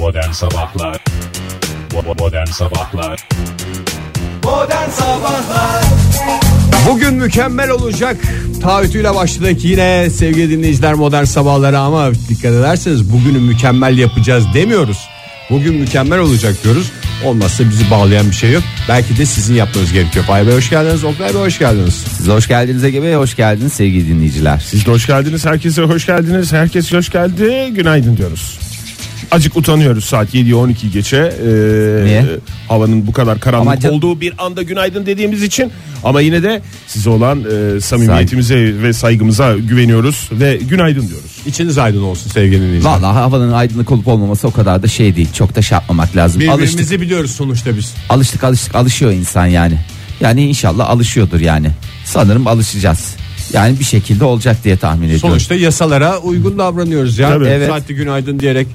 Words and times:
Modern 0.00 0.32
Sabahlar 0.32 1.04
Modern 2.18 2.46
Sabahlar 2.46 3.28
Modern 4.44 4.90
Sabahlar 4.90 5.84
Bugün 6.88 7.14
mükemmel 7.14 7.70
olacak. 7.70 8.16
Taahhütüyle 8.62 9.14
başladık 9.14 9.64
yine 9.64 10.10
sevgili 10.10 10.50
dinleyiciler 10.50 10.94
modern 10.94 11.24
sabahlara 11.24 11.80
ama 11.80 12.12
dikkat 12.28 12.52
ederseniz 12.52 13.12
bugünü 13.12 13.38
mükemmel 13.38 13.98
yapacağız 13.98 14.44
demiyoruz. 14.54 14.98
Bugün 15.50 15.74
mükemmel 15.74 16.18
olacak 16.18 16.56
diyoruz. 16.64 16.92
Olmazsa 17.24 17.64
bizi 17.64 17.90
bağlayan 17.90 18.30
bir 18.30 18.36
şey 18.36 18.52
yok. 18.52 18.62
Belki 18.88 19.18
de 19.18 19.26
sizin 19.26 19.54
yapmanız 19.54 19.92
gerekiyor. 19.92 20.24
Fahir 20.24 20.46
Bey 20.46 20.54
hoş 20.54 20.70
geldiniz. 20.70 21.04
Oktay 21.04 21.34
Bey 21.34 21.40
hoş 21.40 21.58
geldiniz. 21.58 22.04
Siz 22.16 22.28
hoş 22.28 22.48
geldiniz 22.48 22.84
Ege 22.84 23.02
Bey, 23.02 23.14
hoş 23.14 23.36
geldiniz 23.36 23.72
sevgili 23.72 24.08
dinleyiciler. 24.08 24.64
Siz 24.66 24.86
de 24.86 24.90
hoş 24.90 25.06
geldiniz. 25.06 25.46
Herkese 25.46 25.82
hoş 25.82 26.06
geldiniz. 26.06 26.52
Herkes 26.52 26.92
hoş 26.92 27.08
geldi. 27.10 27.70
Günaydın 27.74 28.16
diyoruz. 28.16 28.69
Acık 29.30 29.56
utanıyoruz 29.56 30.04
saat 30.04 30.34
7'ye 30.34 30.54
12 30.54 30.90
geçe. 30.90 31.16
Ee, 31.16 32.04
Niye? 32.04 32.24
Havanın 32.68 33.06
bu 33.06 33.12
kadar 33.12 33.40
karanlık 33.40 33.84
Ama 33.84 33.94
olduğu 33.94 34.20
bir 34.20 34.32
anda 34.38 34.62
günaydın 34.62 35.06
dediğimiz 35.06 35.42
için. 35.42 35.72
Ama 36.04 36.20
yine 36.20 36.42
de 36.42 36.62
size 36.86 37.10
olan 37.10 37.44
e, 37.76 37.80
samimiyetimize 37.80 38.82
ve 38.82 38.92
saygımıza 38.92 39.56
güveniyoruz 39.56 40.28
ve 40.32 40.56
günaydın 40.56 41.08
diyoruz. 41.08 41.30
İçiniz 41.46 41.78
aydın 41.78 42.02
olsun 42.02 42.30
sevgili 42.30 42.60
dinleyiciler. 42.60 42.90
Vallahi 42.90 43.12
havanın 43.18 43.52
aydınlık 43.52 43.90
olup 43.92 44.08
olmaması 44.08 44.48
o 44.48 44.50
kadar 44.50 44.82
da 44.82 44.88
şey 44.88 45.16
değil. 45.16 45.32
Çok 45.32 45.56
da 45.56 45.62
şey 45.62 45.76
yapmamak 45.76 46.16
lazım. 46.16 46.40
Birbirimizi 46.40 46.76
Alıştık, 46.76 47.00
biliyoruz 47.00 47.30
sonuçta 47.30 47.76
biz. 47.76 47.94
alıştık, 48.08 48.44
alıştık, 48.44 48.74
alışıyor 48.74 49.12
insan 49.12 49.46
yani. 49.46 49.78
Yani 50.20 50.48
inşallah 50.48 50.90
alışıyordur 50.90 51.40
yani. 51.40 51.70
Sanırım 52.04 52.46
alışacağız. 52.46 53.16
Yani 53.52 53.78
bir 53.78 53.84
şekilde 53.84 54.24
olacak 54.24 54.64
diye 54.64 54.76
tahmin 54.76 55.06
ediyorum. 55.06 55.28
Sonuçta 55.28 55.54
yasalara 55.54 56.18
uygun 56.18 56.58
davranıyoruz 56.58 57.18
ya. 57.18 57.28
Tabii. 57.28 57.46
Evet. 57.46 57.68
Saatli 57.68 57.94
günaydın 57.94 58.40
diyerek. 58.40 58.66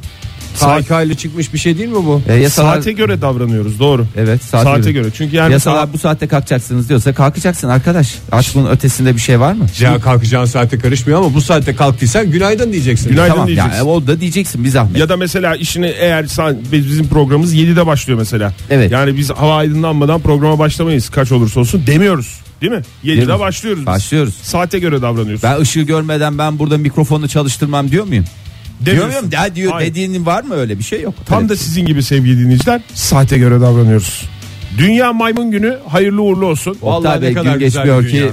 Saat- 0.55 1.05
ile 1.05 1.15
çıkmış 1.15 1.53
bir 1.53 1.57
şey 1.59 1.77
değil 1.77 1.89
mi 1.89 1.95
bu? 1.95 2.21
E, 2.27 2.33
yasalar, 2.33 2.73
Saate 2.75 2.91
göre 2.91 3.21
davranıyoruz 3.21 3.79
doğru. 3.79 4.05
evet 4.17 4.43
saate, 4.43 4.63
Saate 4.63 4.91
göre. 4.91 4.91
göre. 4.91 5.11
Çünkü 5.17 5.35
yani 5.35 5.53
Yasalar 5.53 5.75
mesela- 5.75 5.93
bu 5.93 5.97
saatte 5.97 6.27
kalkacaksınız 6.27 6.89
diyorsa 6.89 7.13
kalkacaksın 7.13 7.69
arkadaş. 7.69 8.15
Artık 8.31 8.55
bunun 8.55 8.69
ötesinde 8.69 9.15
bir 9.15 9.21
şey 9.21 9.39
var 9.39 9.53
mı? 9.53 9.65
Ya 9.79 9.99
kalkacağın 9.99 10.45
saate 10.45 10.79
karışmıyor 10.79 11.19
ama 11.19 11.33
bu 11.33 11.41
saatte 11.41 11.75
kalktıysan 11.75 12.31
günaydın 12.31 12.71
diyeceksin. 12.73 13.09
Günaydın 13.09 13.33
tamam 13.33 13.47
ya 13.49 13.55
diyeceksin. 13.55 13.85
o 13.85 14.07
da 14.07 14.21
diyeceksin 14.21 14.63
bir 14.63 14.69
zahmet. 14.69 14.97
Ya 14.97 15.09
da 15.09 15.17
mesela 15.17 15.55
işini 15.55 15.87
eğer 15.87 16.25
bizim 16.71 17.07
programımız 17.07 17.53
7'de 17.53 17.85
başlıyor 17.85 18.19
mesela. 18.19 18.53
Evet. 18.69 18.91
Yani 18.91 19.17
biz 19.17 19.29
hava 19.29 19.55
aydınlanmadan 19.55 20.21
programa 20.21 20.59
başlamayız 20.59 21.09
kaç 21.09 21.31
olursa 21.31 21.59
olsun 21.59 21.83
demiyoruz. 21.87 22.39
Değil 22.61 22.71
mi? 22.71 22.81
7'de 23.03 23.21
Demiyoruz. 23.21 23.39
başlıyoruz 23.39 23.79
biz. 23.81 23.85
Başlıyoruz. 23.85 24.33
Saate 24.41 24.79
göre 24.79 25.01
davranıyoruz. 25.01 25.43
Ben 25.43 25.59
ışığı 25.61 25.81
görmeden 25.81 26.37
ben 26.37 26.59
burada 26.59 26.77
mikrofonu 26.77 27.27
çalıştırmam 27.27 27.91
diyor 27.91 28.05
muyum? 28.05 28.25
Diyor 28.85 28.97
Demiyorsun. 28.97 29.27
muyum? 29.29 29.29
Ya 29.43 29.55
diyor 29.55 29.71
Hayır. 29.71 29.89
dediğinin 29.91 30.25
var 30.25 30.43
mı 30.43 30.53
öyle 30.55 30.77
bir 30.79 30.83
şey 30.83 31.01
yok. 31.01 31.13
Tam 31.25 31.39
Evet. 31.39 31.49
da 31.49 31.55
sizin 31.55 31.85
gibi 31.85 32.03
sevgili 32.03 32.39
dinleyiciler 32.39 32.81
saate 32.93 33.37
göre 33.37 33.61
davranıyoruz. 33.61 34.25
Dünya 34.77 35.13
Maymun 35.13 35.51
Günü 35.51 35.77
hayırlı 35.87 36.21
uğurlu 36.21 36.45
olsun. 36.45 36.71
Oktay 36.71 36.89
Vallahi 36.91 37.17
ne 37.17 37.21
Bey 37.21 37.33
kadar 37.33 37.51
gün 37.55 37.59
güzel 37.59 37.83
geçmiyor 37.83 38.03
bir 38.03 38.09
ki 38.09 38.31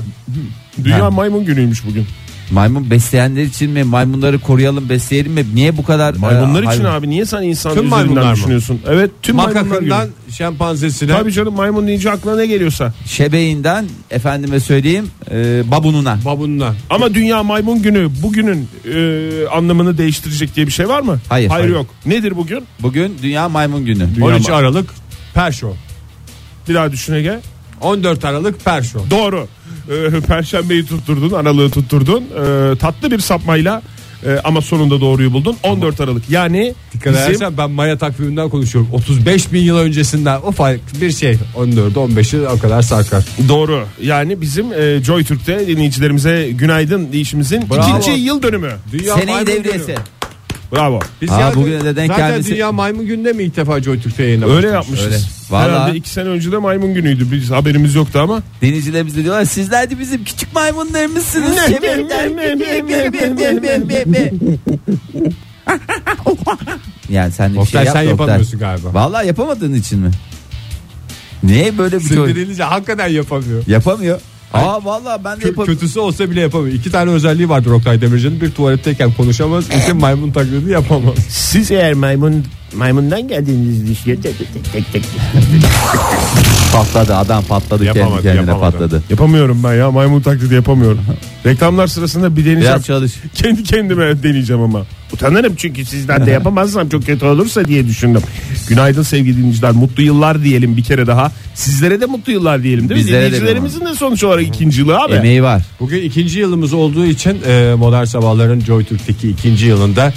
dünya. 0.84 0.96
Dünya. 0.98 1.10
Maymun 1.10 1.44
Günü'ymüş 1.44 1.86
bugün. 1.86 2.06
Maymun 2.52 2.90
besleyenler 2.90 3.42
için 3.42 3.70
mi 3.70 3.84
maymunları 3.84 4.38
koruyalım 4.38 4.88
besleyelim 4.88 5.32
mi 5.32 5.44
niye 5.54 5.76
bu 5.76 5.84
kadar 5.84 6.14
Maymunlar 6.14 6.62
e, 6.62 6.66
için 6.74 6.84
hayvan- 6.84 6.98
abi 6.98 7.10
niye 7.10 7.24
sen 7.26 7.42
insan 7.42 7.74
Tüm 7.74 7.86
üzerinden 7.86 7.98
maymunlar 8.06 8.30
mı? 8.30 8.36
düşünüyorsun? 8.36 8.80
Evet 8.88 9.10
tüm 9.22 9.36
maymunlar 9.36 9.62
Makakından 9.62 10.04
günü. 10.06 10.32
şempanzesine. 10.34 11.10
Tabii 11.12 11.32
canım 11.32 11.54
maymun 11.54 11.86
deyince 11.86 12.10
aklına 12.10 12.36
ne 12.36 12.46
geliyorsa. 12.46 12.92
şebeğinden 13.06 13.84
efendime 14.10 14.60
söyleyeyim 14.60 15.10
e, 15.30 15.62
babununa 15.70 16.18
babununa. 16.24 16.74
Ama 16.90 17.14
Dünya 17.14 17.42
Maymun 17.42 17.82
Günü 17.82 18.08
bugünün 18.22 18.68
e, 18.94 19.46
anlamını 19.48 19.98
değiştirecek 19.98 20.56
diye 20.56 20.66
bir 20.66 20.72
şey 20.72 20.88
var 20.88 21.00
mı? 21.00 21.18
Hayır, 21.28 21.48
Hayır, 21.48 21.64
hayır. 21.64 21.74
yok. 21.74 21.86
Nedir 22.06 22.36
bugün? 22.36 22.64
bugün 22.82 23.16
dünya 23.22 23.48
maymun 23.48 23.84
günü 23.84 24.14
Dünya 24.14 24.26
13 24.26 24.48
ma- 24.48 24.52
Aralık 24.52 24.90
Perşo. 25.34 25.72
Bir 26.68 26.74
daha 26.74 26.92
düşün 26.92 27.14
Ege. 27.14 27.38
14 27.80 28.24
Aralık 28.24 28.64
Perşo. 28.64 28.98
Doğru. 29.10 29.48
Ee, 29.90 30.20
Perşembeyi 30.20 30.86
tutturdun, 30.86 31.30
aralığı 31.30 31.70
tutturdun. 31.70 32.24
Ee, 32.24 32.76
tatlı 32.76 33.10
bir 33.10 33.18
sapmayla 33.18 33.82
e, 34.26 34.38
ama 34.44 34.60
sonunda 34.60 35.00
doğruyu 35.00 35.32
buldun. 35.32 35.56
14 35.62 36.00
Aralık. 36.00 36.30
Yani 36.30 36.74
Dikkat 36.94 37.14
bizim 37.14 37.30
edersen 37.30 37.58
ben 37.58 37.70
Maya 37.70 37.98
takviminden 37.98 38.48
konuşuyorum. 38.48 38.90
35 38.92 39.52
bin 39.52 39.60
yıl 39.62 39.76
öncesinden 39.78 40.40
ufak 40.40 40.80
bir 41.00 41.12
şey. 41.12 41.36
14 41.56 41.94
15'i 41.94 42.48
o 42.48 42.58
kadar 42.58 42.82
sarkar. 42.82 43.24
doğru. 43.48 43.84
Yani 44.02 44.40
bizim 44.40 44.72
e, 44.72 45.02
Joy 45.04 45.24
Türk'te 45.24 45.66
dinleyicilerimize 45.66 46.50
günaydın 46.50 47.12
deyişimizin 47.12 47.70
Bravo. 47.70 47.98
ikinci 47.98 48.10
yıl 48.20 48.42
dönümü. 48.42 48.72
Dünya 48.92 49.14
seneyi 49.16 49.46
devriyesi 49.46 49.86
Günü. 49.86 49.96
Bravo. 50.72 51.00
Biz 51.22 51.30
Aa, 51.32 51.40
ya- 51.40 51.54
bugüne 51.54 51.84
de 51.84 51.96
denk 51.96 52.12
zaten 52.12 52.30
gelmesi- 52.30 52.50
Dünya 52.50 52.72
Maymun 52.72 53.06
Günü'nde 53.06 53.32
mi 53.32 53.42
ilk 53.42 53.56
defa 53.56 53.80
Joy 53.82 54.00
Türk'te 54.00 54.22
yayına 54.22 54.46
Öyle 54.46 54.68
yapmışız. 54.68 55.06
Öyle. 55.06 55.18
Vallahi. 55.50 55.70
Herhalde 55.70 55.96
iki 55.98 56.08
sene 56.10 56.28
önce 56.28 56.52
de 56.52 56.58
maymun 56.58 56.94
günüydü. 56.94 57.32
Biz 57.32 57.50
haberimiz 57.50 57.94
yoktu 57.94 58.18
ama. 58.18 58.42
denizcilerimiz 58.62 59.16
de 59.16 59.24
diyorlar 59.24 59.44
sizler 59.44 59.90
de 59.90 59.98
bizim 59.98 60.24
küçük 60.24 60.54
maymunlarımızsınız 60.54 61.56
yani 67.08 67.32
sen 67.32 67.50
de 67.50 67.54
bir 67.54 67.58
Oktay 67.60 67.84
şey 67.84 67.86
yap 67.86 67.96
sen 67.96 68.08
da 68.08 68.12
Oktay. 68.12 68.26
yapamıyorsun 68.26 68.58
galiba. 68.60 68.94
Vallahi 68.94 69.26
yapamadığın 69.26 69.74
için 69.74 69.98
mi? 69.98 70.10
Niye 71.42 71.78
böyle 71.78 71.96
bir 71.96 72.04
şey? 72.04 72.16
Sindirilince 72.16 72.62
hakikaten 72.62 73.08
yapamıyor. 73.08 73.62
Yapamıyor. 73.66 74.20
Aa 74.52 74.84
vallahi 74.84 75.24
ben 75.24 75.40
de 75.40 75.46
yapamıyorum. 75.46 75.74
kötüsü 75.74 76.00
olsa 76.00 76.30
bile 76.30 76.40
yapamıyor. 76.40 76.74
İki 76.74 76.90
tane 76.90 77.10
özelliği 77.10 77.48
vardır 77.48 77.70
Oktay 77.70 78.00
Demirci'nin. 78.00 78.40
Bir 78.40 78.50
tuvaletteyken 78.50 79.12
konuşamaz. 79.12 79.64
iki 79.82 79.92
maymun 79.92 80.32
taklidi 80.32 80.70
yapamaz. 80.70 81.14
Siz 81.28 81.70
eğer 81.70 81.94
maymun 81.94 82.44
maymundan 82.76 83.28
geldiğiniz 83.28 83.88
düşünüyor. 83.90 84.22
Patladı 86.72 87.16
adam 87.16 87.44
patladı 87.44 87.84
kendi 87.84 87.98
Yapamadı, 87.98 88.22
kendine 88.22 88.50
yapamadı. 88.50 88.72
patladı. 88.72 89.02
Yapamıyorum 89.10 89.60
ben 89.64 89.74
ya 89.74 89.90
maymun 89.90 90.20
taklidi 90.20 90.54
yapamıyorum. 90.54 91.00
Reklamlar 91.46 91.86
sırasında 91.86 92.36
bir 92.36 92.40
deneyeceğim. 92.44 92.74
Biraz 92.74 92.86
çalış. 92.86 93.12
Kendi 93.34 93.62
kendime 93.62 94.22
deneyeceğim 94.22 94.62
ama. 94.62 94.82
Utanırım 95.12 95.54
çünkü 95.56 95.84
sizden 95.84 96.26
de 96.26 96.30
yapamazsam 96.40 96.88
çok 96.88 97.06
kötü 97.06 97.24
olursa 97.26 97.64
diye 97.64 97.86
düşündüm. 97.86 98.22
Günaydın 98.68 99.02
sevgili 99.02 99.36
dinleyiciler. 99.36 99.72
Mutlu 99.72 100.02
yıllar 100.02 100.44
diyelim 100.44 100.76
bir 100.76 100.82
kere 100.84 101.06
daha. 101.06 101.32
Sizlere 101.54 102.00
de 102.00 102.06
mutlu 102.06 102.32
yıllar 102.32 102.62
diyelim 102.62 102.88
değil 102.88 103.00
mi? 103.00 103.06
Bizlere 103.06 103.22
de 103.22 103.26
Dinleyicilerimizin 103.26 103.80
de 103.86 103.94
sonuç 103.94 104.24
olarak 104.24 104.46
ikinci 104.46 104.80
yılı 104.80 104.98
abi. 104.98 105.12
Emeği 105.12 105.42
var. 105.42 105.62
Bugün 105.80 106.02
ikinci 106.02 106.38
yılımız 106.38 106.72
olduğu 106.72 107.06
için 107.06 107.38
e, 107.46 107.74
Modern 107.78 108.04
Sabahların 108.04 108.60
Joy 108.60 108.84
Türk'teki 108.84 109.28
ikinci 109.28 109.66
yılında 109.66 110.12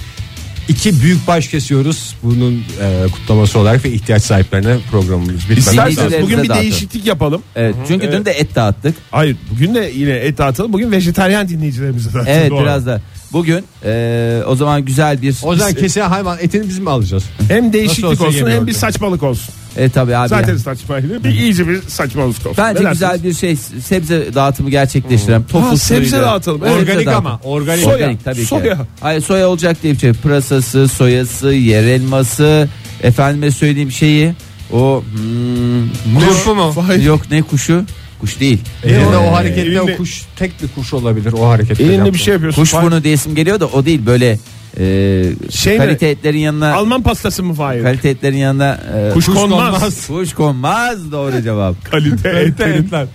iki 0.68 1.02
büyük 1.02 1.28
baş 1.28 1.48
kesiyoruz. 1.48 2.16
Bunun 2.24 2.64
e, 2.82 3.08
kutlaması 3.12 3.60
olarak 3.60 3.86
ve 3.86 3.92
ihtiyaç 3.92 4.24
sahiplerine 4.24 4.78
programımız 4.92 5.34
bitmeden. 5.36 5.60
İsterseniz 5.60 6.22
bugün 6.22 6.38
bir 6.44 6.50
dağıtalım. 6.50 6.62
değişiklik 6.62 7.06
yapalım. 7.06 7.42
Evet 7.56 7.76
çünkü 7.88 8.12
dün 8.12 8.26
de 8.26 8.32
et 8.32 8.56
dağıttık. 8.56 8.96
Hayır 9.12 9.38
bugün 9.52 9.76
de 9.76 9.92
yine 9.96 10.12
et 10.12 10.38
dağıtalım. 10.38 10.74
Bugün 10.74 10.92
vejetaryen 10.92 11.50
dinleyicilerimize 11.50 12.06
dağıtalım. 12.14 12.28
Evet 12.28 12.52
Doğru. 12.52 12.62
biraz 12.62 12.86
da. 12.86 13.02
Bugün 13.34 13.64
eee, 13.86 14.44
o 14.48 14.56
zaman 14.56 14.86
güzel 14.86 15.22
bir 15.22 15.36
O 15.44 15.56
zaman 15.56 15.74
kesilen 15.74 16.10
hayvan 16.10 16.38
etini 16.42 16.70
biz 16.70 16.80
mi 16.80 16.90
alacağız? 16.90 17.24
Hem 17.48 17.74
değişiklik 17.74 18.04
Nasıl 18.04 18.26
olsa 18.26 18.38
olsun 18.38 18.52
hem 18.52 18.68
bir 18.68 18.74
saçmalık 18.74 19.24
olsun. 19.24 19.54
E 19.78 19.90
tabi 19.90 20.16
abi. 20.18 20.30
Zaten 20.30 20.54
ya. 20.54 20.60
saçmaydı. 20.60 21.24
Bir 21.24 21.30
iyice 21.30 21.68
bir 21.68 21.82
saçmalık 21.82 22.30
olsun. 22.30 22.52
Bence 22.58 22.84
Ne 22.84 22.90
güzel 22.90 23.10
dersiniz? 23.10 23.24
bir 23.24 23.34
şey 23.40 23.56
sebze 23.82 24.34
dağıtımı 24.36 24.70
gerçekleştirelim. 24.70 25.44
Tofu 25.44 25.68
Ha, 25.68 25.78
sebze 25.78 26.20
dağıtalım. 26.20 26.62
Evet, 26.64 26.74
Organik 26.74 26.94
sebze 26.94 27.16
ama, 27.16 27.30
dağıtım. 27.30 27.52
organik. 27.52 27.84
Soya, 27.84 27.96
Organik 27.96 28.24
tabii 28.26 28.36
ki. 28.40 28.46
soya. 28.46 28.78
Hayır 29.02 29.22
soya 29.22 29.48
olacak 29.50 29.78
diye 29.84 29.94
bir 29.94 30.00
şey. 30.00 30.14
Pırasası, 30.14 30.88
soyası, 30.88 31.48
yer 31.48 31.84
elması, 31.84 32.70
efendime 33.04 33.52
söyleyeyim 33.52 33.92
şeyi. 33.92 34.34
O 34.74 35.04
hmm, 35.16 36.20
Turpu 36.20 36.56
mu? 36.56 36.74
Yok 37.04 37.22
ne 37.32 37.42
kuşu? 37.42 37.84
Kuş 38.26 38.40
değil. 38.40 38.60
Elinde 38.84 39.00
Ee, 39.00 39.18
o 39.18 39.34
harekette 39.36 39.62
elinde- 39.62 39.94
o 39.94 39.98
kuş 39.98 40.22
tek 40.36 40.52
bir 40.64 40.68
kuş 40.68 40.94
olabilir 40.94 41.34
o 41.34 41.50
harekette. 41.50 41.84
Elinde 41.84 41.96
yaptığı. 41.96 42.14
bir 42.14 42.20
şey 42.20 42.34
yapıyorsun. 42.34 42.62
Kuş 42.62 42.72
Fahir. 42.72 42.86
burnu 42.86 43.04
diyesim 43.04 43.36
geliyor 43.36 43.60
da 43.60 43.68
o 43.68 43.86
değil 43.86 44.06
böyle 44.06 44.40
e, 44.80 45.24
Şey 45.50 45.74
mi? 45.74 45.86
kalite 45.86 46.08
etlerin 46.08 46.38
yanına 46.38 46.74
Alman 46.74 47.04
pastası 47.04 47.44
mı 47.44 47.54
Fahir? 47.54 47.84
kalite 47.84 48.10
etlerin 48.10 48.38
yanına 48.38 48.80
e, 49.10 49.14
Kuş 49.14 49.26
konmaz. 49.26 50.08
Kuş 50.08 50.34
konmaz 50.34 51.12
doğru 51.12 51.42
cevap. 51.44 51.86
Kalite 51.92 52.30
etlerin. 52.30 52.84
etler. 52.84 53.06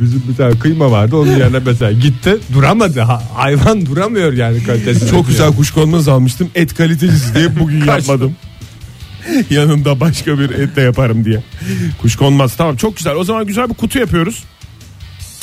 Bizim 0.00 0.22
bir 0.28 0.36
tane 0.36 0.58
kıyma 0.58 0.90
vardı 0.90 1.16
onun 1.16 1.36
yerine 1.36 1.58
mesela 1.66 1.92
gitti 1.92 2.36
duramadı 2.54 3.00
Ha- 3.00 3.22
hayvan 3.34 3.86
duramıyor 3.86 4.32
yani 4.32 4.62
kalitesi. 4.62 5.10
Çok 5.10 5.26
güzel 5.28 5.56
kuş 5.56 5.70
konmaz 5.70 6.08
almıştım. 6.08 6.48
Et 6.54 6.74
kalitecisi 6.74 7.34
diye 7.34 7.48
bugün 7.60 7.84
yapmadım. 7.84 8.36
Yanında 9.50 10.00
başka 10.00 10.38
bir 10.38 10.50
et 10.50 10.76
de 10.76 10.80
yaparım 10.82 11.24
diye. 11.24 11.42
Kuş 12.02 12.16
konmaz. 12.16 12.56
Tamam 12.56 12.76
çok 12.76 12.96
güzel. 12.96 13.14
O 13.14 13.24
zaman 13.24 13.46
güzel 13.46 13.68
bir 13.68 13.74
kutu 13.74 13.98
yapıyoruz. 13.98 14.44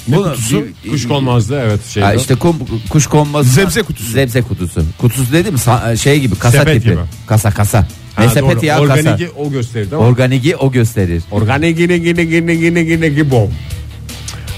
Ne 0.07 0.18
Bu- 0.18 0.24
kutusu? 0.24 0.65
bir- 0.86 0.89
Kuş 0.92 1.07
konmazdı 1.07 1.62
evet 1.65 1.80
şeyde. 1.88 2.06
Ha 2.06 2.13
işte 2.13 2.36
kum, 2.36 2.56
kuş 2.89 3.07
konmaz. 3.07 3.53
Zebze 3.53 3.81
kutusu. 3.81 4.12
Zebze 4.12 4.42
kutusu. 4.42 4.83
Kutusu 4.98 5.33
dedim 5.33 5.56
sa- 5.56 5.98
şey 5.98 6.19
gibi 6.19 6.36
kasa 6.36 6.57
Sepet 6.57 6.74
tipi. 6.74 6.89
gibi. 6.89 7.00
Kasa 7.27 7.51
kasa. 7.51 7.88
Ne 8.19 8.30
sepeti 8.30 8.65
ya 8.65 8.75
kasa. 8.77 8.83
Organiki 8.94 9.30
o 9.38 9.51
gösterirdi 9.51 9.95
ama. 9.95 10.06
Organiki 10.06 10.56
o 10.56 10.71
gösterir. 10.71 11.24
Organik 11.31 11.80
yine 11.80 11.94
yine 11.94 12.21
yine 12.21 12.51
yine 12.53 12.80
yine 12.80 13.07
yine 13.07 13.31
bom. 13.31 13.50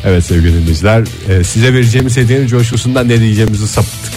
Evet 0.06 0.26
sevgili 0.26 0.54
dinleyiciler 0.54 1.04
e, 1.30 1.44
size 1.44 1.74
vereceğimiz 1.74 2.18
hediyenin 2.18 2.48
coşkusundan 2.48 3.10
ne 3.10 3.20
diyeceğimizi 3.20 3.68
sapıttık. 3.68 4.14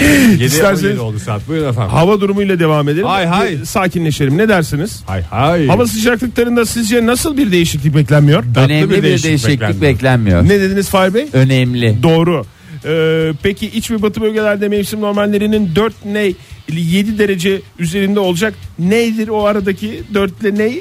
7 0.00 0.44
İsterseniz- 0.44 0.84
17 0.84 1.00
oldu 1.00 1.18
saat. 1.18 1.48
Buyurun 1.48 1.68
efendim. 1.70 1.90
Hava 1.90 2.20
durumuyla 2.20 2.58
devam 2.58 2.88
edelim. 2.88 3.06
Hay 3.06 3.26
hay. 3.26 3.56
Sakinleşelim. 3.64 4.38
Ne 4.38 4.48
dersiniz? 4.48 5.02
Hay 5.06 5.22
hay. 5.22 5.66
Hava 5.66 5.86
sıcaklıklarında 5.86 6.66
sizce 6.66 7.06
nasıl 7.06 7.36
bir 7.36 7.52
değişiklik 7.52 7.94
beklenmiyor? 7.94 8.44
Önemli 8.56 8.90
bir 8.90 8.96
bir 8.96 9.02
değişiklik 9.02 9.28
değişiklik, 9.30 9.60
beklenmiyor. 9.60 9.94
beklenmiyor. 9.94 10.44
Ne 10.44 10.60
dediniz 10.60 10.88
Fahir 10.88 11.14
Bey? 11.14 11.26
Önemli. 11.32 11.96
Doğru. 12.02 12.44
Ee, 12.84 13.32
peki 13.42 13.66
iç 13.66 13.90
ve 13.90 14.02
batı 14.02 14.20
bölgelerde 14.20 14.68
mevsim 14.68 15.00
normallerinin 15.00 15.74
4 15.76 15.94
ne 16.04 16.32
7 16.72 17.18
derece 17.18 17.60
üzerinde 17.78 18.20
olacak. 18.20 18.54
Nedir 18.78 19.28
o 19.28 19.44
aradaki 19.44 20.02
4 20.14 20.42
ile 20.42 20.54
ne? 20.54 20.72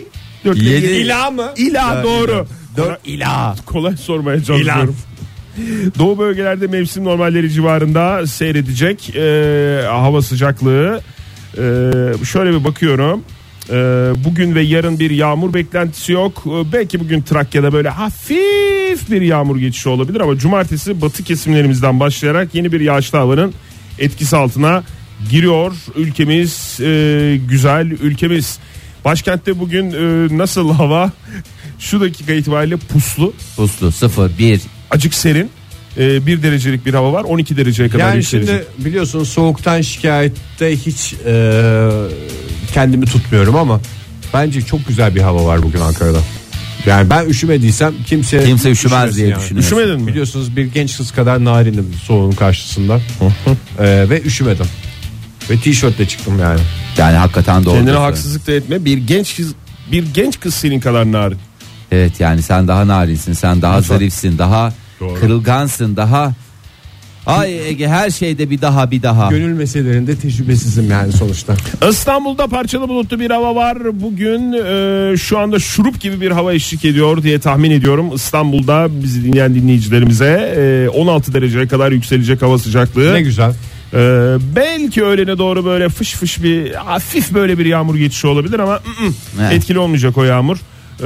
4 0.45 0.57
ile 0.57 0.69
Yedi. 0.69 0.85
yedi. 0.85 0.95
İla 0.95 1.31
mı? 1.31 1.51
İla 1.57 2.03
doğru. 2.03 2.47
Dört 2.77 3.07
ila. 3.07 3.55
Kolay 3.65 3.97
sormaya 3.97 4.43
çalışıyorum. 4.43 4.95
Doğu 5.99 6.17
bölgelerde 6.17 6.67
mevsim 6.67 7.03
normalleri 7.03 7.51
civarında 7.51 8.27
seyredecek 8.27 9.15
Ee, 9.15 9.81
hava 9.87 10.21
sıcaklığı. 10.21 11.01
Ee, 11.57 11.91
şöyle 12.25 12.59
bir 12.59 12.63
bakıyorum. 12.63 13.23
Ee, 13.69 13.73
bugün 14.25 14.55
ve 14.55 14.61
yarın 14.61 14.99
bir 14.99 15.11
yağmur 15.11 15.53
beklentisi 15.53 16.11
yok. 16.11 16.43
Ee, 16.47 16.73
belki 16.73 16.99
bugün 16.99 17.21
Trakya'da 17.21 17.73
böyle 17.73 17.89
hafif 17.89 19.11
bir 19.11 19.21
yağmur 19.21 19.57
geçişi 19.57 19.89
olabilir 19.89 20.21
ama 20.21 20.37
cumartesi 20.37 21.01
batı 21.01 21.23
kesimlerimizden 21.23 21.99
başlayarak 21.99 22.55
yeni 22.55 22.71
bir 22.71 22.81
yağışlı 22.81 23.17
havanın 23.17 23.53
etkisi 23.99 24.37
altına 24.37 24.83
giriyor. 25.31 25.73
Ülkemiz 25.95 26.79
e, 26.81 27.39
güzel 27.49 27.91
ülkemiz. 27.91 28.59
Başkentte 29.05 29.59
bugün 29.59 29.91
e, 29.91 30.37
nasıl 30.37 30.73
hava? 30.73 31.11
Şu 31.79 32.01
dakika 32.01 32.33
itibariyle 32.33 32.77
puslu 32.77 33.33
Puslu 33.55 33.91
0 33.91 34.37
1 34.39 34.61
acık 34.91 35.13
serin. 35.13 35.49
Ee, 35.97 36.25
bir 36.25 36.43
derecelik 36.43 36.85
bir 36.85 36.93
hava 36.93 37.13
var 37.13 37.23
12 37.23 37.57
dereceye 37.57 37.89
kadar 37.89 38.03
Yani 38.07 38.15
yükselecek. 38.17 38.63
şimdi 38.77 38.85
biliyorsunuz 38.89 39.29
soğuktan 39.29 39.81
şikayette 39.81 40.77
hiç 40.77 41.13
e, 41.25 41.89
kendimi 42.73 43.05
tutmuyorum 43.05 43.55
ama 43.55 43.81
bence 44.33 44.61
çok 44.61 44.87
güzel 44.87 45.15
bir 45.15 45.21
hava 45.21 45.45
var 45.45 45.63
bugün 45.63 45.79
Ankara'da. 45.79 46.19
Yani 46.85 47.09
ben 47.09 47.25
üşümediysem 47.25 47.93
kimse 48.05 48.43
Kimse 48.45 48.71
üşümez 48.71 49.15
diye 49.17 49.27
yani. 49.27 49.39
düşünüyorum. 49.41 49.67
Üşümedin 49.67 50.01
mi? 50.01 50.07
Biliyorsunuz 50.07 50.55
bir 50.55 50.65
genç 50.65 50.97
kız 50.97 51.11
kadar 51.11 51.43
narinim 51.45 51.93
soğuğun 52.03 52.31
karşısında 52.31 52.99
E, 53.79 54.09
ve 54.09 54.21
üşümedim. 54.21 54.65
Ve 55.49 55.57
tişörtle 55.57 56.07
çıktım 56.07 56.39
yani. 56.39 56.59
Yani 56.97 57.17
hakikaten 57.17 57.65
doğru. 57.65 57.73
Kendine 57.75 57.95
haksızlık 57.95 58.47
da 58.47 58.51
etme. 58.51 58.85
Bir 58.85 58.97
genç 58.97 59.35
kız 59.37 59.53
bir 59.91 60.03
genç 60.13 60.39
kız 60.39 60.53
senin 60.53 60.79
kadar 60.79 61.11
narin. 61.11 61.37
Evet 61.91 62.19
yani 62.19 62.41
sen 62.41 62.67
daha 62.67 62.87
narinsin, 62.87 63.33
sen 63.33 63.61
daha 63.61 63.77
Lütfen. 63.77 63.95
zarifsin, 63.95 64.37
daha 64.37 64.73
Doğru. 64.99 65.19
kırılgansın, 65.19 65.95
daha 65.95 66.33
Ay 67.25 67.67
Ege 67.69 67.87
her 67.87 68.09
şeyde 68.09 68.49
bir 68.49 68.61
daha 68.61 68.91
bir 68.91 69.03
daha. 69.03 69.29
Gönül 69.29 69.53
meselelerinde 69.53 70.15
tecrübesizim 70.15 70.91
yani 70.91 71.11
sonuçta. 71.11 71.55
İstanbul'da 71.89 72.47
parçalı 72.47 72.89
bulutlu 72.89 73.19
bir 73.19 73.31
hava 73.31 73.55
var. 73.55 73.77
Bugün 74.01 74.53
e, 74.53 75.17
şu 75.17 75.39
anda 75.39 75.59
şurup 75.59 76.01
gibi 76.01 76.21
bir 76.21 76.31
hava 76.31 76.53
eşlik 76.53 76.85
ediyor 76.85 77.23
diye 77.23 77.39
tahmin 77.39 77.71
ediyorum. 77.71 78.15
İstanbul'da 78.15 78.87
bizi 79.03 79.23
dinleyen 79.23 79.55
dinleyicilerimize 79.55 80.53
e, 80.57 80.89
16 80.89 81.33
dereceye 81.33 81.67
kadar 81.67 81.91
yükselecek 81.91 82.41
hava 82.41 82.57
sıcaklığı. 82.57 83.13
Ne 83.13 83.21
güzel. 83.21 83.51
E, 83.93 83.97
belki 84.55 85.03
öğlene 85.03 85.37
doğru 85.37 85.65
böyle 85.65 85.89
fış 85.89 86.13
fış 86.13 86.43
bir 86.43 86.73
hafif 86.73 87.33
böyle 87.33 87.57
bir 87.59 87.65
yağmur 87.65 87.95
geçişi 87.95 88.27
olabilir 88.27 88.59
ama 88.59 88.73
ı, 88.73 88.77
ı, 88.77 89.11
Evet. 89.41 89.53
etkili 89.53 89.79
olmayacak 89.79 90.17
o 90.17 90.23
yağmur. 90.23 90.57
E, 91.01 91.05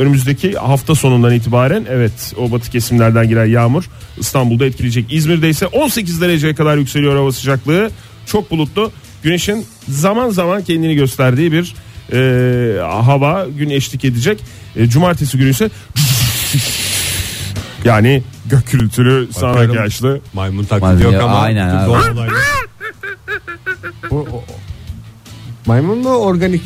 önümüzdeki 0.00 0.52
hafta 0.52 0.94
sonundan 0.94 1.34
itibaren 1.34 1.86
evet 1.90 2.32
o 2.36 2.50
batı 2.52 2.70
kesimlerden 2.70 3.28
giren 3.28 3.46
yağmur 3.46 3.84
İstanbul'da 4.18 4.66
etkileyecek. 4.66 5.12
İzmir'de 5.12 5.48
ise 5.48 5.66
18 5.66 6.20
dereceye 6.20 6.54
kadar 6.54 6.76
yükseliyor 6.76 7.16
hava 7.16 7.32
sıcaklığı. 7.32 7.90
Çok 8.26 8.50
bulutlu. 8.50 8.92
Güneşin 9.22 9.66
zaman 9.88 10.30
zaman 10.30 10.62
kendini 10.62 10.94
gösterdiği 10.94 11.52
bir 11.52 11.74
e, 12.12 12.80
hava 12.82 13.46
gün 13.58 13.70
eşlik 13.70 14.04
edecek. 14.04 14.40
E, 14.76 14.86
cumartesi 14.88 15.38
günü 15.38 15.50
ise 15.50 15.70
yani 17.84 18.22
gök 18.46 18.70
gürültülü 18.70 19.28
sağanak 19.32 19.74
yağışlı 19.74 20.20
Maymun 20.34 20.64
taklidi 20.64 21.02
yok 21.02 21.14
ama. 21.22 21.38
aynen 21.40 21.68
Bu- 24.10 24.16
o- 24.32 24.44
Maymun 25.68 25.98
mu 25.98 26.08
organik? 26.08 26.62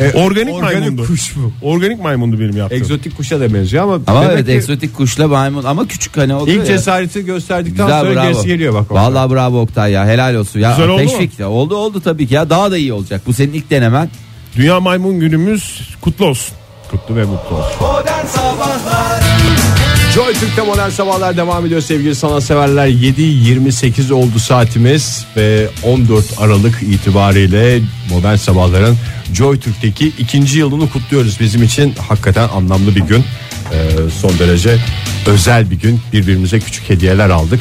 e, 0.00 0.04
e, 0.04 0.12
Organik 0.12 0.60
maymundu. 0.62 1.06
kuş 1.06 1.36
mu? 1.36 1.52
Organik 1.62 2.00
maymundu 2.02 2.40
benim 2.40 2.56
yaptığım. 2.56 2.78
Egzotik 2.78 3.16
kuşa 3.16 3.40
da 3.40 3.54
benziyor 3.54 3.84
ama, 3.84 3.98
Ama 4.06 4.22
demek 4.22 4.34
evet 4.34 4.46
ki 4.46 4.52
egzotik 4.52 4.96
kuşla 4.96 5.28
maymun 5.28 5.64
ama 5.64 5.88
küçük 5.88 6.16
hani 6.16 6.34
oluyor 6.34 6.56
ilk 6.62 6.68
ya. 6.70 6.76
cesareti 6.76 7.24
gösterdikten 7.24 7.86
Güzel 7.86 8.00
sonra 8.00 8.14
bravo. 8.14 8.24
gerisi 8.24 8.46
geliyor 8.46 8.74
bak. 8.74 8.90
orada. 8.90 9.02
Vallahi 9.02 9.30
bravo 9.34 9.60
Oktay 9.60 9.92
ya 9.92 10.06
helal 10.06 10.34
olsun 10.34 10.60
ya. 10.60 10.70
Güzel 10.70 10.88
oldu 10.88 11.02
mu? 11.02 11.08
Teşvik 11.08 11.38
de 11.38 11.46
oldu 11.46 11.76
oldu 11.76 12.00
tabii 12.00 12.26
ki 12.26 12.34
ya 12.34 12.50
daha 12.50 12.70
da 12.70 12.76
iyi 12.78 12.92
olacak. 12.92 13.22
Bu 13.26 13.32
senin 13.32 13.52
ilk 13.52 13.70
denemen. 13.70 14.10
Dünya 14.56 14.80
Maymun 14.80 15.20
Günümüz 15.20 15.80
kutlu 16.00 16.26
olsun. 16.26 16.54
Kutlu 16.90 17.16
ve 17.16 17.24
mutlu 17.24 17.56
olsun. 17.56 17.72
Modern 17.80 18.26
Sabahlar 18.26 19.29
Joy 20.14 20.32
Türk'te 20.34 20.62
modern 20.62 20.90
sabahlar 20.90 21.36
devam 21.36 21.66
ediyor 21.66 21.80
sevgili 21.80 22.14
sanatseverler. 22.14 22.88
7.28 22.88 24.12
oldu 24.12 24.38
saatimiz 24.38 25.26
ve 25.36 25.68
14 25.82 26.24
Aralık 26.38 26.82
itibariyle 26.82 27.80
modern 28.10 28.36
sabahların 28.36 28.96
Joy 29.34 29.60
Türk'teki 29.60 30.12
ikinci 30.18 30.58
yılını 30.58 30.90
kutluyoruz. 30.90 31.40
Bizim 31.40 31.62
için 31.62 31.94
hakikaten 32.08 32.48
anlamlı 32.48 32.96
bir 32.96 33.00
gün. 33.00 33.24
Ee, 33.72 34.10
son 34.20 34.38
derece 34.38 34.78
özel 35.26 35.70
bir 35.70 35.76
gün. 35.76 36.00
Birbirimize 36.12 36.60
küçük 36.60 36.90
hediyeler 36.90 37.30
aldık. 37.30 37.60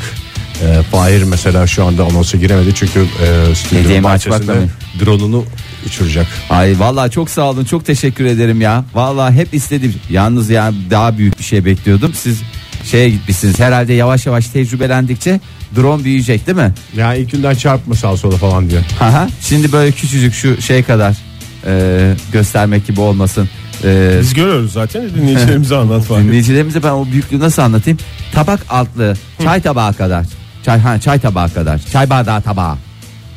Ee, 0.63 0.81
Fahir 0.91 1.23
mesela 1.23 1.67
şu 1.67 1.85
anda 1.85 2.03
anonsa 2.03 2.37
giremedi 2.37 2.75
çünkü 2.75 2.99
e, 2.99 3.55
stüdyonun 3.55 3.83
Hediyemi 3.83 4.03
bahçesinde 4.03 4.35
açmakla 4.35 4.61
mı? 4.61 4.69
drone'unu 5.05 5.45
uçuracak. 5.85 6.27
Ay 6.49 6.79
vallahi 6.79 7.11
çok 7.11 7.29
sağ 7.29 7.49
olun 7.49 7.65
çok 7.65 7.85
teşekkür 7.85 8.25
ederim 8.25 8.61
ya. 8.61 8.83
Vallahi 8.93 9.35
hep 9.35 9.53
istedim. 9.53 9.93
Yalnız 10.09 10.49
yani 10.49 10.75
daha 10.89 11.17
büyük 11.17 11.39
bir 11.39 11.43
şey 11.43 11.65
bekliyordum. 11.65 12.13
Siz 12.13 12.41
şeye 12.83 13.09
gitmişsiniz 13.09 13.59
herhalde 13.59 13.93
yavaş 13.93 14.25
yavaş 14.25 14.47
tecrübelendikçe 14.47 15.39
drone 15.75 16.03
büyüyecek 16.03 16.47
değil 16.47 16.57
mi? 16.57 16.73
Yani 16.97 17.17
ilk 17.17 17.31
günden 17.31 17.55
çarpma 17.55 17.95
sağa 17.95 18.17
sola 18.17 18.37
falan 18.37 18.69
diyor. 18.69 18.81
Aha. 18.99 19.27
Şimdi 19.41 19.71
böyle 19.71 19.91
küçücük 19.91 20.33
şu 20.33 20.61
şey 20.61 20.83
kadar 20.83 21.17
e, 21.65 22.13
göstermek 22.31 22.87
gibi 22.87 23.01
olmasın. 23.01 23.49
E, 23.83 24.17
Biz 24.21 24.33
görüyoruz 24.33 24.73
zaten 24.73 25.09
dinleyicilerimize 25.15 25.75
anlat 25.75 26.09
dinleyicilerimize 26.09 26.83
ben 26.83 26.91
o 26.91 27.05
büyüklüğü 27.05 27.39
nasıl 27.39 27.61
anlatayım? 27.61 27.99
Tabak 28.33 28.59
altlı 28.69 29.17
çay 29.43 29.61
tabağı 29.61 29.93
kadar. 29.93 30.25
Çay 30.65 30.79
ha, 30.79 30.99
çay 30.99 31.19
tabağı 31.19 31.53
kadar. 31.53 31.81
Çay 31.91 32.09
bardağı 32.09 32.41
tabağı. 32.41 32.75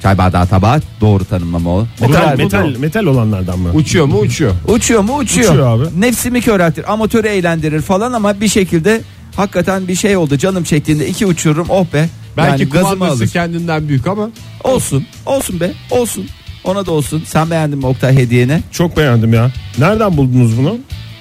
Çay 0.02 0.18
bardağı 0.18 0.46
tabağı 0.46 0.80
doğru 1.00 1.24
tanımlama 1.24 1.70
o. 1.70 1.86
Metal, 2.00 2.36
metal, 2.36 2.76
metal 2.78 3.04
olanlardan 3.04 3.58
mı? 3.58 3.70
Uçuyor 3.74 4.06
mu 4.06 4.18
uçuyor. 4.18 4.52
Uçuyor 4.68 5.00
mu 5.02 5.16
uçuyor. 5.16 5.48
Uçuyor 5.48 5.78
abi. 5.80 6.00
Nefsimi 6.00 6.40
köreltir 6.40 6.92
amatörü 6.92 7.28
eğlendirir 7.28 7.80
falan 7.80 8.12
ama 8.12 8.40
bir 8.40 8.48
şekilde 8.48 9.00
hakikaten 9.36 9.88
bir 9.88 9.94
şey 9.94 10.16
oldu 10.16 10.36
canım 10.36 10.64
çektiğinde 10.64 11.08
iki 11.08 11.26
uçururum 11.26 11.66
oh 11.70 11.86
be. 11.92 12.08
Belki 12.36 12.62
yani 12.62 12.70
kumandası 12.70 13.12
alır. 13.22 13.28
kendinden 13.28 13.88
büyük 13.88 14.06
ama 14.06 14.30
Olsun 14.64 15.06
olsun 15.26 15.60
be 15.60 15.72
olsun. 15.90 16.26
Ona 16.64 16.86
da 16.86 16.90
olsun. 16.92 17.22
Sen 17.26 17.50
beğendin 17.50 17.78
mi 17.78 17.86
Oktay 17.86 18.16
hediyeni? 18.16 18.60
Çok 18.72 18.96
beğendim 18.96 19.34
ya. 19.34 19.50
Nereden 19.78 20.16
buldunuz 20.16 20.58
bunu? 20.58 20.76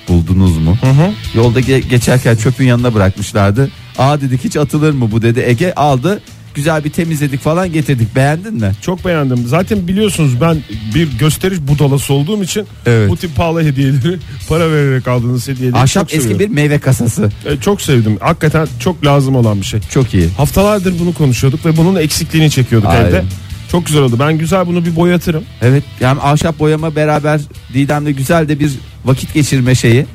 Buldunuz 0.08 0.58
mu? 0.58 0.78
Yolda 1.36 1.60
ge- 1.60 1.88
geçerken 1.90 2.36
çöpün 2.36 2.66
yanına 2.66 2.94
bırakmışlardı. 2.94 3.70
Aa 3.98 4.22
dedik 4.22 4.44
hiç 4.44 4.58
atılır 4.58 4.94
mı 4.94 5.12
bu 5.12 5.22
dedi. 5.22 5.44
Ege 5.48 5.74
aldı. 5.74 6.22
Güzel 6.56 6.84
bir 6.84 6.90
temizledik 6.90 7.42
falan 7.42 7.72
getirdik. 7.74 8.16
Beğendin 8.16 8.54
mi? 8.54 8.72
Çok 8.82 9.06
beğendim. 9.06 9.48
Zaten 9.48 9.88
biliyorsunuz 9.88 10.42
ben 10.42 10.58
bir 10.96 11.08
gösteriş 11.20 11.60
budalası 11.62 12.14
olduğum 12.14 12.44
için 12.44 12.66
Evet. 12.86 13.10
bu 13.10 13.18
tip 13.18 13.36
pahalı 13.36 13.64
hediyeleri 13.64 14.18
para 14.50 14.72
vererek 14.72 15.08
aldığınız 15.08 15.48
hediyeleri 15.48 15.78
Ahşap 15.78 16.10
çok 16.10 16.14
eski 16.18 16.24
seviyorum. 16.24 16.50
bir 16.50 16.56
meyve 16.56 16.80
kasası. 16.80 17.30
E, 17.46 17.58
çok 17.58 17.82
sevdim. 17.82 18.18
Hakikaten 18.20 18.68
çok 18.80 19.06
lazım 19.06 19.36
olan 19.36 19.62
bir 19.62 19.66
şey. 19.66 19.80
Çok 19.90 20.14
iyi. 20.14 20.30
Haftalardır 20.38 21.00
bunu 21.00 21.14
konuşuyorduk 21.14 21.66
ve 21.66 21.78
bunun 21.78 21.96
eksikliğini 21.96 22.50
çekiyorduk 22.52 22.90
Aynen. 22.90 23.06
evde. 23.06 23.24
Çok 23.72 23.86
güzel 23.86 24.02
oldu. 24.02 24.16
Ben 24.20 24.38
güzel 24.38 24.68
bunu 24.68 24.86
bir 24.86 24.96
boyatırım. 24.96 25.44
Evet 25.62 25.84
yani 26.00 26.22
ahşap 26.22 26.60
boyama 26.60 26.96
beraber 26.96 27.42
Didem'le 27.74 28.06
güzel 28.18 28.50
de 28.50 28.60
bir 28.60 28.72
vakit 29.06 29.34
geçirme 29.34 29.76
şeyi. 29.76 30.06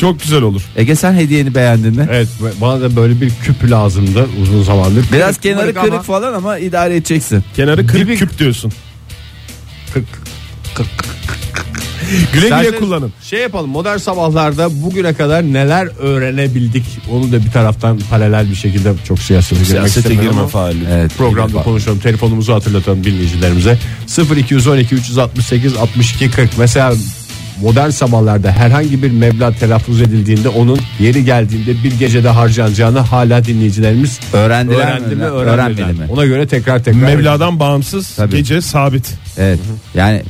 Çok 0.00 0.22
güzel 0.22 0.42
olur. 0.42 0.62
Ege 0.76 0.96
sen 0.96 1.12
hediyeni 1.12 1.54
beğendin 1.54 1.96
mi? 1.96 2.06
evet 2.10 2.28
bana 2.60 2.80
da 2.80 2.96
böyle 2.96 3.20
bir 3.20 3.30
küp 3.44 3.70
lazımdı 3.70 4.26
uzun 4.42 4.62
zamandır. 4.62 5.04
Biraz 5.12 5.30
Kırık, 5.30 5.42
kenarı 5.42 5.62
kırık 5.66 5.80
kırık 5.80 5.92
ama 5.92 6.02
falan 6.02 6.32
ama 6.32 6.58
idare 6.58 6.96
edeceksin. 6.96 7.44
Kenarı 7.56 7.86
kırık 7.86 8.08
Dibi- 8.08 8.16
küp 8.16 8.38
diyorsun. 8.38 8.72
kırık. 9.92 10.08
Güle 12.10 12.26
güle 12.32 12.44
İsterseniz 12.44 12.78
kullanın. 12.78 13.12
Şey 13.22 13.40
yapalım 13.40 13.70
modern 13.70 13.96
sabahlarda 13.96 14.82
bugüne 14.82 15.14
kadar 15.14 15.42
neler 15.42 15.88
öğrenebildik 15.98 16.84
onu 17.12 17.32
da 17.32 17.44
bir 17.44 17.50
taraftan 17.50 18.00
paralel 18.10 18.50
bir 18.50 18.54
şekilde 18.54 18.92
çok 19.08 19.18
siyasete 19.18 19.54
girmek 19.54 19.68
Siyasete 19.70 20.00
istemiyorum 20.00 20.30
girme 20.30 20.40
ama 20.40 20.48
faali. 20.48 20.78
Evet. 20.90 21.12
Programda 21.18 21.62
konuşalım. 21.62 21.98
Telefonumuzu 22.00 22.54
hatırlatalım 22.54 23.04
dinleyicilerimize. 23.04 23.78
0212 24.36 24.94
368 24.94 25.76
62 25.76 26.30
40. 26.30 26.58
Mesela 26.58 26.94
modern 27.62 27.90
sabahlarda 27.90 28.52
herhangi 28.52 29.02
bir 29.02 29.10
meblağ 29.10 29.52
telaffuz 29.52 30.00
edildiğinde 30.00 30.48
onun 30.48 30.78
yeri 31.00 31.24
geldiğinde 31.24 31.84
bir 31.84 31.98
gecede 31.98 32.28
harcanacağını 32.28 32.98
hala 32.98 33.44
dinleyicilerimiz 33.44 34.20
Öğrendiler 34.32 34.76
öğrendi 34.76 35.14
mi? 35.14 35.14
mi, 35.14 35.24
Öğrenmedi 35.24 35.82
mi? 35.82 36.06
Ona 36.10 36.26
göre 36.26 36.46
tekrar 36.46 36.84
tekrar 36.84 37.00
Mevla'dan 37.00 37.60
bağımsız 37.60 38.16
Tabii. 38.16 38.36
gece 38.36 38.60
sabit. 38.60 39.14
Evet. 39.38 39.58
Yani 39.94 40.16
e, 40.16 40.22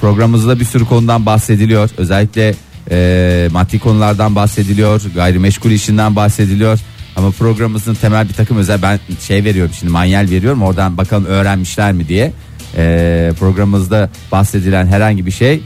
programımızda 0.00 0.60
bir 0.60 0.64
sürü 0.64 0.84
konudan 0.84 1.26
bahsediliyor. 1.26 1.90
Özellikle 1.96 2.54
e, 2.90 3.48
maddi 3.52 3.78
konulardan 3.78 4.36
bahsediliyor, 4.36 5.02
gayrimeşgul 5.14 5.70
işinden 5.70 6.16
bahsediliyor. 6.16 6.78
Ama 7.16 7.30
programımızın 7.30 7.94
temel 7.94 8.28
bir 8.28 8.34
takım 8.34 8.56
özel 8.56 8.82
ben 8.82 9.00
şey 9.20 9.44
veriyorum 9.44 9.72
şimdi 9.78 9.92
manyel 9.92 10.30
veriyorum 10.30 10.62
oradan 10.62 10.96
bakalım 10.96 11.24
öğrenmişler 11.24 11.92
mi 11.92 12.08
diye. 12.08 12.32
E, 12.76 13.32
programımızda 13.38 14.10
bahsedilen 14.32 14.86
herhangi 14.86 15.26
bir 15.26 15.30
şeyin 15.30 15.62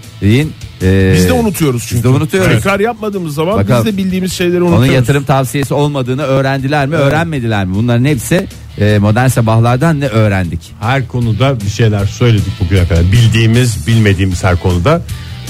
e, 0.82 1.12
Biz 1.16 1.28
de 1.28 1.32
unutuyoruz 1.32 1.82
çünkü. 1.82 1.94
biz 1.96 2.04
de 2.04 2.08
unutuyoruz. 2.08 2.52
Tekrar 2.52 2.80
yapmadığımız 2.80 3.34
zaman 3.34 3.56
Bakalım. 3.58 3.86
biz 3.86 3.92
de 3.92 3.96
bildiğimiz 3.98 4.32
şeyleri 4.32 4.62
Onun 4.62 4.72
unutuyoruz. 4.72 4.94
yatırım 4.94 5.24
tavsiyesi 5.24 5.74
olmadığını 5.74 6.22
öğrendiler 6.22 6.86
mi, 6.86 6.94
öğrenmediler 6.94 7.64
mi? 7.66 7.74
Bunların 7.74 8.04
hepsi 8.04 8.46
e, 8.78 8.98
modern 8.98 9.28
sabahlardan 9.28 10.00
ne 10.00 10.06
öğrendik? 10.06 10.60
her 10.80 11.08
konuda 11.08 11.60
bir 11.60 11.68
şeyler 11.70 12.04
söyledik 12.06 12.52
bugüne 12.60 12.88
kadar. 12.88 13.02
Bildiğimiz, 13.12 13.86
bilmediğimiz 13.86 14.44
her 14.44 14.56
konuda 14.56 15.02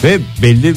ve 0.05 0.19
belli 0.43 0.75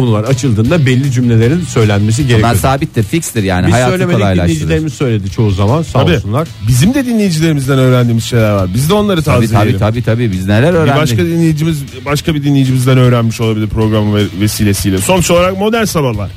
konular 0.00 0.24
açıldığında 0.24 0.86
belli 0.86 1.12
cümlelerin 1.12 1.60
söylenmesi 1.64 2.18
Bunlar 2.24 2.28
gerekiyor. 2.38 2.54
sabittir, 2.56 3.02
fikstir 3.02 3.42
yani 3.42 3.66
Biz 3.66 3.74
hayatı 3.74 3.90
söylemedik 3.90 4.18
kolaylaştırır. 4.18 4.48
dinleyicilerimiz 4.48 4.92
söyledi 4.94 5.30
çoğu 5.30 5.50
zaman 5.50 5.82
sağ 5.82 6.00
Tabii. 6.00 6.16
olsunlar. 6.16 6.48
Bizim 6.68 6.94
de 6.94 7.06
dinleyicilerimizden 7.06 7.78
öğrendiğimiz 7.78 8.24
şeyler 8.24 8.52
var. 8.52 8.68
Biz 8.74 8.88
de 8.90 8.94
onları 8.94 9.22
Tabii 9.22 9.46
tazeleyelim. 9.46 9.78
tabii 9.78 10.02
tabii 10.02 10.02
tabii 10.02 10.32
biz 10.32 10.46
neler 10.46 10.72
Bir 10.72 10.78
öğrendik. 10.78 11.02
başka 11.02 11.16
dinleyicimiz 11.18 11.78
başka 12.04 12.34
bir 12.34 12.44
dinleyicimizden 12.44 12.98
öğrenmiş 12.98 13.40
olabilir 13.40 13.66
programı 13.68 14.16
ve- 14.16 14.26
vesilesiyle. 14.40 14.98
Sonuç 14.98 15.30
olarak 15.30 15.58
modern 15.58 15.84
sabahlar. 15.84 16.30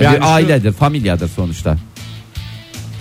Yani 0.00 0.14
şu- 0.16 0.20
bir 0.22 0.26
ailedir, 0.34 0.72
familyadır 0.72 1.28
sonuçta. 1.36 1.76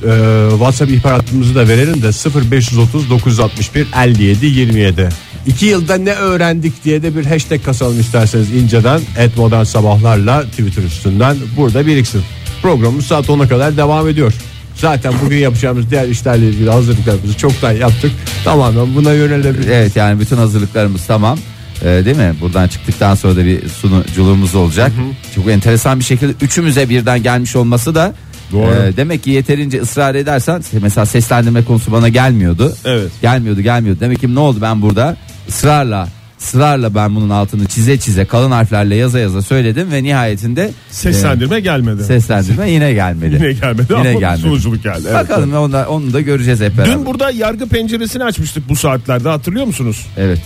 Ee, 0.07 0.47
WhatsApp 0.51 0.91
ihbar 0.91 1.13
hattımızı 1.13 1.55
da 1.55 1.67
verelim 1.67 2.01
de 2.01 2.11
0530 2.11 3.09
961 3.09 3.87
57 4.03 4.45
27. 4.45 5.09
İki 5.47 5.65
yılda 5.65 5.97
ne 5.97 6.11
öğrendik 6.13 6.83
diye 6.83 7.03
de 7.03 7.15
bir 7.15 7.25
hashtag 7.25 7.63
kasalım 7.63 7.99
isterseniz 7.99 8.51
inceden 8.51 9.01
et 9.17 9.37
modern 9.37 9.63
sabahlarla 9.63 10.41
Twitter 10.43 10.83
üstünden 10.83 11.37
burada 11.57 11.87
biriksin. 11.87 12.21
Programımız 12.61 13.05
saat 13.05 13.25
10'a 13.25 13.47
kadar 13.47 13.77
devam 13.77 14.07
ediyor. 14.07 14.33
Zaten 14.75 15.13
bugün 15.25 15.37
yapacağımız 15.37 15.89
diğer 15.91 16.07
işlerle 16.07 16.49
ilgili 16.49 16.69
hazırlıklarımızı 16.69 17.37
çoktan 17.37 17.71
yaptık. 17.71 18.11
Tamamen 18.43 18.95
buna 18.95 19.13
yönelebiliriz. 19.13 19.67
Evet 19.67 19.95
yani 19.95 20.19
bütün 20.19 20.37
hazırlıklarımız 20.37 21.05
tamam. 21.07 21.37
Ee, 21.81 21.85
değil 22.05 22.17
mi? 22.17 22.35
Buradan 22.41 22.67
çıktıktan 22.67 23.15
sonra 23.15 23.35
da 23.35 23.45
bir 23.45 23.69
sunuculuğumuz 23.69 24.55
olacak. 24.55 24.91
Çok 25.35 25.47
enteresan 25.47 25.99
bir 25.99 26.03
şekilde 26.03 26.33
üçümüze 26.41 26.89
birden 26.89 27.23
gelmiş 27.23 27.55
olması 27.55 27.95
da 27.95 28.13
Doğru. 28.51 28.71
e, 28.71 28.97
demek 28.97 29.23
ki 29.23 29.29
yeterince 29.29 29.81
ısrar 29.81 30.15
edersen 30.15 30.63
mesela 30.81 31.05
seslendirme 31.05 31.63
konusu 31.63 31.91
bana 31.91 32.09
gelmiyordu. 32.09 32.75
Evet. 32.85 33.11
Gelmiyordu 33.21 33.61
gelmiyordu. 33.61 33.99
Demek 33.99 34.19
ki 34.19 34.35
ne 34.35 34.39
oldu 34.39 34.59
ben 34.61 34.81
burada 34.81 35.17
ısrarla 35.49 36.07
ısrarla 36.41 36.95
ben 36.95 37.15
bunun 37.15 37.29
altını 37.29 37.65
çize 37.65 37.99
çize 37.99 38.25
kalın 38.25 38.51
harflerle 38.51 38.95
yaza 38.95 39.19
yaza 39.19 39.41
söyledim 39.41 39.91
ve 39.91 40.03
nihayetinde 40.03 40.71
Seslendirme 40.89 41.59
gelmedi. 41.59 42.01
e, 42.01 42.05
seslendirme 42.05 42.69
yine 42.71 42.93
gelmedi. 42.93 43.33
Yine 43.35 43.53
gelmedi 43.53 43.85
Yine 43.89 44.09
ama 44.09 44.19
gelmedi. 44.19 44.41
sunuculuk 44.41 44.83
geldi. 44.83 45.01
Evet. 45.03 45.13
Bakalım 45.13 45.53
onu 45.53 45.73
da, 45.73 45.89
onu 45.89 46.13
da 46.13 46.21
göreceğiz 46.21 46.61
hep 46.61 46.77
beraber. 46.77 46.93
Dün 46.93 47.05
burada 47.05 47.31
yargı 47.31 47.67
penceresini 47.69 48.23
açmıştık 48.23 48.69
bu 48.69 48.75
saatlerde 48.75 49.29
hatırlıyor 49.29 49.65
musunuz? 49.65 50.05
Evet. 50.17 50.39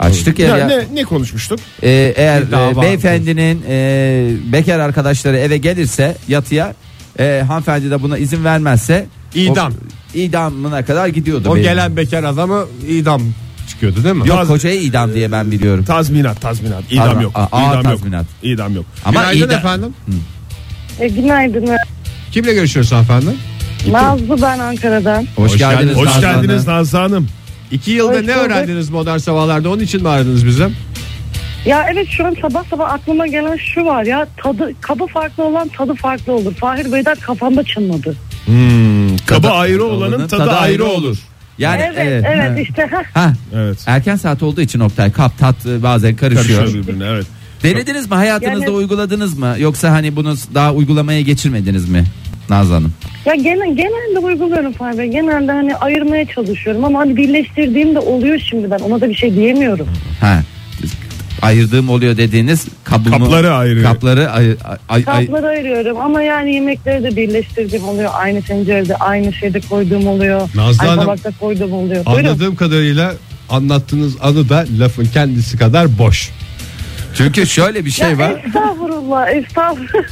Açtık 0.00 0.38
ya. 0.38 0.56
Ya. 0.56 0.66
Ne, 0.66 0.84
ne 0.94 1.04
konuşmuştuk? 1.04 1.58
Ee, 1.82 2.12
eğer 2.16 2.42
e, 2.42 2.82
beyefendinin 2.82 3.62
e, 3.68 4.30
bekar 4.52 4.78
arkadaşları 4.78 5.36
eve 5.38 5.56
gelirse 5.58 6.16
yatıya 6.28 6.74
e, 7.18 7.42
hanımefendi 7.46 7.90
de 7.90 8.02
buna 8.02 8.18
izin 8.18 8.44
vermezse 8.44 9.06
İdam. 9.34 9.72
o, 9.72 10.18
idamına 10.18 10.84
kadar 10.84 11.08
gidiyordu. 11.08 11.48
O 11.48 11.54
benim. 11.54 11.64
gelen 11.64 11.96
bekar 11.96 12.24
adamı 12.24 12.64
idam 12.88 13.22
çıkıyordu 13.82 14.04
değil 14.04 14.14
mi? 14.22 14.28
Yok 14.28 14.38
Yaz- 14.38 14.48
kocaya 14.48 14.74
idam 14.74 15.14
diye 15.14 15.32
ben 15.32 15.50
biliyorum. 15.50 15.84
Tazminat, 15.84 16.40
tazminat. 16.40 16.82
İdam 16.90 17.04
Tazminat. 17.04 17.22
yok. 17.22 17.32
Aa, 17.36 17.48
ağır 17.52 17.72
İdam 17.72 17.74
yok. 17.76 17.84
tazminat. 17.84 18.26
İdam 18.42 18.74
yok. 18.74 18.84
Ama 19.04 19.20
Günaydın 19.20 19.48
idam- 19.48 19.58
efendim. 19.58 19.94
E, 21.00 21.08
günaydın. 21.08 21.68
Kimle 22.32 22.52
görüşüyoruz 22.54 22.92
hanımefendi? 22.92 23.30
Nazlı 23.90 24.42
ben 24.42 24.58
Ankara'dan. 24.58 25.26
Hoş, 25.36 25.52
Hoş 25.52 25.58
geldiniz. 25.58 25.96
Hoş 25.96 26.06
Nazlı 26.06 26.20
geldiniz 26.20 26.66
Hanım. 26.66 26.78
Nazlı 26.80 26.98
Hanım. 26.98 27.28
İki 27.72 27.90
yılda 27.90 28.12
Hoş 28.12 28.20
ne 28.26 28.34
bulduk. 28.34 28.46
öğrendiniz 28.46 28.90
modern 28.90 29.18
sabahlarda 29.18 29.68
onun 29.70 29.80
için 29.82 30.02
mi 30.02 30.08
aradınız 30.08 30.46
bizi? 30.46 30.68
Ya 31.66 31.86
evet 31.92 32.06
şu 32.10 32.26
an 32.26 32.36
sabah 32.42 32.64
sabah 32.70 32.92
aklıma 32.92 33.26
gelen 33.26 33.56
şu 33.74 33.84
var 33.84 34.04
ya 34.04 34.26
tadı 34.42 34.72
kabı 34.80 35.06
farklı 35.06 35.44
olan 35.44 35.68
tadı 35.68 35.94
farklı 35.94 36.32
olur. 36.32 36.54
Fahir 36.54 36.92
Bey'den 36.92 37.14
kafamda 37.14 37.64
çınladı. 37.64 38.16
Kabı 39.26 39.42
Tadı- 39.42 39.50
ayrı 39.52 39.84
olanın 39.84 40.28
tadı, 40.28 40.50
ayrı 40.50 40.84
olur. 40.84 41.16
Yani 41.62 41.82
evet 41.96 42.24
evet, 42.26 42.50
ha. 42.50 42.58
işte 42.60 42.82
heh. 42.82 43.04
Ha, 43.14 43.32
Evet. 43.54 43.78
erken 43.86 44.16
saat 44.16 44.42
olduğu 44.42 44.60
için 44.60 44.80
Oktay 44.80 45.12
kap 45.12 45.38
tat 45.38 45.66
e, 45.66 45.82
bazen 45.82 46.16
karışıyor. 46.16 46.58
Karışıyor 46.60 46.82
birbirine 46.84 47.04
evet. 47.06 47.26
Denediniz 47.62 48.10
mi 48.10 48.14
hayatınızda 48.14 48.64
Yani- 48.64 48.76
uyguladınız 48.76 49.38
mı 49.38 49.54
yoksa 49.58 49.90
hani 49.90 50.16
bunu 50.16 50.34
daha 50.54 50.74
uygulamaya 50.74 51.20
geçirmediniz 51.20 51.88
mi 51.88 52.04
Nazlı 52.50 52.74
Hanım? 52.74 52.92
Ya 53.26 53.34
genel, 53.34 53.76
genelde 53.76 54.18
uyguluyorum 54.22 54.72
Fahir 54.72 54.98
Bey. 54.98 55.08
Genelde 55.08 55.52
hani 55.52 55.76
ayırmaya 55.76 56.26
çalışıyorum 56.26 56.84
ama 56.84 56.98
hani 56.98 57.16
birleştirdiğim 57.16 57.94
de 57.94 57.98
oluyor 57.98 58.38
şimdi 58.50 58.70
ben 58.70 58.78
ona 58.78 59.00
da 59.00 59.08
bir 59.08 59.14
şey 59.14 59.34
diyemiyorum. 59.34 59.88
Ha. 60.20 60.42
Ayırdığım 61.42 61.88
oluyor 61.90 62.16
dediğiniz 62.16 62.66
kabımı, 62.84 63.18
Kapları 63.18 63.54
ayrı. 63.54 63.82
Kapları 63.82 64.30
ay, 64.30 64.46
ay, 64.48 64.78
ay- 64.88 65.04
Kapları 65.26 65.46
ayırıyorum 65.46 66.00
ama 66.00 66.22
yani 66.22 66.54
yemekleri 66.54 67.02
de 67.02 67.16
birleştirdiğim 67.16 67.84
oluyor. 67.88 68.10
Aynı 68.14 68.42
tencerede 68.42 68.96
aynı 68.96 69.32
şeyde 69.32 69.60
koyduğum 69.60 70.06
oluyor. 70.06 70.40
Nazlı 70.54 70.82
aynı 70.82 70.90
Hanım, 70.90 71.04
tabakta 71.04 71.30
koyduğum 71.40 71.72
oluyor. 71.72 72.06
Buyurun. 72.06 72.24
Anladığım 72.24 72.56
kadarıyla 72.56 73.14
anlattığınız 73.50 74.14
anı 74.20 74.48
da 74.48 74.64
lafın 74.78 75.04
kendisi 75.04 75.58
kadar 75.58 75.98
boş. 75.98 76.30
Çünkü 77.14 77.46
şöyle 77.46 77.84
bir 77.84 77.90
şey 77.90 78.10
ya 78.10 78.18
var. 78.18 78.42
Estağfurullah, 78.46 79.28
estağfurullah. 79.28 80.04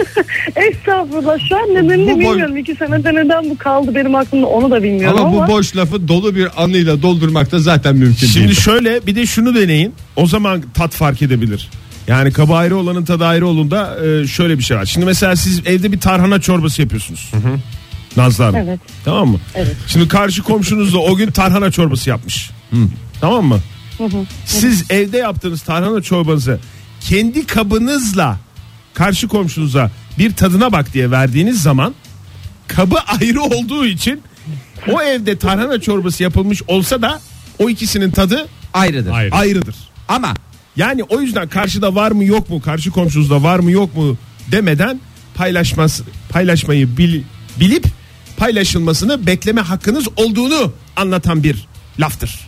estağfurullah. 0.71 1.39
Şu 1.49 1.57
an 1.57 1.63
nedenini 1.75 2.11
Bu 2.15 2.17
boy- 2.17 2.31
bilmiyorum. 2.31 2.57
İki 2.57 2.75
senede 2.75 3.15
neden 3.15 3.51
bu 3.51 3.59
kaldı 3.59 3.95
benim 3.95 4.15
aklımda 4.15 4.47
onu 4.47 4.71
da 4.71 4.83
bilmiyorum 4.83 5.19
Ama 5.21 5.29
ama. 5.37 5.49
bu 5.49 5.53
boş 5.53 5.77
lafı 5.77 6.09
dolu 6.09 6.35
bir 6.35 6.49
anıyla 6.65 7.03
doldurmak 7.03 7.53
da 7.53 7.59
zaten 7.59 7.97
mümkün 7.97 8.27
Şimdi 8.27 8.47
değil. 8.47 8.61
şöyle 8.61 9.07
bir 9.07 9.17
de 9.17 9.27
şunu 9.27 9.55
deneyin. 9.55 9.95
O 10.17 10.27
zaman 10.27 10.63
tat 10.75 10.93
fark 10.95 11.23
edebilir. 11.23 11.69
Yani 12.09 12.33
kabı 12.33 12.55
ayrı 12.55 12.77
olanın 12.77 13.05
tadı 13.05 13.25
ayrı 13.27 13.47
olunda 13.47 13.97
e, 14.07 14.27
şöyle 14.27 14.59
bir 14.59 14.63
şey 14.63 14.77
var. 14.77 14.85
Şimdi 14.85 15.07
mesela 15.07 15.37
siz 15.37 15.67
evde 15.67 15.93
bir 15.93 16.01
tarhana 16.01 16.41
çorbası 16.41 16.83
yapıyorsunuz. 16.83 17.31
Nazlı 18.17 18.45
Hanım. 18.45 18.57
Evet. 18.57 18.81
Tamam 19.05 19.29
mı? 19.29 19.39
Evet. 19.55 19.77
Şimdi 19.87 20.09
karşı 20.09 20.43
komşunuz 20.43 20.95
da 20.95 20.99
o 20.99 21.17
gün 21.17 21.31
tarhana 21.31 21.71
çorbası 21.71 22.11
yapmış. 22.11 22.51
Tamam 23.21 23.45
mı? 23.45 23.59
Siz 24.47 24.91
evde 24.91 25.19
yaptığınız 25.19 25.63
tarhana 25.63 26.03
çorbanızı 26.03 26.59
kendi 27.01 27.47
kabınızla 27.47 28.39
karşı 28.95 29.29
komşunuza 29.29 29.91
bir 30.19 30.35
tadına 30.35 30.73
bak 30.73 30.95
diye 30.95 31.11
verdiğiniz 31.11 31.63
zaman 31.63 31.95
kabı 32.69 32.99
ayrı 33.21 33.43
olduğu 33.43 33.87
için 33.87 34.21
o 34.93 35.03
evde 35.03 35.39
tarhana 35.39 35.81
çorbası 35.81 36.23
yapılmış 36.23 36.63
olsa 36.69 37.03
da 37.03 37.21
o 37.59 37.71
ikisinin 37.71 38.11
tadı 38.11 38.49
Ayrıdır. 38.75 39.11
Ayrı. 39.13 39.35
ayrıdır. 39.35 39.75
Ama 40.09 40.35
Yani 40.77 41.03
o 41.03 41.21
yüzden 41.21 41.49
karşıda 41.49 41.95
var 41.95 42.11
mı 42.13 42.25
yok 42.25 42.51
mu 42.51 42.61
karşı 42.61 42.91
komşunuzda 42.91 43.43
var 43.43 43.59
mı 43.59 43.71
yok 43.71 43.97
mu 43.97 44.17
demeden 44.53 45.01
paylaşması 45.35 46.05
paylaşmayı 46.29 46.97
bil- 46.97 47.23
bilip 47.61 47.85
paylaşılmasını 48.37 49.27
bekleme 49.27 49.61
hakkınız 49.61 50.09
olduğunu 50.17 50.73
anlatan 50.97 51.43
bir 51.45 51.67
laftır. 52.01 52.41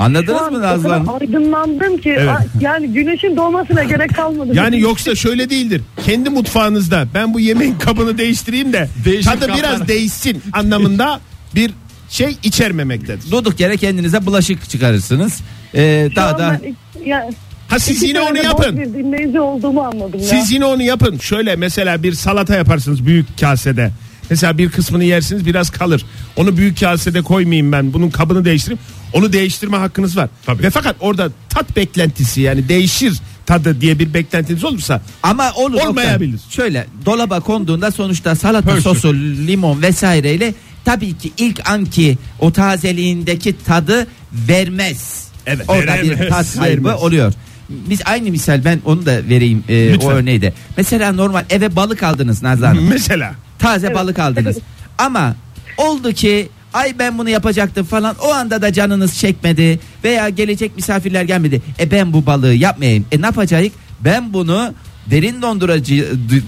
Anladınız 0.00 0.42
an 0.42 0.52
mı 0.52 0.62
Nazlı 0.62 0.88
Hanım? 0.88 1.08
aydınlandım 1.08 1.96
ki 1.98 2.10
Evet. 2.18 2.28
a- 2.30 2.44
yani 2.60 2.86
güneşin 2.88 3.36
doğmasına 3.36 3.84
gerek 3.84 4.14
kalmadı. 4.16 4.50
Yani 4.54 4.80
yoksa 4.80 5.14
şöyle 5.14 5.50
değildir. 5.50 5.82
Kendi 6.06 6.30
mutfağınızda 6.30 7.06
ben 7.14 7.34
bu 7.34 7.40
yemeğin 7.40 7.78
kabını 7.78 8.18
değiştireyim 8.18 8.72
de 8.72 8.88
Değişik 9.04 9.24
tadı 9.32 9.40
kaplar. 9.46 9.58
biraz 9.58 9.88
değişsin 9.88 10.42
anlamında 10.52 11.20
bir 11.54 11.70
şey 12.08 12.36
içermemektedir. 12.42 13.30
Durduk 13.30 13.60
yere 13.60 13.76
kendinize 13.76 14.26
bulaşık 14.26 14.70
çıkarırsınız. 14.70 15.40
Ee, 15.74 16.06
Şu 16.10 16.16
daha 16.16 16.38
da 16.38 16.60
ben- 16.64 16.76
ya, 17.04 17.30
Ha 17.68 17.78
siz 17.78 17.96
iki 17.96 18.06
yine 18.06 18.20
onu 18.20 18.36
yapın. 18.36 18.76
boş 18.78 18.84
Bir 18.86 18.94
dinleyici 18.94 19.40
olduğumu 19.40 19.80
anladım 19.82 20.20
ya. 20.20 20.26
Siz 20.26 20.52
yine 20.52 20.64
onu 20.64 20.82
yapın. 20.82 21.18
Şöyle 21.18 21.56
mesela 21.56 22.02
bir 22.02 22.12
salata 22.12 22.56
yaparsınız 22.56 23.06
büyük 23.06 23.40
kasede. 23.40 23.90
Mesela 24.30 24.58
bir 24.58 24.70
kısmını 24.70 25.04
yersiniz 25.04 25.46
biraz 25.46 25.70
kalır. 25.70 26.04
Onu 26.36 26.56
büyük 26.56 26.80
kasede 26.80 27.22
koymayayım 27.22 27.72
ben. 27.72 27.92
Bunun 27.92 28.10
kabını 28.10 28.44
değiştireyim. 28.44 28.78
Onu 29.12 29.32
değiştirme 29.32 29.76
hakkınız 29.76 30.16
var. 30.16 30.28
Ve 30.48 30.70
fakat 30.70 30.96
orada 31.00 31.28
tat 31.48 31.76
beklentisi 31.76 32.40
yani 32.40 32.68
değişir 32.68 33.14
tadı 33.46 33.80
diye 33.80 33.98
bir 33.98 34.14
beklentiniz 34.14 34.64
olursa 34.64 35.02
ama 35.22 35.52
olur 35.52 35.74
Oktay. 35.74 35.88
Olmayabilir. 35.88 36.40
Şöyle 36.50 36.86
dolaba 37.06 37.40
konduğunda 37.40 37.90
sonuçta 37.90 38.34
salata 38.34 38.70
Pörsü. 38.70 38.82
sosu, 38.82 39.14
limon 39.14 39.82
vesaireyle 39.82 40.54
tabii 40.84 41.18
ki 41.18 41.32
ilk 41.38 41.70
anki 41.70 42.18
o 42.38 42.52
tazeliğindeki 42.52 43.54
tadı 43.66 44.06
vermez. 44.32 45.24
Evet, 45.46 45.64
Orada 45.68 46.02
bir 46.02 46.10
veremez, 46.10 46.28
tat 46.28 46.54
kaybı 46.58 46.96
oluyor. 46.96 47.32
biz 47.70 48.00
aynı 48.04 48.30
misal 48.30 48.64
ben 48.64 48.80
onu 48.84 49.06
da 49.06 49.12
vereyim 49.28 49.64
e, 49.68 49.92
Lütfen. 49.92 50.06
o 50.08 50.10
örneği 50.10 50.42
de. 50.42 50.52
Mesela 50.76 51.12
normal 51.12 51.44
eve 51.50 51.76
balık 51.76 52.02
aldınız 52.02 52.42
Nazlı 52.42 52.66
Hanım. 52.66 52.88
Mesela 52.88 53.34
Taze 53.60 53.94
balık 53.94 54.18
aldınız. 54.18 54.58
Ama 54.98 55.34
oldu 55.76 56.12
ki 56.12 56.48
ay 56.74 56.98
ben 56.98 57.18
bunu 57.18 57.30
yapacaktım 57.30 57.86
falan 57.86 58.16
o 58.22 58.32
anda 58.32 58.62
da 58.62 58.72
canınız 58.72 59.18
çekmedi 59.18 59.80
veya 60.04 60.28
gelecek 60.28 60.76
misafirler 60.76 61.22
gelmedi. 61.22 61.62
E 61.80 61.90
ben 61.90 62.12
bu 62.12 62.26
balığı 62.26 62.54
yapmayayım. 62.54 63.06
E 63.12 63.20
ne 63.22 63.26
yapacağız? 63.26 63.68
Ben 64.00 64.32
bunu 64.32 64.74
derin 65.06 65.42
dondurucu 65.42 65.94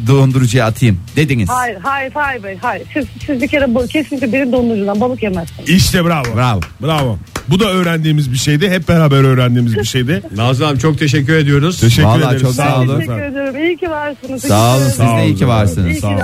dondurucuya 0.07 0.67
atayım 0.67 1.01
dediniz. 1.17 1.49
Hayır 1.49 1.77
hayır 1.83 2.13
hayır 2.15 2.43
bey 2.43 2.57
hayır. 2.63 2.87
Siz, 2.95 3.05
siz 3.27 3.43
bir 3.43 3.49
kere 3.49 3.75
bu, 3.75 3.87
kesinlikle 3.87 4.33
derin 4.33 4.53
dondurucudan 4.53 5.01
balık 5.01 5.23
yemezsiniz. 5.23 5.69
işte 5.71 6.05
bravo. 6.05 6.37
Bravo. 6.37 6.61
Bravo. 6.83 7.19
Bu 7.49 7.61
da 7.61 7.71
öğrendiğimiz 7.73 8.33
bir 8.33 8.37
şeydi. 8.37 8.71
Hep 8.71 8.89
beraber 8.89 9.25
öğrendiğimiz 9.25 9.77
bir 9.77 9.85
şeydi. 9.85 10.23
Nazlı 10.37 10.65
Hanım 10.65 10.79
çok 10.79 10.99
teşekkür 10.99 11.33
ediyoruz. 11.37 11.81
Teşekkür 11.81 12.09
Vallahi 12.09 12.27
ederiz. 12.27 12.43
çok 12.43 12.53
sağ 12.55 12.81
olun. 12.81 12.99
Teşekkür 13.01 13.23
ederim. 13.23 13.65
İyi 13.67 13.77
ki 13.77 13.91
varsınız. 13.91 14.43
Sağ 14.43 14.77
olun, 14.77 14.89
siz 14.89 14.99
de 14.99 15.05
ederim. 15.05 15.25
iyi 15.25 15.37
ki 15.37 15.49
varsınız. 15.49 15.99
Sağ 15.99 16.09
olun. 16.09 16.19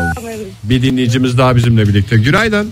Bir 0.64 0.82
dinleyicimiz 0.82 1.38
daha 1.38 1.56
bizimle 1.56 1.88
birlikte. 1.88 2.16
Günaydın. 2.16 2.70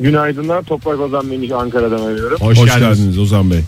Günaydınlar. 0.00 0.62
Toprak 0.62 1.00
Ozan 1.00 1.30
Beni 1.30 1.54
Ankara'dan 1.54 1.98
arıyorum. 2.04 2.38
Hoş, 2.40 2.58
Hoş, 2.58 2.74
geldiniz. 2.74 2.98
geldiniz 2.98 3.18
Ozan 3.18 3.50
Bey. 3.50 3.60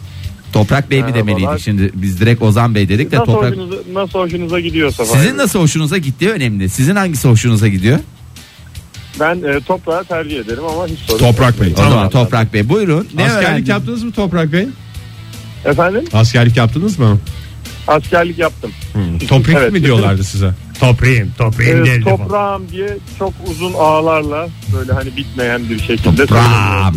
Toprak 0.52 0.90
Bey 0.90 0.98
mi 0.98 1.04
Merhabalar. 1.04 1.26
demeliydik 1.36 1.64
şimdi 1.64 1.90
biz 1.94 2.20
direkt 2.20 2.42
Ozan 2.42 2.74
Bey 2.74 2.88
dedik 2.88 3.12
de 3.12 3.16
Nasıl, 3.16 3.32
Toprak. 3.32 3.50
hoşunuza, 3.50 3.76
nasıl 3.92 4.18
hoşunuza 4.18 4.60
gidiyorsa. 4.60 5.04
Sizin 5.04 5.18
Fahir. 5.28 5.36
nasıl 5.36 5.60
hoşunuza 5.60 5.98
gittiği 5.98 6.30
önemli. 6.30 6.68
Sizin 6.68 6.96
hangisi 6.96 7.28
hoşunuza 7.28 7.68
gidiyor? 7.68 7.98
Ben 9.20 9.36
e, 9.42 9.60
toprağı 9.60 10.04
tercih 10.04 10.40
ederim 10.40 10.64
ama 10.72 10.86
hiç 10.86 10.98
sorun 10.98 11.18
Toprak. 11.18 11.60
Bey. 11.60 11.72
O 11.72 11.74
Tamam. 11.74 11.90
zaman 11.92 12.10
Toprak 12.10 12.54
Bey 12.54 12.68
buyurun. 12.68 13.08
Ne 13.14 13.24
Askerlik 13.24 13.44
öğrendiniz? 13.48 13.68
yaptınız 13.68 14.02
mı 14.04 14.12
Toprak 14.12 14.52
Bey? 14.52 14.68
Efendim? 15.64 16.04
Askerlik 16.12 16.56
yaptınız 16.56 16.98
mı? 16.98 17.18
Askerlik 17.88 18.38
yaptım. 18.38 18.70
Toprik 19.28 19.56
Evet. 19.56 19.72
mi 19.72 19.82
diyorlardı 19.84 20.24
size? 20.24 20.50
Toprağım, 20.80 21.28
toprağım 21.38 21.84
E, 21.86 22.00
toprağım 22.00 22.62
diye 22.72 22.96
çok 23.18 23.32
uzun 23.50 23.72
ağlarla 23.74 24.48
böyle 24.76 24.92
hani 24.92 25.16
bitmeyen 25.16 25.68
bir 25.68 25.78
şekilde 25.78 26.26
Toprağım. 26.26 26.26
söyleniyordu. 26.26 26.96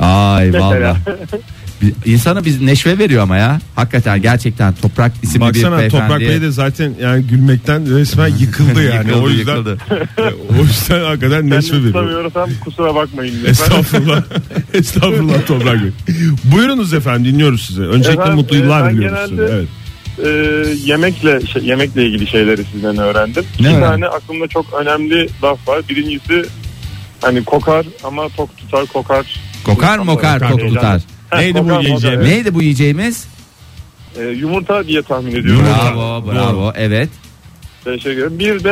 Ay 0.00 0.46
Mesela. 0.50 0.70
vallahi. 0.70 0.98
Bir- 1.82 2.12
İnsana 2.12 2.44
biz 2.44 2.60
neşve 2.62 2.98
veriyor 2.98 3.22
ama 3.22 3.36
ya. 3.36 3.60
Hakikaten 3.76 4.22
gerçekten 4.22 4.74
Toprak 4.74 5.12
isimli 5.22 5.40
bir 5.40 5.48
Baksana 5.48 5.78
beyefendi. 5.78 6.02
Toprak 6.02 6.20
Bey 6.20 6.40
de 6.42 6.50
zaten 6.50 6.94
yani 7.00 7.22
gülmekten 7.26 7.98
resmen 7.98 8.28
yıkıldı 8.28 8.82
yani. 8.94 9.06
Yıkıldı, 9.08 9.22
o 9.24 9.28
yüzden 9.28 9.56
yıkıldı. 9.56 9.78
o 10.60 10.62
yüzden 10.62 11.04
hakikaten 11.04 11.50
Ben 11.50 11.56
neşve 11.58 11.76
veriyor. 11.76 11.92
tutamıyorsam 11.92 12.50
kusura 12.64 12.94
bakmayın. 12.94 13.34
lütfen. 13.34 13.50
Estağfurullah. 13.50 14.22
Estağfurullah 14.74 15.46
Toprak 15.46 15.82
Bey. 15.82 15.90
Buyurunuz 16.44 16.94
efendim 16.94 17.24
dinliyoruz 17.32 17.62
sizi. 17.66 17.82
Öncelikle 17.82 18.12
Efendim, 18.22 18.34
mutlu 18.34 18.56
e, 18.56 18.58
yıllar 18.58 18.84
ben 18.88 18.96
diliyoruz 18.96 19.28
size. 19.28 19.42
Evet. 19.52 19.68
E, 20.24 20.28
yemekle 20.84 21.46
şey, 21.46 21.62
yemekle 21.64 22.06
ilgili 22.06 22.26
şeyleri 22.26 22.64
sizden 22.72 22.98
öğrendim. 22.98 23.44
Ne 23.60 23.66
İki 23.68 23.76
öğrendin? 23.76 23.82
tane 23.86 24.06
aklımda 24.06 24.48
çok 24.48 24.66
önemli 24.82 25.28
laf 25.42 25.68
var. 25.68 25.82
Birincisi 25.88 26.42
hani 27.22 27.44
kokar 27.44 27.86
ama 28.04 28.28
tok 28.28 28.56
tutar 28.58 28.86
kokar. 28.86 29.26
Kokar 29.64 29.98
mokar 29.98 30.38
Kokar, 30.38 30.50
tok 30.50 30.60
tutar. 30.68 31.00
Neydi 31.38 31.58
bu 31.58 31.62
kokar, 31.62 31.80
yiyeceğim? 31.80 32.16
kokar. 32.16 32.30
Neydi 32.30 32.54
bu 32.54 32.62
yiyeceğimiz? 32.62 33.26
E, 34.18 34.24
yumurta 34.24 34.86
diye 34.86 35.02
tahmin 35.02 35.30
ediyorum. 35.30 35.64
Bravo 35.64 36.26
bravo 36.32 36.72
evet. 36.76 37.08
Teşekkür 37.84 38.10
ederim. 38.18 38.38
Bir 38.38 38.64
de 38.64 38.70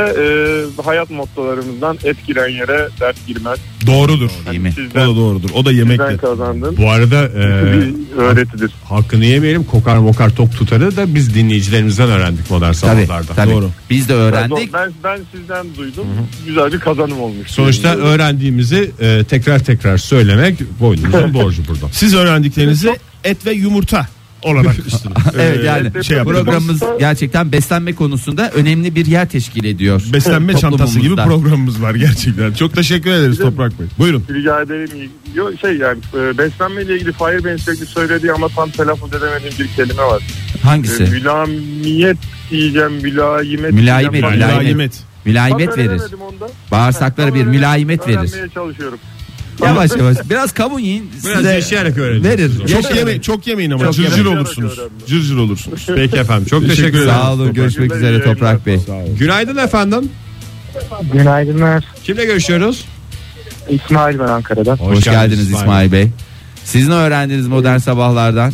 e, 0.79 0.83
hayat 0.83 1.11
mottolarımızdan 1.11 1.99
et 2.05 2.17
giren 2.27 2.49
yere 2.49 2.89
dert 3.01 3.27
girmez. 3.27 3.59
Doğrudur. 3.87 4.31
Değil 4.51 4.61
mi? 4.61 4.69
O 4.73 4.81
Sizden, 4.81 5.03
da 5.11 5.17
doğrudur. 5.17 5.51
O 5.55 5.65
da 5.65 5.71
sizden 5.71 5.85
yemekte. 5.93 6.17
kazandın. 6.17 6.77
Bu 6.77 6.91
arada 6.91 7.25
e, 7.25 7.73
bir 7.73 8.17
öğretidir. 8.19 8.73
hakkını 8.85 9.25
yemeyelim 9.25 9.65
kokar 9.65 9.97
mokar 9.97 10.31
tok 10.37 10.53
tutarı 10.57 10.97
da 10.97 11.15
biz 11.15 11.35
dinleyicilerimizden 11.35 12.09
öğrendik 12.11 12.51
modern 12.51 12.73
Tabii, 12.73 13.05
sabahlarda. 13.07 13.35
tabii. 13.35 13.51
Doğru. 13.53 13.71
Biz 13.91 14.09
de 14.09 14.15
öğrendik. 14.15 14.73
Ben, 14.73 14.93
ben 15.05 15.21
sizden 15.33 15.67
duydum. 15.77 16.07
Güzel 16.47 16.73
bir 16.73 16.81
kazanım 16.81 17.21
olmuş. 17.21 17.51
Sonuçta 17.51 17.97
öğrendiğimizi 17.97 18.91
e, 19.01 19.25
tekrar 19.25 19.59
tekrar 19.59 19.99
söylemek 19.99 20.81
boynumuzun 20.81 21.35
borcu 21.35 21.63
burada. 21.69 21.89
Siz 21.93 22.15
öğrendiklerinizi 22.15 22.97
et 23.25 23.47
ve 23.47 23.53
yumurta 23.53 24.07
olarak 24.43 24.77
Evet 25.35 25.65
yani 25.65 25.91
Evet, 25.95 26.05
şey 26.05 26.17
yapıyoruz. 26.17 26.45
programımız 26.45 26.83
gerçekten 26.99 27.53
beslenme 27.53 27.95
konusunda 27.95 28.51
önemli 28.51 28.95
bir 28.95 29.07
yer 29.07 29.29
teşkil 29.29 29.65
ediyor. 29.65 30.03
beslenme 30.13 30.57
çantası 30.57 31.01
gibi 31.01 31.17
programımız 31.17 31.83
var 31.83 31.95
gerçekten. 31.95 32.53
Çok 32.53 32.75
teşekkür 32.75 33.11
ederiz 33.11 33.39
Toprak 33.39 33.81
Bey. 33.81 33.87
Buyurun. 33.99 34.25
Rica 34.31 34.63
ederim. 34.63 35.11
Yo, 35.35 35.57
şey 35.61 35.77
yani 35.77 35.99
e, 36.15 36.39
beslenmeyle 36.39 36.95
ilgili 36.95 37.13
Fahir 37.13 37.45
Bey'in 37.45 37.57
sürekli 37.57 37.87
söylediği 37.87 38.33
ama 38.33 38.49
tam 38.49 38.71
telaffuz 38.71 39.15
edemediğim 39.15 39.55
bir 39.59 39.69
kelime 39.69 40.03
var. 40.03 40.23
Hangisi? 40.63 41.03
E, 41.03 41.11
mülamiyet 41.11 42.17
diyeceğim, 42.51 42.93
mülayimet. 42.93 43.73
Mülayimet, 43.73 44.13
diyeceğim. 44.13 44.35
mülayimet. 44.35 45.01
Mülayimet. 45.25 45.79
Verir. 45.79 46.01
onda. 46.21 46.51
Bağırsaklara 46.71 47.35
bir 47.35 47.45
mülayimet 47.45 48.09
verir. 48.09 48.19
Öğrenmeye 48.19 48.49
çalışıyorum. 48.55 48.99
Yavaş 49.65 49.91
yavaş. 49.97 50.17
Biraz 50.31 50.53
kavun 50.53 50.81
yiyin. 50.81 51.11
Biraz 51.25 51.37
size 51.37 51.53
yaşayarak 51.55 51.99
öğreneceksiniz 51.99 52.61
Verir. 52.61 52.83
Çok 52.83 52.97
yeme 52.97 53.21
çok 53.23 53.47
yemeyin 53.47 53.71
ama 53.71 53.85
Çok 53.85 53.95
cırcır 53.95 54.17
yemeyin. 54.17 54.37
olursunuz. 54.37 54.81
Cırcır 55.07 55.37
olursunuz. 55.37 55.87
Peki 55.97 56.17
efendim 56.17 56.47
çok 56.47 56.61
teşekkür, 56.63 56.77
Teşekkür 56.77 56.99
ederim. 56.99 57.13
Sağ 57.15 57.33
olun. 57.33 57.55
Görüşmek 57.55 57.95
üzere 57.95 58.23
Toprak 58.23 58.67
Bey. 58.67 58.81
Günaydın 59.19 59.57
efendim. 59.57 60.11
Günaydınlar. 61.13 61.85
Kimle 62.05 62.25
görüşüyoruz? 62.25 62.85
İsmail 63.69 64.19
ben 64.19 64.25
Ankara'dan. 64.25 64.77
Hoş, 64.77 65.05
geldiniz 65.05 65.51
İsmail 65.51 65.93
Bey. 65.93 66.09
Siz 66.65 66.89
ne 66.89 66.95
öğrendiniz 66.95 67.47
modern 67.49 67.79
sabahlardan? 67.79 68.53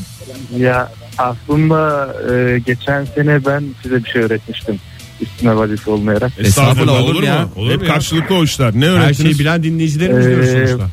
Ya 0.59 0.93
aslında 1.19 2.09
e, 2.35 2.59
geçen 2.59 3.05
sene 3.05 3.45
ben 3.47 3.65
size 3.83 4.05
bir 4.05 4.11
şey 4.11 4.23
öğretmiştim. 4.23 4.81
Üstüne 5.21 5.57
vazife 5.57 5.91
olmayarak. 5.91 6.33
Estağfurullah, 6.39 6.93
olur 7.01 7.11
olur 7.15 7.21
mu 7.21 7.27
ya? 7.27 7.39
mu? 7.43 7.49
Olur 7.57 7.73
Hep 7.73 7.83
ya? 7.83 7.89
karşılıklı 7.95 8.35
o 8.35 8.45
işler. 8.45 8.73
Ne 8.75 8.85
Her 8.87 8.91
öğrettiniz? 8.91 9.19
şeyi 9.19 9.39
bilen 9.39 9.63
dinleyicilerimiz 9.63 10.27
Ee, 10.27 10.67
sonuçta. 10.67 10.89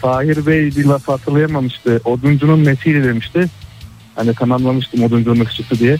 Fahir 0.00 0.46
Bey 0.46 0.76
bir 0.76 0.84
laf 0.84 1.08
hatırlayamamıştı. 1.08 2.00
Oduncunun 2.04 2.64
nesiydi 2.64 3.04
demişti. 3.04 3.46
Hani 4.14 4.34
tamamlamıştım 4.34 5.02
oduncunun 5.04 5.40
ırkçısı 5.40 5.78
diye. 5.78 5.96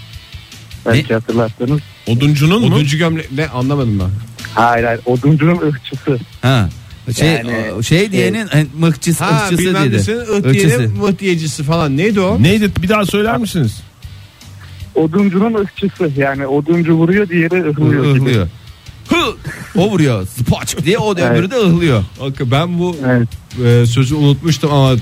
Belki 0.87 1.15
hatırlarsınız. 1.15 1.81
Oduncunun 2.07 2.61
mu? 2.69 2.75
Oduncu 2.77 2.99
gömlek 2.99 3.33
ne 3.33 3.49
anlamadım 3.49 3.99
ben. 4.01 4.11
Hayır 4.55 4.85
hayır 4.85 5.01
oduncunun 5.07 5.59
ırkçısı. 5.69 6.19
Ha. 6.43 6.69
Şey 7.19 7.29
Yani- 7.29 7.85
şey 7.85 8.13
diyenin 8.13 8.47
hani, 8.47 8.67
mıhçısı 8.79 9.25
Ha 9.25 9.43
ırkçısı 9.45 9.63
bilmem 9.63 9.85
dedi. 9.85 9.97
nesinin 9.97 10.19
ıh 10.21 10.23
Irkçısı. 10.39 10.53
diyelim 10.53 10.91
mıh 11.01 11.19
diyecisi 11.19 11.63
falan 11.63 11.97
neydi 11.97 12.21
o? 12.21 12.43
Neydi? 12.43 12.71
Bir 12.83 12.89
daha 12.89 13.07
söyler 13.07 13.37
misiniz? 13.39 13.83
Oduncunun 14.95 15.55
ırkçısı. 15.55 16.11
Yani 16.17 16.47
oduncu 16.47 16.93
vuruyor 16.95 17.29
diğeri 17.29 17.71
ıhlıyor. 17.71 18.17
gibi. 18.17 18.35
Hı! 19.09 19.17
O 19.77 19.91
vuruyor. 19.91 20.27
Spaç 20.27 20.77
diye 20.85 20.99
o 20.99 21.17
da 21.17 21.21
Evet. 21.21 21.33
öbürü 21.39 21.51
de 21.51 21.57
ıhlıyor. 21.57 22.05
Bakın 22.21 22.51
ben 22.51 22.79
bu 22.79 22.97
Evet. 23.07 23.29
e, 23.83 23.87
sözü 23.87 24.15
unutmuştum 24.15 24.73
ama 24.73 24.97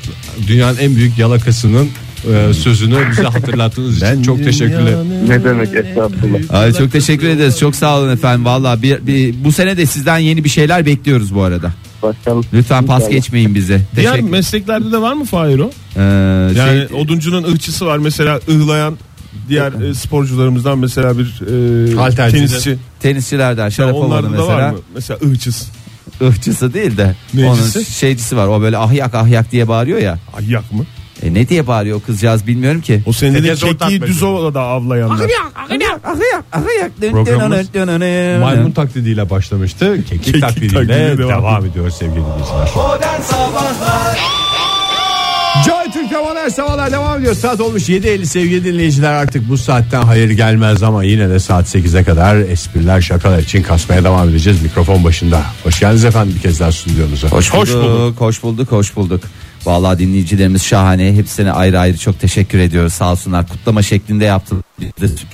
dünyanın 0.46 0.76
en 0.78 0.96
büyük 0.96 1.18
yalakasının 1.18 1.88
e, 2.32 2.54
sözünü 2.54 3.10
bize 3.10 3.22
hatırlattığınız 3.22 3.96
için 4.02 4.22
çok 4.22 4.44
teşekkürler. 4.44 4.94
Ne 5.28 5.44
demek 5.44 5.74
estağfurullah. 5.74 6.60
Ay, 6.60 6.72
çok 6.72 6.92
teşekkür 6.92 7.28
ederiz. 7.28 7.58
Çok 7.58 7.76
sağ 7.76 7.98
olun 7.98 8.10
efendim. 8.12 8.44
Valla 8.44 8.82
bir, 8.82 9.06
bir, 9.06 9.44
bu 9.44 9.52
sene 9.52 9.76
de 9.76 9.86
sizden 9.86 10.18
yeni 10.18 10.44
bir 10.44 10.48
şeyler 10.48 10.86
bekliyoruz 10.86 11.34
bu 11.34 11.42
arada. 11.42 11.72
Bakalım. 12.02 12.44
Lütfen 12.52 12.86
pas 12.86 12.96
İnşallah. 13.02 13.12
geçmeyin 13.16 13.54
bize. 13.54 13.80
Diğer 13.96 14.10
Teşekkür. 14.12 14.30
mesleklerde 14.30 14.92
de 14.92 15.00
var 15.00 15.12
mı 15.12 15.24
Fahir 15.24 15.58
o? 15.58 15.70
Ee, 15.96 16.00
Yani 16.02 16.54
şey- 16.88 17.00
oduncunun 17.00 17.44
ırkçısı 17.52 17.86
var 17.86 17.98
mesela 17.98 18.40
ıhlayan 18.48 18.94
diğer 19.48 19.72
e, 19.90 19.94
sporcularımızdan 19.94 20.78
mesela 20.78 21.18
bir 21.18 21.40
e, 21.92 21.94
Haltercide. 21.94 22.38
tenisçi. 22.46 22.78
tenisçilerden 23.00 23.68
Şarapovalı 23.68 24.06
Onlarda 24.06 24.26
da 24.38 24.46
var 24.46 24.54
mesela. 24.54 24.72
mı? 24.72 24.78
Mesela 24.94 25.18
ığçız. 25.30 25.70
Ihçısı 26.20 26.74
değil 26.74 26.96
de 26.96 27.14
Neycisi? 27.34 27.78
onun 27.78 27.84
şeycisi 27.84 28.36
var. 28.36 28.46
O 28.46 28.60
böyle 28.60 28.78
ahyak 28.78 29.14
ahyak 29.14 29.52
diye 29.52 29.68
bağırıyor 29.68 29.98
ya. 29.98 30.18
Ayyak 30.38 30.72
mı? 30.72 30.84
E 31.22 31.34
ne 31.34 31.48
diye 31.48 31.66
bağırıyor 31.66 31.98
o 31.98 32.00
kızcağız 32.00 32.46
bilmiyorum 32.46 32.80
ki. 32.80 33.02
O 33.06 33.12
senin 33.12 33.34
dediğin 33.34 33.54
Teke 33.54 33.56
zor 33.66 33.66
kekiği 33.68 33.78
takmacı. 33.78 34.06
düz 34.12 34.22
ovada 34.22 34.60
avlayanlar. 34.60 35.28
Programımız 37.10 37.68
maymun 38.40 38.70
taklidiyle 38.70 39.30
başlamıştı. 39.30 39.96
Kekik, 39.96 40.24
Kekik 40.24 40.40
taklidiyle 40.40 40.72
taklidiyle 40.74 41.18
devam, 41.18 41.42
devam 41.42 41.66
ediyor 41.66 41.90
sevgili 41.90 42.16
dinleyiciler. 42.16 42.70
Modern 42.76 43.20
Sabahlar 43.22 44.18
Joy 45.90 46.02
Türk'te 46.02 46.18
modern 46.18 46.48
sabahlar 46.48 46.92
devam 46.92 47.18
ediyor. 47.18 47.34
Saat 47.34 47.60
olmuş 47.60 47.88
7.50 47.88 48.24
sevgili 48.24 48.64
dinleyiciler. 48.64 49.12
Artık 49.12 49.48
bu 49.48 49.58
saatten 49.58 50.02
hayır 50.02 50.30
gelmez 50.30 50.82
ama 50.82 51.04
yine 51.04 51.30
de 51.30 51.38
saat 51.38 51.74
8'e 51.74 52.04
kadar 52.04 52.36
espriler 52.36 53.00
şakalar 53.00 53.38
için 53.38 53.62
kasmaya 53.62 54.04
devam 54.04 54.28
edeceğiz 54.28 54.62
mikrofon 54.62 55.04
başında. 55.04 55.42
Hoş 55.64 55.80
geldiniz 55.80 56.04
efendim 56.04 56.34
bir 56.36 56.42
kez 56.42 56.60
daha 56.60 56.72
stüdyomuza. 56.72 57.28
Hoş 57.28 57.52
bulduk, 57.52 58.20
hoş 58.20 58.42
bulduk, 58.42 58.72
hoş 58.72 58.96
bulduk, 58.96 59.22
Vallahi 59.64 59.98
dinleyicilerimiz 59.98 60.62
şahane. 60.62 61.12
Hepsine 61.12 61.52
ayrı 61.52 61.80
ayrı 61.80 61.98
çok 61.98 62.20
teşekkür 62.20 62.58
ediyoruz. 62.58 62.92
Sağ 62.92 63.12
olsunlar. 63.12 63.48
Kutlama 63.48 63.82
şeklinde 63.82 64.24
yaptılar. 64.24 64.62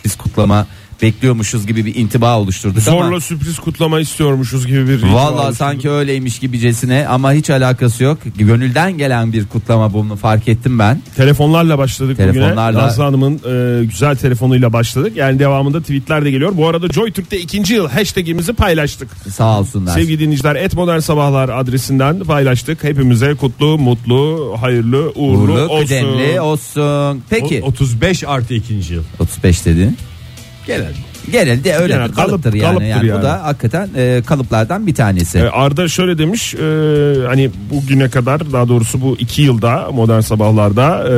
Biz 0.05 0.17
kutlama 0.17 0.67
bekliyormuşuz 1.03 1.67
gibi 1.67 1.85
bir 1.87 1.95
intiba 1.95 2.39
oluşturduk 2.41 2.83
Zorla 2.83 3.05
ama 3.07 3.21
sürpriz 3.21 3.59
kutlama 3.59 4.01
istiyormuşuz 4.01 4.67
gibi 4.67 4.89
bir 4.89 5.03
Valla 5.03 5.53
sanki 5.53 5.91
öyleymiş 5.91 6.39
gibicesine 6.39 7.07
ama 7.09 7.33
hiç 7.33 7.51
alakası 7.51 8.05
yok. 8.05 8.19
Gönülden 8.39 8.99
gelen 8.99 9.33
bir 9.33 9.47
kutlama 9.47 9.93
bunu 9.93 10.17
fark 10.17 10.49
ettim 10.49 10.79
ben. 10.79 11.01
Telefonlarla 11.17 11.79
başladık 11.79 12.17
Telefonlarla- 12.19 12.69
bugüne. 12.73 12.83
Nazlı 12.83 13.03
Hanım'ın 13.03 13.35
e, 13.35 13.85
güzel 13.85 14.17
telefonuyla 14.17 14.73
başladık. 14.73 15.13
Yani 15.17 15.39
devamında 15.39 15.81
tweetler 15.81 16.25
de 16.25 16.31
geliyor. 16.31 16.53
Bu 16.57 16.69
arada 16.69 16.89
JoyTürk'te 16.89 17.41
ikinci 17.41 17.75
yıl 17.75 17.89
hashtagimizi 17.89 18.53
paylaştık. 18.53 19.09
Sağ 19.35 19.61
olsunlar. 19.61 19.95
Sevgili 19.95 20.19
dinleyiciler 20.19 20.57
et 20.57 20.75
modern 20.75 20.99
sabahlar 20.99 21.49
adresinden 21.49 22.21
paylaştık. 22.21 22.85
Hepimize 22.85 23.35
kutlu, 23.35 23.79
mutlu, 23.79 24.55
hayırlı, 24.61 25.11
uğurlu, 25.15 25.53
Uğurlu, 25.53 25.69
olsun. 25.69 26.39
olsun. 26.39 27.23
Peki 27.31 27.61
O- 27.65 27.67
35 27.67 28.25
artı 28.25 28.55
ikinci 28.55 28.95
yıl. 28.95 29.03
35 29.19 29.65
dedin. 29.67 29.97
Genel. 30.67 30.93
Genelde 31.33 31.75
öyle 31.77 31.95
bir 32.09 32.13
kalıptır 32.13 32.51
kalıp- 32.51 32.55
yani. 32.55 32.61
kalıptır 32.63 32.87
yani. 32.87 33.07
yani. 33.09 33.19
Bu 33.19 33.23
da 33.23 33.45
hakikaten 33.45 33.89
e, 33.97 34.23
kalıplardan 34.27 34.87
bir 34.87 34.95
tanesi. 34.95 35.39
E, 35.39 35.43
Arda 35.49 35.89
şöyle 35.89 36.19
demiş 36.19 36.55
e, 36.55 36.59
hani 37.27 37.51
bugüne 37.71 38.09
kadar 38.11 38.53
daha 38.53 38.69
doğrusu 38.69 39.01
bu 39.01 39.17
iki 39.19 39.43
yılda 39.43 39.89
modern 39.93 40.21
sabahlarda 40.21 40.99
e, 41.05 41.11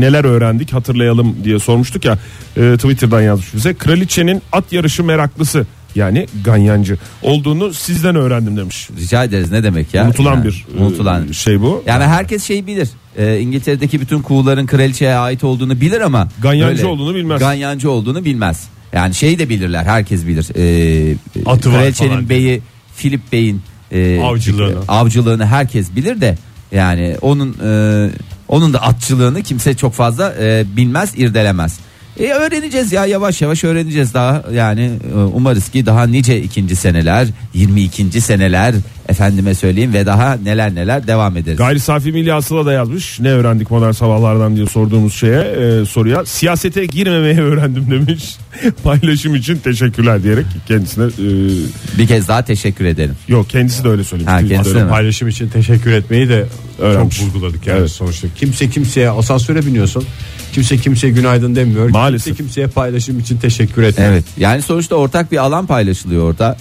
neler 0.00 0.24
öğrendik 0.24 0.72
hatırlayalım 0.72 1.36
diye 1.44 1.58
sormuştuk 1.58 2.04
ya 2.04 2.18
e, 2.56 2.74
Twitter'dan 2.76 3.20
yazmış 3.22 3.54
bize 3.54 3.74
kraliçenin 3.74 4.42
at 4.52 4.72
yarışı 4.72 5.04
meraklısı 5.04 5.66
yani 5.94 6.26
ganyancı 6.44 6.96
olduğunu 7.22 7.74
sizden 7.74 8.16
öğrendim 8.16 8.56
demiş. 8.56 8.88
Rica 9.00 9.24
ederiz 9.24 9.52
ne 9.52 9.62
demek 9.62 9.94
ya? 9.94 10.04
Unutulan 10.04 10.34
Yani, 10.34 10.44
bir 10.44 10.66
e, 10.78 10.82
unutulan. 10.82 11.32
şey 11.32 11.60
bu. 11.60 11.82
Yani 11.86 12.04
herkes 12.04 12.44
şey 12.44 12.66
bilir. 12.66 12.88
Ee, 13.16 13.38
İngiltere'deki 13.40 14.00
bütün 14.00 14.22
kuğuların 14.22 14.66
kraliçeye 14.66 15.14
ait 15.14 15.44
olduğunu 15.44 15.80
bilir 15.80 16.00
ama 16.00 16.28
Ganyancı 16.42 16.88
olduğunu 16.88 17.14
bilmez. 17.14 17.38
Ganyancı 17.40 17.90
olduğunu 17.90 18.24
bilmez. 18.24 18.68
Yani 18.92 19.14
şey 19.14 19.38
de 19.38 19.48
bilirler. 19.48 19.84
Herkes 19.84 20.26
bilir. 20.26 20.46
Ee, 20.56 21.16
Atı 21.46 21.72
var 21.72 21.78
kraliçenin 21.80 22.08
falan. 22.10 22.28
beyi 22.28 22.62
Filip 22.96 23.32
Bey'in 23.32 23.62
e, 23.92 24.20
Avcılığını. 24.20 24.78
avcılığını 24.88 25.46
herkes 25.46 25.96
bilir 25.96 26.20
de 26.20 26.38
yani 26.72 27.16
onun 27.20 27.56
e, 27.64 28.10
onun 28.48 28.72
da 28.72 28.82
atçılığını 28.82 29.42
kimse 29.42 29.74
çok 29.74 29.92
fazla 29.94 30.34
e, 30.40 30.64
bilmez, 30.76 31.12
irdelemez. 31.16 31.78
E 32.20 32.26
öğreneceğiz 32.32 32.92
ya 32.92 33.06
yavaş 33.06 33.42
yavaş 33.42 33.64
öğreneceğiz 33.64 34.14
daha 34.14 34.44
yani 34.52 34.90
e, 35.14 35.18
umarız 35.18 35.68
ki 35.68 35.86
daha 35.86 36.06
nice 36.06 36.42
ikinci 36.42 36.76
seneler 36.76 37.26
22. 37.54 38.20
seneler 38.20 38.74
efendime 39.08 39.54
söyleyeyim 39.54 39.92
ve 39.94 40.06
daha 40.06 40.38
neler 40.44 40.74
neler 40.74 41.06
devam 41.06 41.36
ederiz. 41.36 41.58
Gayri 41.58 41.80
safi 41.80 42.12
milli 42.12 42.32
hasıla 42.32 42.66
da 42.66 42.72
yazmış. 42.72 43.20
Ne 43.20 43.28
öğrendik 43.30 43.70
modern 43.70 43.90
sabahlardan 43.90 44.56
diye 44.56 44.66
sorduğumuz 44.66 45.14
şeye 45.14 45.40
e, 45.40 45.84
soruya. 45.86 46.24
Siyasete 46.24 46.86
girmemeyi 46.86 47.40
öğrendim 47.40 47.90
demiş. 47.90 48.36
Paylaşım 48.84 49.34
için 49.34 49.56
teşekkürler 49.56 50.22
diyerek 50.22 50.46
kendisine 50.68 51.04
e, 51.04 51.98
Bir 51.98 52.06
kez 52.06 52.28
daha 52.28 52.42
teşekkür 52.44 52.84
ederim. 52.84 53.14
yok 53.28 53.50
kendisi 53.50 53.84
de 53.84 53.88
öyle 53.88 54.04
söylemiş. 54.04 54.32
Ha, 54.32 54.48
kendisi 54.48 54.74
de? 54.74 54.88
Paylaşım 54.88 55.28
için 55.28 55.48
teşekkür 55.48 55.92
etmeyi 55.92 56.28
de 56.28 56.44
Öğrenmiş. 56.78 57.16
çok 57.18 57.26
vurguladık 57.26 57.66
yani 57.66 57.78
Evet. 57.78 57.90
sonuçta. 57.90 58.28
Kimse 58.36 58.70
kimseye 58.70 59.10
asansöre 59.10 59.66
biniyorsun. 59.66 60.04
Kimse 60.56 60.76
kimseye 60.76 61.10
günaydın 61.12 61.56
demiyor. 61.56 61.88
Maalesef. 61.90 62.24
Kimse 62.26 62.42
kimseye 62.42 62.66
paylaşım 62.66 63.18
için 63.18 63.38
teşekkür 63.38 63.82
etmiyor. 63.82 64.10
Evet 64.12 64.24
yani 64.38 64.62
sonuçta 64.62 64.94
ortak 64.96 65.32
bir 65.32 65.36
alan 65.36 65.66
paylaşılıyor 65.66 66.30
orada. 66.30 66.56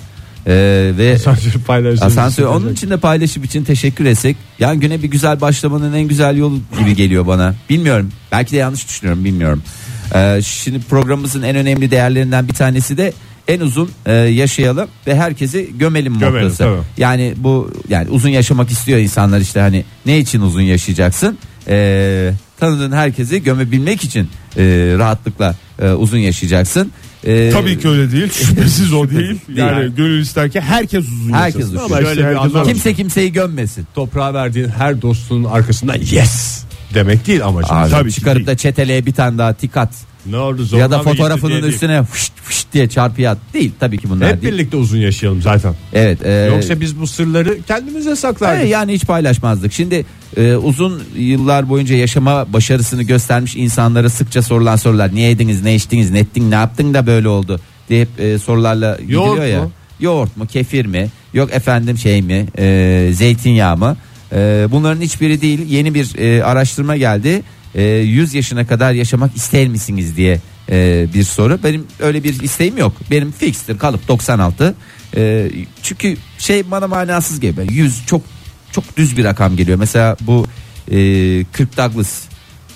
Ee, 0.47 0.91
ve 0.97 1.13
Asansör 1.15 1.51
paylaşım. 1.67 2.07
asansör 2.07 2.43
için 2.43 2.53
onun 2.53 2.73
için 2.73 2.89
de 2.89 2.97
paylaşım 2.97 3.43
için 3.43 3.63
teşekkür 3.63 4.05
etsek 4.05 4.37
yani 4.59 4.79
güne 4.79 5.03
bir 5.03 5.07
güzel 5.07 5.41
başlamanın 5.41 5.93
en 5.93 6.07
güzel 6.07 6.37
yolu 6.37 6.59
gibi 6.79 6.95
geliyor 6.95 7.27
bana. 7.27 7.55
Bilmiyorum 7.69 8.11
belki 8.31 8.51
de 8.51 8.57
yanlış 8.57 8.87
düşünüyorum 8.87 9.25
bilmiyorum. 9.25 9.63
Ee, 10.15 10.39
şimdi 10.43 10.79
programımızın 10.79 11.41
en 11.41 11.55
önemli 11.55 11.91
değerlerinden 11.91 12.47
bir 12.47 12.53
tanesi 12.53 12.97
de 12.97 13.13
en 13.47 13.59
uzun 13.59 13.89
e, 14.05 14.13
yaşayalım 14.13 14.87
ve 15.07 15.15
herkesi 15.15 15.69
gömelim 15.77 16.19
Gömelim, 16.19 16.43
mottosu. 16.43 16.57
tabii. 16.57 16.81
Yani 16.97 17.33
bu 17.37 17.71
yani 17.89 18.09
uzun 18.09 18.29
yaşamak 18.29 18.69
istiyor 18.71 18.99
insanlar 18.99 19.39
işte 19.41 19.59
hani 19.59 19.83
ne 20.05 20.19
için 20.19 20.41
uzun 20.41 20.61
yaşayacaksın? 20.61 21.37
Ee, 21.67 22.31
tanıdığın 22.59 22.91
herkesi 22.91 23.43
gömebilmek 23.43 24.03
için 24.03 24.29
e, 24.57 24.63
rahatlıkla 24.97 25.55
e, 25.81 25.89
uzun 25.89 26.17
yaşayacaksın. 26.17 26.91
Ee, 27.27 27.49
Tabii 27.53 27.79
ki 27.79 27.89
öyle 27.89 28.11
değil. 28.11 28.31
Şüphesiz 28.31 28.93
o 28.93 29.09
değil. 29.09 29.39
Yani 29.55 29.81
Değil. 29.81 29.91
gönül 29.95 30.21
ister 30.21 30.51
ki 30.51 30.61
herkes 30.61 31.05
uzun 31.07 31.33
Herkes 31.33 31.61
yaşasın. 31.61 31.77
Ama 31.77 32.01
işte 32.01 32.17
bir 32.17 32.23
herkes 32.23 32.55
anlam- 32.55 32.67
Kimse 32.67 32.93
kimseyi 32.93 33.31
gömmesin. 33.33 33.87
Toprağa 33.95 34.33
verdiğin 34.33 34.69
her 34.69 35.01
dostunun 35.01 35.43
arkasından 35.43 35.95
yes 36.11 36.63
demek 36.93 37.27
değil 37.27 37.45
amacım. 37.45 37.75
Abi, 37.77 37.89
Tabii 37.91 38.09
ki 38.09 38.15
çıkarıp 38.15 38.37
değil. 38.37 38.47
da 38.47 38.57
çeteliğe 38.57 39.05
bir 39.05 39.13
tane 39.13 39.37
daha 39.37 39.53
tik 39.53 39.77
at. 39.77 39.93
Ne 40.29 40.37
oldu 40.37 40.63
zoruna 40.65 40.83
ya 40.83 40.91
da 40.91 40.97
mı 40.97 41.03
gitti 41.03 41.17
fotoğrafının 41.17 41.51
diye 41.51 41.61
değil. 41.63 41.73
üstüne 41.73 42.03
fışt 42.03 42.33
fışt 42.43 42.67
diye 42.73 42.89
çarpıya 42.89 43.31
at. 43.31 43.37
Değil 43.53 43.71
tabii 43.79 43.97
ki 43.97 44.09
bunlar 44.09 44.29
Hep 44.33 44.41
değil. 44.41 44.53
birlikte 44.53 44.77
uzun 44.77 44.97
yaşayalım 44.97 45.41
zaten. 45.41 45.73
Evet. 45.93 46.25
e, 46.25 46.31
Yoksa 46.55 46.79
biz 46.81 46.99
bu 46.99 47.07
sırları 47.07 47.57
kendimize 47.67 48.15
saklardık. 48.15 48.63
e, 48.65 48.67
yani 48.67 48.93
hiç 48.93 49.05
paylaşmazdık. 49.05 49.73
Şimdi 49.73 50.05
e, 50.37 50.55
uzun 50.55 51.03
yıllar 51.17 51.69
boyunca 51.69 51.95
yaşama 51.95 52.53
başarısını 52.53 53.03
göstermiş 53.03 53.55
insanlara 53.55 54.09
sıkça 54.09 54.41
sorulan 54.41 54.75
sorular. 54.75 55.15
Niye 55.15 55.29
yediniz, 55.29 55.61
ne 55.63 55.75
içtiniz, 55.75 56.11
ne 56.11 56.19
ettin, 56.19 56.51
ne 56.51 56.55
yaptın 56.55 56.93
da 56.93 57.07
böyle 57.07 57.27
oldu 57.27 57.59
diye 57.89 58.01
hep 58.01 58.19
e, 58.19 58.39
sorularla 58.39 58.97
Yoğurt 59.07 59.35
gidiliyor 59.35 59.53
ya. 59.57 59.63
mu? 59.63 59.71
Yoğurt 59.99 60.37
mu, 60.37 60.47
kefir 60.47 60.85
mi, 60.85 61.07
yok 61.33 61.53
efendim 61.53 61.97
şey 61.97 62.21
mi, 62.21 62.45
e, 62.57 63.09
zeytinyağı 63.13 63.77
mı? 63.77 63.97
E, 64.33 64.67
bunların 64.71 65.01
hiçbiri 65.01 65.41
değil. 65.41 65.59
Yeni 65.69 65.93
bir 65.93 66.17
e, 66.17 66.43
araştırma 66.43 66.97
geldi. 66.97 67.41
E, 67.75 67.83
100 67.83 68.33
yaşına 68.33 68.67
kadar 68.67 68.93
yaşamak 68.93 69.35
ister 69.35 69.67
misiniz 69.67 70.17
diye 70.17 70.39
e, 70.69 71.07
bir 71.13 71.23
soru. 71.23 71.59
Benim 71.63 71.87
öyle 71.99 72.23
bir 72.23 72.39
isteğim 72.39 72.77
yok. 72.77 72.93
Benim 73.11 73.31
fikstir 73.31 73.77
kalıp 73.77 74.07
96. 74.07 74.75
E, 75.17 75.51
çünkü 75.83 76.17
şey 76.37 76.71
bana 76.71 76.87
manasız 76.87 77.39
geliyor. 77.39 77.67
100 77.71 78.05
çok 78.05 78.21
çok 78.71 78.97
düz 78.97 79.17
bir 79.17 79.23
rakam 79.23 79.55
geliyor. 79.55 79.77
Mesela 79.79 80.17
bu 80.21 80.47
e, 80.87 80.95
Kirk 81.57 81.77
Douglas 81.77 82.23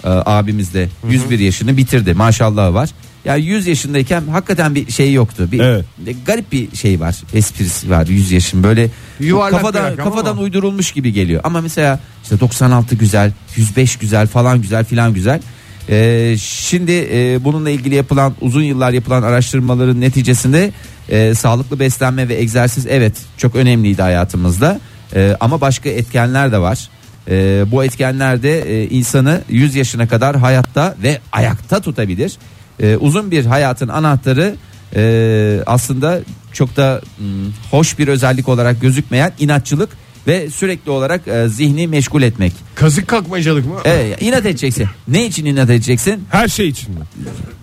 e, 0.04 0.10
abimiz 0.10 0.74
de 0.74 0.90
101 1.10 1.40
yaşını 1.40 1.78
bitirdi. 1.78 2.14
Maşallah 2.14 2.74
var. 2.74 2.90
Yani 3.26 3.46
100 3.46 3.68
yaşındayken 3.68 4.24
hakikaten 4.32 4.76
bir 4.76 4.92
şey 4.92 5.14
yoktu. 5.14 5.48
Bir 5.52 5.60
Evet. 5.60 5.86
de 6.06 6.14
garip 6.26 6.52
bir 6.52 6.76
şey 6.76 7.00
var. 7.00 7.16
Esprisi 7.34 7.90
var 7.90 8.08
100 8.08 8.32
yaşın 8.32 8.64
böyle 8.64 8.90
Yuvarlak 9.20 9.52
bir 9.52 9.58
kafadan 9.58 9.84
rakam 9.92 10.06
kafadan 10.06 10.32
ama. 10.32 10.42
uydurulmuş 10.42 10.92
gibi 10.92 11.14
geliyor. 11.14 11.42
Ama 11.44 11.62
mesela 11.62 12.00
işte 12.24 12.40
96 12.40 12.96
güzel, 12.96 13.32
105 13.56 13.96
güzel 13.96 14.28
falan 14.28 14.62
güzel 14.62 14.86
filan 14.86 15.14
güzel. 15.14 15.42
Ee, 15.90 16.36
şimdi 16.40 17.08
e, 17.14 17.40
bununla 17.44 17.70
ilgili 17.70 17.96
yapılan 17.96 18.34
uzun 18.42 18.64
yıllar 18.64 18.92
yapılan 18.92 19.24
araştırmaların 19.24 20.02
neticesinde 20.02 20.72
e, 21.10 21.34
sağlıklı 21.36 21.80
beslenme 21.80 22.30
ve 22.30 22.36
egzersiz 22.36 22.86
evet 22.90 23.14
çok 23.38 23.56
önemliydi 23.56 24.02
hayatımızda. 24.02 24.80
E, 25.16 25.36
ama 25.40 25.62
başka 25.62 25.90
etkenler 25.90 26.52
de 26.52 26.58
var. 26.58 26.90
E, 27.28 27.64
bu 27.72 27.84
etkenler 27.84 28.44
de 28.44 28.62
e, 28.62 28.88
insanı 28.90 29.42
100 29.50 29.76
yaşına 29.76 30.08
kadar 30.08 30.36
hayatta 30.38 30.96
ve 31.04 31.20
ayakta 31.32 31.80
tutabilir. 31.82 32.38
E, 32.82 32.98
uzun 32.98 33.32
bir 33.32 33.46
hayatın 33.46 33.88
anahtarı 33.88 34.56
e, 34.96 35.64
aslında 35.66 36.20
çok 36.54 36.78
da 36.78 37.02
hmm, 37.18 37.28
hoş 37.72 38.00
bir 38.00 38.08
özellik 38.08 38.50
olarak 38.50 38.82
gözükmeyen 38.82 39.34
inatçılık 39.40 39.90
ve 40.28 40.50
sürekli 40.50 40.92
olarak 40.92 41.28
e, 41.28 41.50
zihni 41.50 41.88
meşgul 41.88 42.22
etmek. 42.22 42.54
Kazık 42.76 43.08
kakmacalık 43.08 43.66
mı? 43.66 43.76
Evet, 43.86 44.22
inat 44.22 44.46
edeceksin. 44.46 44.88
Ne 45.08 45.26
için 45.26 45.46
inat 45.46 45.70
edeceksin? 45.70 46.24
Her 46.30 46.48
şey 46.48 46.68
için. 46.68 46.96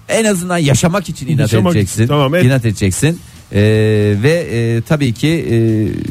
En 0.08 0.24
azından 0.24 0.58
yaşamak 0.58 1.08
için 1.08 1.26
inat 1.26 1.40
Yaşamak 1.40 1.76
edeceksin. 1.76 2.02
için, 2.02 2.08
tamam, 2.08 2.34
et. 2.34 2.44
İnat 2.44 2.64
edeceksin. 2.64 3.20
E, 3.52 3.60
ve 4.22 4.46
e, 4.52 4.82
tabii 4.82 5.12
ki 5.12 5.28
e, 5.50 5.56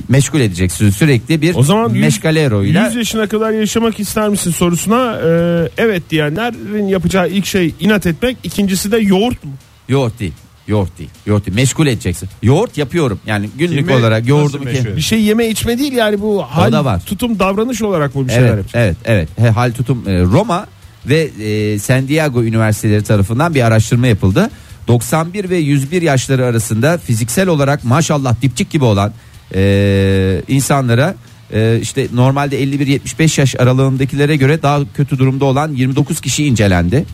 meşgul 0.10 0.40
edeceksin 0.42 0.90
sürekli 0.90 1.42
bir 1.42 1.56
O 1.56 1.64
zaman 1.64 1.90
yüz- 1.90 2.02
meşgalero 2.02 2.64
ile 2.64 2.80
100 2.80 2.96
yaşına 2.96 3.28
kadar 3.28 3.52
yaşamak 3.52 4.00
ister 4.00 4.30
misin 4.30 4.52
sorusuna 4.52 5.20
e, 5.26 5.70
evet 5.78 6.04
diyenlerin 6.10 6.88
yapacağı 6.88 7.30
ilk 7.30 7.46
şey 7.46 7.74
inat 7.80 8.06
etmek. 8.06 8.38
ikincisi 8.44 8.92
de 8.92 8.98
yoğurt 8.98 9.44
mu? 9.44 9.52
yoğurt 9.90 10.20
değil. 10.20 10.34
Yoğurt 10.68 10.98
değil. 11.00 11.10
Yoğurt 11.26 11.46
değil. 11.46 11.56
Meşgul 11.56 11.88
edeceksin. 11.88 12.30
Yoğurt 12.44 12.78
yapıyorum. 12.78 13.20
Yani 13.26 13.50
günlük 13.58 13.80
Kimi 13.80 13.94
olarak 13.94 14.28
yoğurdumu 14.28 14.64
ke- 14.66 14.96
Bir 14.96 15.02
şey 15.02 15.22
yeme 15.22 15.48
içme 15.48 15.80
değil 15.80 15.94
yani 15.94 16.22
bu 16.22 16.44
hal 16.44 16.72
da 16.72 16.86
var. 16.86 17.02
tutum 17.06 17.40
davranış 17.40 17.82
olarak 17.82 18.16
mı 18.16 18.28
bir 18.28 18.32
şeyler 18.34 18.48
Evet, 18.48 18.58
yapacak? 18.58 18.76
evet, 18.76 18.98
evet. 19.06 19.30
He, 19.40 19.50
hal 19.50 19.72
tutum 19.72 20.04
e, 20.08 20.22
Roma 20.22 20.68
ve 21.06 21.30
e, 21.44 21.80
San 21.80 22.08
Diego 22.08 22.44
Üniversiteleri 22.44 23.04
tarafından 23.04 23.56
bir 23.56 23.62
araştırma 23.62 24.08
yapıldı. 24.08 24.50
91 24.88 25.50
ve 25.50 25.58
101 25.58 26.02
yaşları 26.02 26.46
arasında 26.46 26.98
fiziksel 26.98 27.48
olarak 27.48 27.84
maşallah 27.84 28.42
dipçik 28.42 28.70
gibi 28.70 28.84
olan 28.84 29.14
e, 29.56 30.42
insanlara 30.48 31.16
e, 31.54 31.80
işte 31.82 32.08
normalde 32.14 32.64
51-75 32.64 33.40
yaş 33.40 33.56
aralığındakilere 33.56 34.36
göre 34.36 34.62
daha 34.62 34.80
kötü 34.94 35.18
durumda 35.18 35.46
olan 35.46 35.72
29 35.72 36.22
kişi 36.22 36.46
incelendi. 36.46 37.06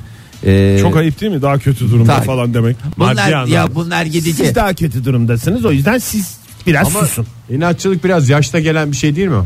E, 0.46 0.78
Çok 0.82 0.98
ayıp 0.98 1.22
değil 1.22 1.32
mi 1.32 1.42
daha 1.42 1.58
kötü 1.58 1.92
durumda 1.92 2.16
Tabii. 2.16 2.26
falan 2.26 2.54
demek. 2.54 2.78
bunlar 2.98 3.46
ya 3.48 3.76
bunlar 3.76 4.06
gidici. 4.06 4.34
Siz 4.34 4.56
daha 4.56 4.74
kötü 4.74 5.06
durumdasınız 5.06 5.66
o 5.66 5.72
yüzden 5.72 5.98
siz 5.98 6.38
biraz 6.68 6.88
Ama 6.96 7.06
susun. 7.06 7.26
inatçılık 7.50 8.04
biraz 8.04 8.30
yaşta 8.30 8.60
gelen 8.60 8.92
bir 8.92 8.98
şey 8.98 9.16
değil 9.16 9.28
mi? 9.28 9.44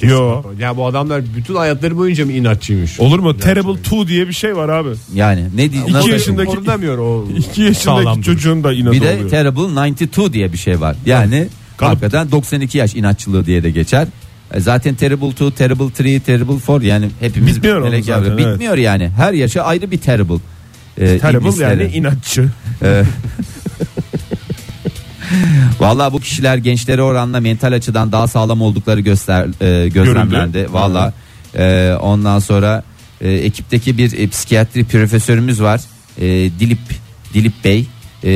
Kesin 0.00 0.14
Yo. 0.14 0.42
Ya 0.60 0.76
bu 0.76 0.86
adamlar 0.86 1.22
bütün 1.36 1.54
hayatları 1.54 1.96
boyunca 1.96 2.26
mı 2.26 2.32
inatçıymış? 2.32 3.00
Olur 3.00 3.18
mu? 3.18 3.36
Terrible 3.38 3.72
2 4.00 4.08
diye 4.08 4.28
bir 4.28 4.32
şey 4.32 4.56
var 4.56 4.68
abi. 4.68 4.88
Yani 5.14 5.44
ne 5.56 5.70
diyeyim? 5.72 5.84
2 5.88 5.92
nasıl- 5.92 6.08
yaşındaki 6.08 6.50
Korunamıyor 6.50 6.98
o 6.98 7.28
2 7.36 7.62
yaşındaki 7.62 8.22
çocuğun 8.22 8.64
da 8.64 8.72
inadı 8.72 8.92
Bir 8.92 9.00
de 9.00 9.14
oluyor. 9.14 9.30
Terrible 9.30 9.60
92 9.76 10.32
diye 10.32 10.52
bir 10.52 10.58
şey 10.58 10.80
var. 10.80 10.96
Yani 11.06 11.48
Kalıp. 11.76 11.90
hakikaten 11.92 12.30
92 12.30 12.78
yaş 12.78 12.94
inatçılığı 12.94 13.46
diye 13.46 13.62
de 13.62 13.70
geçer. 13.70 14.06
E, 14.54 14.60
Zaten 14.60 14.94
Terrible 14.94 15.28
2, 15.28 15.54
Terrible 15.54 15.84
3, 15.84 15.96
Terrible 16.26 16.54
4 16.68 16.82
yani 16.84 17.08
hepimiz 17.20 17.56
Bitmiyor 17.56 17.80
melek 17.80 18.04
zaten, 18.04 18.24
yavru. 18.30 18.40
evet. 18.40 18.52
Bitmiyor 18.52 18.76
yani. 18.76 19.08
Her 19.08 19.32
yaşa 19.32 19.62
ayrı 19.62 19.90
bir 19.90 19.98
Terrible. 19.98 20.34
E, 20.98 21.18
Terrible 21.18 21.62
yani 21.62 21.82
inatçı. 21.84 22.48
Vallahi 25.80 26.12
bu 26.12 26.20
kişiler 26.20 26.56
gençlere 26.56 27.02
oranla 27.02 27.40
mental 27.40 27.72
açıdan 27.72 28.12
daha 28.12 28.26
sağlam 28.28 28.60
oldukları 28.62 29.00
göster 29.00 29.46
e, 29.62 29.88
gözlemlendi. 29.88 30.66
Vallahi 30.72 31.12
e, 31.58 31.94
ondan 32.00 32.38
sonra 32.38 32.82
e, 33.20 33.30
ekipteki 33.32 33.98
bir 33.98 34.18
e, 34.18 34.28
psikiyatri 34.28 34.84
profesörümüz 34.84 35.62
var. 35.62 35.80
E, 36.18 36.24
Dilip 36.60 36.78
Dilip 37.34 37.64
Bey. 37.64 37.86
E, 38.24 38.30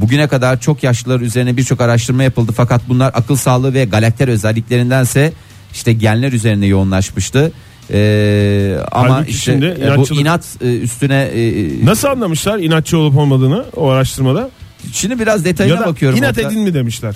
bugüne 0.00 0.26
kadar 0.28 0.60
çok 0.60 0.82
yaşlılar 0.82 1.20
üzerine 1.20 1.56
birçok 1.56 1.80
araştırma 1.80 2.22
yapıldı 2.22 2.52
fakat 2.56 2.80
bunlar 2.88 3.10
akıl 3.14 3.36
sağlığı 3.36 3.74
ve 3.74 3.84
galakter 3.84 4.28
özelliklerindense 4.28 5.32
işte 5.72 5.92
genler 5.92 6.32
üzerine 6.32 6.66
yoğunlaşmıştı. 6.66 7.52
E, 7.92 8.78
ama 8.92 9.14
Halbuki 9.14 9.30
işte 9.30 9.52
şimdi 9.52 9.66
e, 9.66 9.96
bu 9.96 10.02
inatçılık- 10.02 10.20
inat 10.20 10.44
e, 10.64 10.78
üstüne 10.78 11.22
e, 11.22 11.86
Nasıl 11.86 12.08
anlamışlar 12.08 12.58
inatçı 12.58 12.98
olup 12.98 13.18
olmadığını 13.18 13.64
o 13.76 13.88
araştırmada? 13.88 14.50
Şimdi 14.92 15.18
biraz 15.18 15.44
detayına 15.44 15.74
Ya 15.74 15.80
da 15.80 15.86
bakıyorum. 15.86 16.18
inat 16.18 16.38
orada. 16.38 16.48
edin 16.48 16.60
mi 16.60 16.74
demişler? 16.74 17.14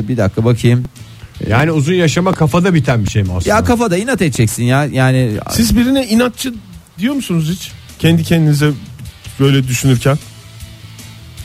E, 0.00 0.08
bir 0.08 0.16
dakika 0.16 0.44
bakayım. 0.44 0.84
Yani 1.48 1.72
uzun 1.72 1.94
yaşama 1.94 2.32
kafada 2.32 2.74
biten 2.74 3.04
bir 3.04 3.10
şey 3.10 3.22
mi 3.22 3.28
aslında? 3.36 3.56
Ya 3.56 3.64
kafada 3.64 3.96
inat 3.96 4.22
edeceksin 4.22 4.64
ya. 4.64 4.84
Yani 4.84 5.30
Siz 5.50 5.76
birine 5.76 6.06
inatçı 6.06 6.54
diyor 6.98 7.14
musunuz 7.14 7.50
hiç? 7.52 7.70
Kendi 7.98 8.22
kendinize 8.24 8.70
böyle 9.40 9.68
düşünürken. 9.68 10.18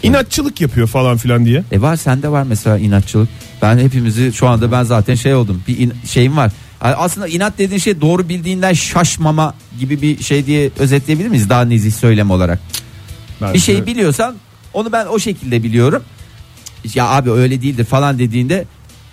İnatçılık 0.03 0.61
yapıyor 0.61 0.87
falan 0.87 1.17
filan 1.17 1.45
diye. 1.45 1.63
e 1.71 1.81
var 1.81 1.95
sende 1.95 2.27
var 2.29 2.43
mesela 2.43 2.77
inatçılık. 2.77 3.29
Ben 3.61 3.77
hepimizi 3.79 4.33
şu 4.33 4.47
anda 4.47 4.71
ben 4.71 4.83
zaten 4.83 5.15
şey 5.15 5.33
oldum. 5.35 5.63
Bir 5.67 5.79
in- 5.79 5.93
şeyim 6.07 6.37
var. 6.37 6.51
Yani 6.83 6.95
Aslında 6.95 7.27
inat 7.27 7.57
dediğin 7.57 7.79
şey 7.79 8.01
doğru 8.01 8.29
bildiğinden 8.29 8.73
şaşmama 8.73 9.53
gibi 9.79 10.01
bir 10.01 10.23
şey 10.23 10.45
diye 10.45 10.69
özetleyebilir 10.79 11.29
miyiz? 11.29 11.49
Daha 11.49 11.65
nezih 11.65 11.91
söylem 11.91 12.31
olarak. 12.31 12.59
Bir 13.53 13.59
şeyi 13.59 13.85
biliyorsan 13.85 14.35
onu 14.73 14.91
ben 14.91 15.05
o 15.05 15.19
şekilde 15.19 15.63
biliyorum. 15.63 16.03
Ya 16.93 17.07
abi 17.07 17.31
öyle 17.31 17.61
değildir 17.61 17.85
falan 17.85 18.19
dediğinde 18.19 18.65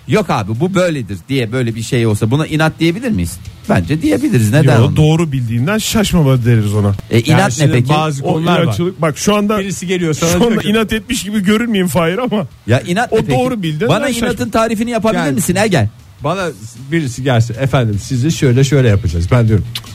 yok 0.07 0.29
abi 0.29 0.59
bu 0.59 0.73
böyledir 0.75 1.17
diye 1.29 1.51
böyle 1.51 1.75
bir 1.75 1.81
şey 1.81 2.05
olsa 2.07 2.31
buna 2.31 2.47
inat 2.47 2.79
diyebilir 2.79 3.11
miyiz? 3.11 3.37
Bence 3.69 4.01
diyebiliriz. 4.01 4.51
Neden? 4.51 4.77
Yo, 4.79 4.85
onu? 4.85 4.95
doğru 4.95 5.31
bildiğinden 5.31 5.77
şaşmama 5.77 6.45
deriz 6.45 6.73
ona. 6.73 6.93
E, 7.09 7.15
Yani 7.17 7.23
inat 7.27 7.47
ne 7.49 7.51
şimdi 7.51 7.71
peki? 7.71 7.89
Bazı 7.89 8.23
O 8.23 8.33
konular 8.33 8.63
var. 8.63 8.77
bak 8.99 9.17
şu 9.17 9.35
anda 9.35 9.59
Birisi 9.59 9.87
geliyor 9.87 10.13
sana 10.13 10.29
şu 10.31 10.39
diyor 10.39 10.51
anda 10.51 10.61
inat 10.63 10.93
etmiş 10.93 11.23
gibi 11.23 11.39
görünmeyeyim 11.43 11.87
Fahir 11.87 12.17
ama 12.17 12.47
Ya 12.67 12.81
inat 12.81 13.13
O 13.13 13.15
ne 13.17 13.21
peki? 13.21 13.31
doğru 13.39 13.63
bildin, 13.63 13.87
Bana 13.87 14.09
inatın 14.09 14.19
şaşmadım. 14.27 14.49
tarifini 14.49 14.89
yapabilir 14.91 15.19
Yani- 15.23 15.35
misin 15.35 15.55
Ege? 15.55 15.89
bana 16.23 16.47
birisi 16.91 17.23
gelse 17.23 17.53
efendim 17.53 17.99
sizi 18.03 18.31
şöyle 18.31 18.63
şöyle 18.63 18.87
yapacağız. 18.87 19.31
Ben 19.31 19.47
diyorum 19.47 19.65
"Cık, 19.75 19.85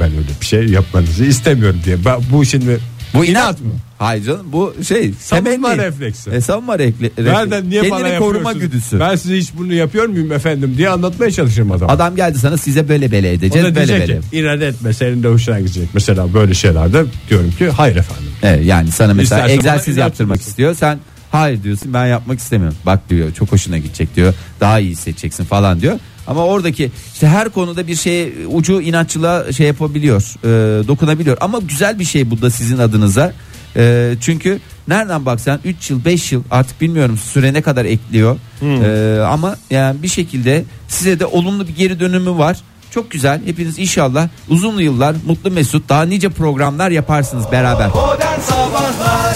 ben 0.00 0.10
öyle 0.12 0.28
bir 0.40 0.46
şey 0.46 0.66
yapmanızı 0.68 1.24
istemiyorum 1.24 1.80
diye. 1.84 2.04
Ben, 2.04 2.20
bu 2.32 2.44
şimdi 2.44 2.78
Bu 3.14 3.24
inat 3.24 3.42
inat 3.44 3.60
mı? 3.60 3.66
Hayır 3.98 4.24
canım 4.24 4.46
bu 4.52 4.74
şey 4.88 5.12
Savunma 5.20 5.50
temenni. 5.50 5.78
refleksi. 5.78 6.30
E, 6.30 6.40
savunma 6.40 6.74
refle- 6.76 7.24
Nereden 7.24 7.70
niye 7.70 7.82
Kendini 7.82 8.04
bana 8.04 8.18
koruma 8.18 8.52
güdüsü. 8.52 9.00
Ben 9.00 9.16
size 9.16 9.36
hiç 9.36 9.50
bunu 9.58 9.72
yapıyor 9.72 10.06
muyum 10.06 10.32
efendim 10.32 10.74
diye 10.76 10.88
anlatmaya 10.88 11.30
çalışırım 11.30 11.72
adama. 11.72 11.92
Adam 11.92 12.16
geldi 12.16 12.38
sana 12.38 12.56
size 12.56 12.88
böyle 12.88 13.12
bele 13.12 13.28
o 13.28 13.32
edeceğiz 13.32 13.66
da 13.66 13.74
böyle 13.74 13.88
diyecek 13.88 14.08
böyle. 14.08 14.20
ki 14.20 14.36
irade 14.36 14.66
etme 14.66 14.92
senin 14.92 15.22
de 15.22 15.28
hoşuna 15.28 15.60
gidecek. 15.60 15.88
Mesela 15.94 16.34
böyle 16.34 16.54
şeylerde 16.54 17.04
diyorum 17.30 17.50
ki 17.58 17.68
hayır 17.70 17.96
efendim. 17.96 18.24
Evet, 18.42 18.66
yani 18.66 18.90
sana 18.90 19.14
mesela 19.14 19.40
İsterse 19.40 19.48
bana 19.48 19.52
egzersiz 19.72 19.96
yaptırmak 19.96 20.36
etmesin. 20.36 20.50
istiyor. 20.50 20.74
Sen 20.74 20.98
hayır 21.30 21.62
diyorsun 21.62 21.94
ben 21.94 22.06
yapmak 22.06 22.38
istemiyorum. 22.38 22.76
Bak 22.86 23.10
diyor 23.10 23.32
çok 23.32 23.52
hoşuna 23.52 23.78
gidecek 23.78 24.16
diyor. 24.16 24.34
Daha 24.60 24.78
iyi 24.80 24.90
hissedeceksin 24.90 25.44
falan 25.44 25.80
diyor. 25.80 25.98
Ama 26.26 26.44
oradaki 26.44 26.90
işte 27.12 27.28
her 27.28 27.48
konuda 27.48 27.86
bir 27.86 27.96
şey 27.96 28.32
ucu 28.52 28.80
inatçılığa 28.80 29.52
şey 29.52 29.66
yapabiliyor. 29.66 30.22
e, 30.44 30.88
dokunabiliyor. 30.88 31.36
Ama 31.40 31.58
güzel 31.58 31.98
bir 31.98 32.04
şey 32.04 32.30
bu 32.30 32.42
da 32.42 32.50
sizin 32.50 32.78
adınıza. 32.78 33.32
E, 33.76 34.14
çünkü 34.20 34.60
nereden 34.88 35.26
baksan 35.26 35.60
3 35.64 35.90
yıl 35.90 36.04
5 36.04 36.32
yıl 36.32 36.42
artık 36.50 36.80
bilmiyorum 36.80 37.18
süre 37.18 37.52
ne 37.52 37.62
kadar 37.62 37.84
ekliyor. 37.84 38.36
E, 38.62 39.20
ama 39.20 39.56
yani 39.70 40.02
bir 40.02 40.08
şekilde 40.08 40.64
size 40.88 41.20
de 41.20 41.26
olumlu 41.26 41.68
bir 41.68 41.76
geri 41.76 42.00
dönümü 42.00 42.30
var. 42.38 42.56
Çok 42.90 43.10
güzel. 43.10 43.40
Hepiniz 43.46 43.78
inşallah 43.78 44.28
uzun 44.48 44.80
yıllar 44.80 45.16
mutlu 45.26 45.50
mesut 45.50 45.88
daha 45.88 46.02
nice 46.02 46.28
programlar 46.28 46.90
yaparsınız 46.90 47.44
beraber. 47.52 47.88
Modern 47.88 48.40
Sabahlar 48.40 49.34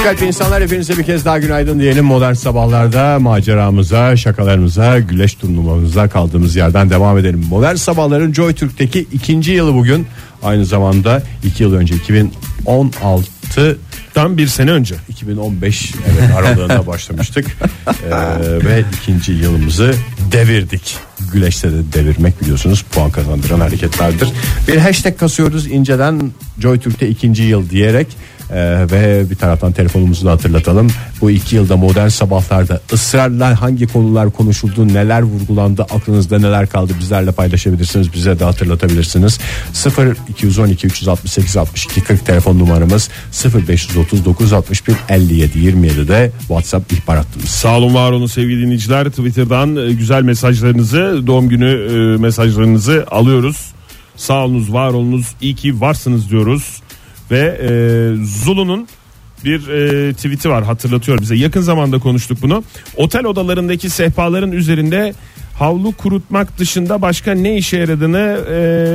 İyi 0.00 0.04
kalp 0.04 0.22
insanlar 0.22 0.62
hepinize 0.62 0.98
bir 0.98 1.02
kez 1.02 1.24
daha 1.24 1.38
günaydın 1.38 1.80
diyelim. 1.80 2.04
Modern 2.04 2.32
sabahlarda 2.32 3.18
maceramıza, 3.18 4.16
şakalarımıza, 4.16 4.98
güleş 4.98 5.34
turnuvamıza 5.34 6.08
kaldığımız 6.08 6.56
yerden 6.56 6.90
devam 6.90 7.18
edelim. 7.18 7.44
Modern 7.48 7.74
sabahların 7.74 8.32
Joy 8.32 8.54
Türk'teki 8.54 9.06
ikinci 9.12 9.52
yılı 9.52 9.74
bugün. 9.74 10.06
Aynı 10.42 10.66
zamanda 10.66 11.22
iki 11.44 11.62
yıl 11.62 11.74
önce 11.74 11.94
2016 11.94 13.78
tam 14.14 14.36
bir 14.36 14.46
sene 14.46 14.70
önce. 14.70 14.94
2015 15.08 15.92
evet 16.10 16.36
aralığında 16.36 16.86
başlamıştık 16.86 17.46
Ee, 17.86 18.64
ve 18.64 18.84
ikinci 19.02 19.32
yılımızı 19.32 19.94
devirdik. 20.32 20.96
Güleşte 21.32 21.72
de 21.72 21.92
devirmek 21.92 22.40
biliyorsunuz 22.42 22.84
puan 22.92 23.10
kazandıran 23.10 23.60
hareketlerdir. 23.60 24.28
Bir 24.68 24.76
hashtag 24.76 25.18
kasıyoruz 25.18 25.66
inceden 25.66 26.32
Joy 26.58 26.78
Türk'te 26.78 27.08
ikinci 27.08 27.42
yıl 27.42 27.70
diyerek 27.70 28.06
Ee, 28.52 28.86
ve 28.90 29.30
bir 29.30 29.34
taraftan 29.34 29.72
telefonumuzu 29.72 30.26
da 30.26 30.30
hatırlatalım. 30.30 30.88
Bu 31.20 31.30
iki 31.30 31.56
yılda 31.56 31.76
modern 31.76 32.08
sabahlarda 32.08 32.80
ısrarla 32.92 33.60
hangi 33.60 33.86
konular 33.86 34.30
konuşuldu, 34.30 34.88
neler 34.88 35.22
vurgulandı, 35.22 35.82
aklınızda 35.82 36.38
neler 36.38 36.66
kaldı 36.66 36.92
bizlerle 37.00 37.32
paylaşabilirsiniz. 37.32 38.12
Bize 38.12 38.38
de 38.38 38.44
hatırlatabilirsiniz. 38.44 39.38
0 39.72 40.16
212 40.28 40.86
368 40.86 41.56
62 41.56 42.00
40 42.00 42.26
telefon 42.26 42.58
numaramız 42.58 43.10
0 43.30 43.68
539 43.68 44.52
61 44.52 44.96
57 45.08 45.58
27 45.58 46.08
de 46.08 46.30
WhatsApp 46.38 46.92
ihbar 46.92 47.16
hattımız. 47.16 47.48
Sağ 47.48 47.76
olun 47.76 47.94
var 47.94 48.12
olun 48.12 48.26
sevgili 48.26 48.62
dinleyiciler. 48.62 49.08
Twitter'dan 49.08 49.76
e, 49.76 49.92
güzel 49.92 50.22
mesajlarınızı, 50.22 51.22
doğum 51.26 51.48
günü 51.48 51.70
e, 51.70 52.20
mesajlarınızı 52.20 53.06
alıyoruz. 53.10 53.72
Sağ 54.16 54.44
olunuz, 54.44 54.72
var 54.72 54.88
olunuz, 54.88 55.26
iyi 55.40 55.54
ki 55.54 55.80
varsınız 55.80 56.30
diyoruz. 56.30 56.82
Ve 57.30 57.58
e, 57.62 57.70
Zulu'nun 58.24 58.88
bir 59.44 59.68
e, 59.68 60.12
tweet'i 60.12 60.50
var 60.50 60.64
hatırlatıyor 60.64 61.20
bize. 61.20 61.34
Yakın 61.36 61.60
zamanda 61.60 61.98
konuştuk 61.98 62.38
bunu. 62.42 62.64
Otel 62.96 63.24
odalarındaki 63.24 63.90
sehpaların 63.90 64.52
üzerinde 64.52 65.14
havlu 65.60 65.92
kurutmak 65.92 66.58
dışında 66.58 67.02
başka 67.02 67.32
ne 67.32 67.56
işe 67.56 67.76
yaradığını 67.76 68.38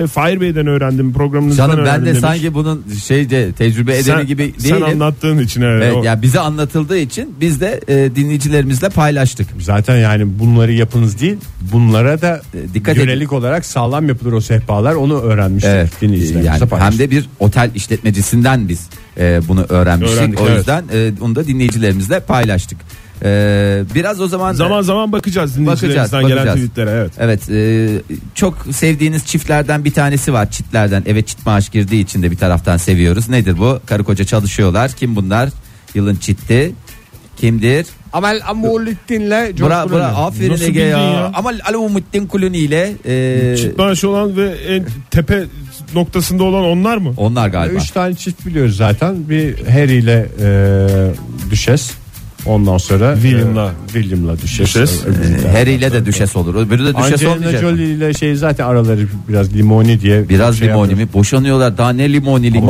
e, 0.03 0.07
Fahir 0.07 0.41
Bey'den 0.41 0.67
öğrendim 0.67 1.13
programınızdan 1.13 1.69
Canım 1.69 1.85
ben 1.85 2.01
de 2.01 2.05
demiş. 2.05 2.19
sanki 2.19 2.53
bunun 2.53 2.85
şeyce 3.05 3.51
tecrübe 3.51 3.91
edeni 3.93 4.03
sen, 4.03 4.25
gibi 4.27 4.53
sen 4.57 4.71
değilim. 4.71 4.83
anlattığın 4.87 5.39
için 5.39 5.61
evet. 5.61 5.83
Evet, 5.83 5.95
O- 5.95 6.03
ya 6.03 6.21
bize 6.21 6.39
anlatıldığı 6.39 6.97
için 6.97 7.35
biz 7.41 7.61
de 7.61 7.81
e, 7.87 8.15
dinleyicilerimizle 8.15 8.89
paylaştık. 8.89 9.47
Zaten 9.59 9.97
yani 9.97 10.39
bunları 10.39 10.71
yapınız 10.73 11.19
değil 11.21 11.37
bunlara 11.73 12.21
da 12.21 12.41
E, 12.53 12.73
dikkat 12.73 12.97
yönelik 12.97 13.33
olarak 13.33 13.65
sağlam 13.65 14.07
yapılır 14.07 14.33
o 14.33 14.41
sehpalar 14.41 14.93
onu 14.95 15.21
öğrenmiştik 15.21 15.71
Evet. 15.73 15.89
dinleyicilerimize 16.01 16.65
Yani 16.75 16.83
hem 16.83 16.99
de 16.99 17.11
bir 17.11 17.29
otel 17.39 17.69
işletmecisinden 17.75 18.69
biz 18.69 18.89
e, 19.17 19.39
bunu 19.47 19.65
öğrenmiştik. 19.69 20.19
Öğrendik, 20.19 20.41
o 20.41 20.45
evet. 20.47 20.57
yüzden 20.57 20.83
e, 20.93 21.11
onu 21.21 21.35
da 21.35 21.47
dinleyicilerimizle 21.47 22.19
paylaştık. 22.19 22.77
E, 23.23 23.83
biraz 23.95 24.21
o 24.21 24.27
zaman 24.27 24.53
Zaman 24.53 24.81
zaman 24.81 25.11
bakacağız 25.11 25.57
dinleyicilerimizden 25.57 26.03
Bakacağız, 26.03 26.29
gelen 26.29 26.45
bakacağız. 26.45 26.69
tweetlere 26.69 26.89
evet. 26.91 27.11
Evet 27.19 27.49
e, 27.49 27.89
çok 28.35 28.57
sevdiğiniz 28.71 29.25
çiftlerden 29.25 29.85
bir 29.85 29.93
tanesi 29.93 30.33
var 30.33 30.51
çitlerden 30.51 31.03
eve 31.05 31.21
çit 31.21 31.45
maaş 31.45 31.69
girdiği 31.69 32.03
için 32.03 32.23
de 32.23 32.31
bir 32.31 32.37
taraftan 32.37 32.77
seviyoruz. 32.77 33.29
Nedir 33.29 33.57
bu? 33.57 33.79
Karı 33.85 34.03
koca 34.03 34.25
çalışıyorlar. 34.25 34.91
Kim 34.91 35.15
bunlar? 35.15 35.49
Yılın 35.95 36.15
çitti. 36.15 36.71
Kimdir? 37.37 37.85
Amel 38.13 38.41
Bra, 39.69 39.85
bra, 39.85 39.89
Clooney. 39.89 40.05
aferin 40.27 40.51
Nasıl 40.51 40.63
Ege 40.65 40.79
ya. 40.81 40.87
ya? 40.99 41.31
Ama 41.33 41.51
Alamuddin 41.69 42.27
Kuluni 42.27 42.57
ile 42.57 42.93
e, 43.05 43.57
Çift 43.57 43.77
maaşı 43.77 44.09
olan 44.09 44.37
ve 44.37 44.49
en 44.49 44.85
tepe 45.11 45.43
noktasında 45.95 46.43
olan 46.43 46.63
onlar 46.63 46.97
mı? 46.97 47.13
onlar 47.17 47.47
galiba. 47.47 47.77
Üç 47.77 47.91
tane 47.91 48.15
çift 48.15 48.45
biliyoruz 48.45 48.77
zaten. 48.77 49.29
Bir 49.29 49.65
Harry 49.67 49.93
ile 49.97 50.27
e, 50.41 51.49
Düşes. 51.51 51.91
Ondan 52.45 52.77
sonra 52.77 53.13
William'la. 53.15 53.71
e, 53.87 53.91
William'la 53.93 54.41
düşes. 54.41 54.65
Düşes. 54.65 55.01
Öbürü- 55.05 55.47
Ee, 55.47 55.51
Harry 55.51 55.73
ile 55.73 55.91
de 55.91 56.05
düşes 56.05 56.35
olur. 56.35 56.55
Öbürü 56.55 56.85
de 56.85 56.95
düşes 56.97 57.11
Angelina 57.13 57.31
olmayacak. 57.33 57.61
Jolie 57.61 57.85
ile 57.85 58.13
şey 58.13 58.35
zaten 58.35 58.65
araları 58.65 59.07
biraz 59.29 59.53
limoni 59.53 60.01
diye. 60.01 60.29
Biraz 60.29 60.57
şey 60.59 60.67
limoni 60.67 60.89
yapıyor. 60.91 61.07
mi? 61.07 61.13
Boşanıyorlar. 61.13 61.77
Daha 61.77 61.89
ne 61.89 62.09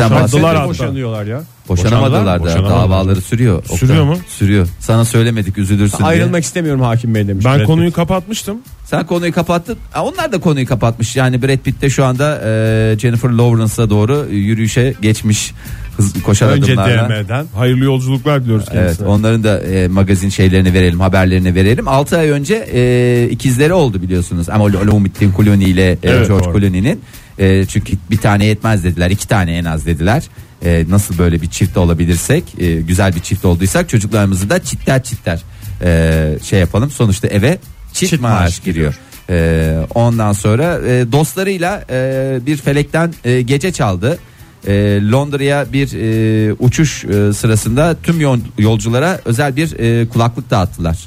Boşandılar 0.07 0.21
bahsediyorlar? 0.55 0.69
Boşanıyorlar 0.69 1.25
ya. 1.25 1.41
Boşanamadılar 1.69 2.43
da 2.43 2.69
davaları 2.69 3.21
sürüyor. 3.21 3.57
Oktay. 3.57 3.77
Sürüyor 3.77 4.03
mu? 4.05 4.17
Sürüyor. 4.27 4.67
Sana 4.79 5.05
söylemedik 5.05 5.57
üzülürsün 5.57 5.97
diye. 5.97 6.07
Ayrılmak 6.07 6.43
istemiyorum 6.43 6.81
hakim 6.81 7.15
bey 7.15 7.27
demiş. 7.27 7.45
Ben 7.45 7.59
Brad 7.59 7.65
konuyu 7.65 7.87
Pitt. 7.87 7.95
kapatmıştım. 7.95 8.57
Sen 8.85 9.05
konuyu 9.05 9.33
kapattın. 9.33 9.77
Ha, 9.91 10.03
onlar 10.05 10.31
da 10.31 10.39
konuyu 10.39 10.67
kapatmış. 10.67 11.15
Yani 11.15 11.41
Brad 11.41 11.57
Pitt 11.57 11.81
de 11.81 11.89
şu 11.89 12.05
anda 12.05 12.41
e, 12.45 12.95
Jennifer 12.99 13.29
Lawrence'a 13.29 13.89
doğru 13.89 14.25
yürüyüşe 14.31 14.93
geçmiş. 15.01 15.53
Hız, 15.97 16.23
koşar 16.23 16.47
önce 16.49 16.65
adımlarla. 16.73 17.09
DM'den 17.23 17.45
Hayırlı 17.55 17.83
yolculuklar 17.85 18.43
diliyoruz 18.43 18.65
Evet 18.71 18.81
kendisine. 18.83 19.07
onların 19.07 19.43
da 19.43 19.59
e, 19.59 19.87
magazin 19.87 20.29
şeylerini 20.29 20.73
verelim 20.73 20.99
haberlerini 20.99 21.55
verelim 21.55 21.87
6 21.87 22.17
ay 22.17 22.29
önce 22.29 22.55
e, 22.73 23.27
ikizleri 23.31 23.73
oldu 23.73 24.01
biliyorsunuz 24.01 24.49
ama 24.49 24.63
Olumittin 24.63 25.33
Clooney 25.37 25.71
ile 25.71 25.91
e, 25.91 25.97
Evet, 26.03 26.27
George 26.27 26.45
doğru. 26.45 26.59
Clooney'nin 26.59 27.01
E, 27.39 27.65
çünkü 27.65 27.93
bir 28.11 28.17
tane 28.17 28.45
yetmez 28.45 28.83
dediler 28.83 29.09
iki 29.09 29.27
tane 29.27 29.57
en 29.57 29.65
az 29.65 29.85
dediler 29.85 30.23
E, 30.65 30.85
nasıl 30.89 31.17
böyle 31.17 31.41
bir 31.41 31.47
çift 31.49 31.77
olabilirsek 31.77 32.43
e, 32.59 32.81
güzel 32.81 33.15
bir 33.15 33.19
çift 33.19 33.45
olduysak 33.45 33.89
çocuklarımızı 33.89 34.49
da 34.49 34.63
çitler 34.63 35.03
çitler 35.03 35.41
e, 35.83 36.37
şey 36.43 36.59
yapalım 36.59 36.89
sonuçta 36.89 37.27
eve 37.27 37.57
çift, 37.93 38.09
Çift 38.09 38.21
maaş, 38.21 38.39
maaş 38.41 38.59
giriyor. 38.59 38.99
E, 39.29 39.75
ondan 39.95 40.33
sonra 40.33 40.79
e, 40.87 41.11
dostlarıyla 41.11 41.83
e, 41.89 42.39
bir 42.45 42.57
felekten 42.57 43.13
e, 43.25 43.41
gece 43.41 43.71
çaldı. 43.71 44.17
E, 44.67 44.71
Londra'ya 45.11 45.65
bir 45.73 45.87
e, 45.93 46.53
uçuş 46.59 47.05
e, 47.05 47.33
sırasında 47.33 47.95
tüm 48.03 48.21
yol- 48.21 48.39
yolculara 48.57 49.19
özel 49.25 49.55
bir 49.55 49.79
e, 49.79 50.07
kulaklık 50.09 50.49
dağıttılar. 50.51 50.97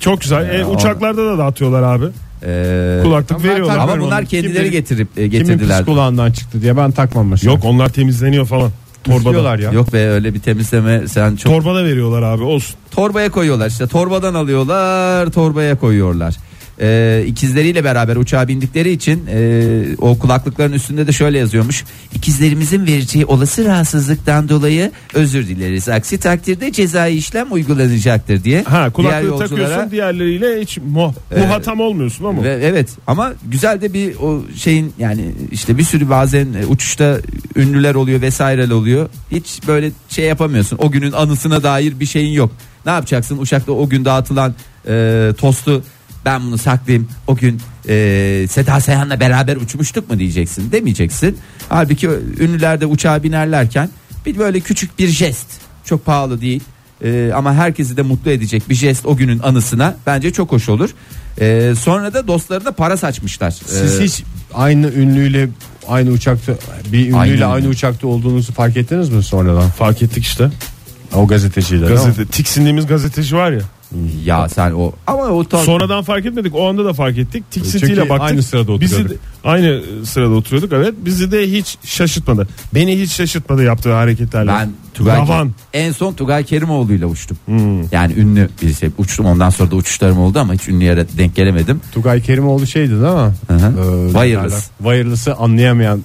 Çok 0.00 0.20
güzel. 0.20 0.50
E, 0.50 0.58
Ee, 0.58 0.64
uçaklarda 0.64 1.26
da 1.26 1.38
dağıtıyorlar 1.38 1.82
abi. 1.82 2.04
E, 2.46 3.00
Kulaklık 3.02 3.38
ben 3.44 3.50
veriyorlar. 3.50 3.78
ama 3.78 4.00
bunlar 4.00 4.18
onu. 4.20 4.26
kendileri 4.28 4.54
Kimin- 4.58 4.70
getirip 4.72 5.08
e, 5.10 5.14
Kimin 5.14 5.30
getirdiler. 5.30 5.78
pis 5.78 5.86
kulağından 5.86 6.32
çıktı 6.32 6.62
diye 6.62 6.76
ben 6.76 6.90
takmam 6.92 7.28
mesela. 7.28 7.52
Yok 7.52 7.64
onlar 7.64 7.88
temizleniyor 7.88 8.46
falan. 8.46 8.70
Torbada. 9.04 9.62
Ya. 9.62 9.70
Yok 9.72 9.92
be 9.92 10.08
öyle 10.08 10.34
bir 10.34 10.40
temizleme 10.40 11.08
sen 11.08 11.36
çok 11.36 11.52
Torbada 11.52 11.84
veriyorlar 11.84 12.22
abi 12.22 12.42
olsun. 12.42 12.74
torbaya 12.90 13.30
koyuyorlar 13.30 13.68
işte 13.68 13.86
torbadan 13.86 14.34
alıyorlar 14.34 15.30
torbaya 15.30 15.78
koyuyorlar. 15.78 16.36
Ee, 16.80 17.24
ikizleriyle 17.26 17.84
beraber 17.84 18.16
uçağa 18.16 18.48
bindikleri 18.48 18.90
için 18.92 19.22
e, 19.30 19.62
o 19.98 20.18
kulaklıkların 20.18 20.72
üstünde 20.72 21.06
de 21.06 21.12
şöyle 21.12 21.38
yazıyormuş. 21.38 21.84
İkizlerimizin 22.14 22.86
vereceği 22.86 23.24
olası 23.26 23.64
rahatsızlıktan 23.64 24.48
dolayı 24.48 24.90
özür 25.14 25.46
dileriz. 25.48 25.88
Aksi 25.88 26.18
takdirde 26.18 26.72
cezai 26.72 27.14
işlem 27.16 27.52
uygulanacaktır 27.52 28.44
diye. 28.44 28.62
Ha 28.62 28.70
diğer 28.78 28.92
kulaklığı 28.92 29.26
yolculara- 29.26 29.38
takıyorsun 29.48 29.90
diğerleriyle 29.90 30.60
hiç 30.60 30.78
muh, 30.78 31.12
muhatap 31.38 31.80
olmuyorsun 31.80 32.24
ama. 32.24 32.42
Ve 32.42 32.58
evet 32.62 32.88
ama 33.06 33.32
güzel 33.50 33.80
de 33.80 33.92
bir 33.92 34.14
o 34.16 34.42
şeyin 34.56 34.92
yani 34.98 35.24
işte 35.52 35.78
bir 35.78 35.84
sürü 35.84 36.10
bazen 36.10 36.46
e, 36.62 36.66
uçuşta 36.66 37.18
ünlüler 37.56 37.94
oluyor 37.94 38.20
vesaire 38.22 38.74
oluyor. 38.74 39.08
Hiç 39.30 39.60
böyle 39.68 39.90
şey 40.08 40.24
yapamıyorsun. 40.24 40.78
O 40.82 40.90
günün 40.90 41.12
anısına 41.12 41.62
dair 41.62 42.00
bir 42.00 42.06
şeyin 42.06 42.32
yok. 42.32 42.52
Ne 42.86 42.92
yapacaksın 42.92 43.38
uçakta 43.38 43.72
o 43.72 43.88
gün 43.88 44.04
dağıtılan 44.04 44.54
e, 44.88 45.28
tostu 45.38 45.82
ben 46.26 46.42
bunu 46.42 46.58
saklayayım. 46.58 47.08
O 47.26 47.36
gün 47.36 47.60
e, 47.88 48.46
Seda 48.50 48.80
Sayan'la 48.80 49.20
beraber 49.20 49.56
uçmuştuk 49.56 50.10
mu 50.10 50.18
diyeceksin 50.18 50.72
demeyeceksin. 50.72 51.38
Halbuki 51.68 52.08
ünlüler 52.40 52.80
de 52.80 52.86
uçağa 52.86 53.22
binerlerken 53.22 53.90
bir 54.26 54.38
böyle 54.38 54.60
küçük 54.60 54.98
bir 54.98 55.08
jest 55.08 55.46
çok 55.84 56.04
pahalı 56.04 56.40
değil. 56.40 56.62
E, 57.04 57.30
ama 57.34 57.54
herkesi 57.54 57.96
de 57.96 58.02
mutlu 58.02 58.30
edecek 58.30 58.68
bir 58.68 58.74
jest 58.74 59.06
o 59.06 59.16
günün 59.16 59.38
anısına 59.38 59.96
bence 60.06 60.32
çok 60.32 60.52
hoş 60.52 60.68
olur. 60.68 60.90
E, 61.40 61.74
sonra 61.80 62.14
da 62.14 62.28
dostlarına 62.28 62.72
para 62.72 62.96
saçmışlar. 62.96 63.50
Siz 63.50 64.00
E, 64.00 64.04
hiç 64.04 64.22
aynı 64.54 64.86
ünlüyle 64.92 65.48
aynı 65.88 66.10
uçakta 66.10 66.52
bir 66.92 66.98
ünlüyle 66.98 67.16
Aynı 67.16 67.46
aynı, 67.46 67.68
uçakta 67.68 68.06
olduğunuzu 68.06 68.52
fark 68.52 68.76
ettiniz 68.76 69.08
mi 69.08 69.22
sonradan? 69.22 69.70
Fark 69.70 70.02
ettik 70.02 70.24
işte. 70.24 70.50
O 71.14 71.26
gazeteciyle. 71.26 71.86
Gazete, 71.86 72.26
tiksindiğimiz 72.26 72.86
gazeteci 72.86 73.36
var 73.36 73.52
ya. 73.52 73.60
Ya 74.24 74.48
sen 74.48 74.70
o 74.72 74.92
ama 75.06 75.22
o 75.22 75.44
ta- 75.44 75.58
Sonradan 75.58 76.02
fark 76.02 76.26
etmedik. 76.26 76.54
O 76.54 76.68
anda 76.68 76.84
da 76.84 76.92
fark 76.92 77.18
ettik. 77.18 77.50
Tiksintiyle 77.50 78.08
baktık. 78.08 78.20
aynı 78.30 78.42
sırada 78.42 78.80
Bizi 78.80 78.94
oturuyorduk. 78.94 79.16
de- 79.16 79.48
aynı 79.48 79.82
sırada 80.06 80.34
oturuyorduk 80.34 80.72
evet. 80.72 80.94
Bizi 81.04 81.32
de 81.32 81.52
hiç 81.52 81.76
şaşırtmadı. 81.84 82.48
Beni 82.74 83.00
hiç 83.00 83.12
şaşırtmadı 83.12 83.62
yaptığı 83.64 83.92
hareketlerle. 83.92 84.50
ben 84.50 84.70
Tugay 84.94 85.16
Ravan. 85.18 85.50
en 85.72 85.92
son 85.92 86.12
Tugay 86.12 86.44
Kerimoğlu 86.44 86.92
ile 86.92 87.06
uçtum. 87.06 87.36
Hmm. 87.46 87.82
Yani 87.92 88.12
ünlü 88.16 88.48
birisi 88.62 88.90
uçtum 88.98 89.26
ondan 89.26 89.50
sonra 89.50 89.70
da 89.70 89.76
uçuşlarım 89.76 90.18
oldu 90.18 90.38
ama 90.38 90.54
hiç 90.54 90.68
ünlü 90.68 90.84
yere 90.84 91.06
denk 91.18 91.36
gelemedim. 91.36 91.80
Tugay 91.92 92.20
Kerimoğlu 92.22 92.66
şeydi 92.66 92.90
değil 92.90 93.00
mi? 93.00 93.32
Hı 93.48 93.54
hı. 93.54 93.74
Ee, 94.08 94.12
Wireless. 94.12 94.70
Wireless'ı 94.78 95.34
anlayamayan 95.34 96.00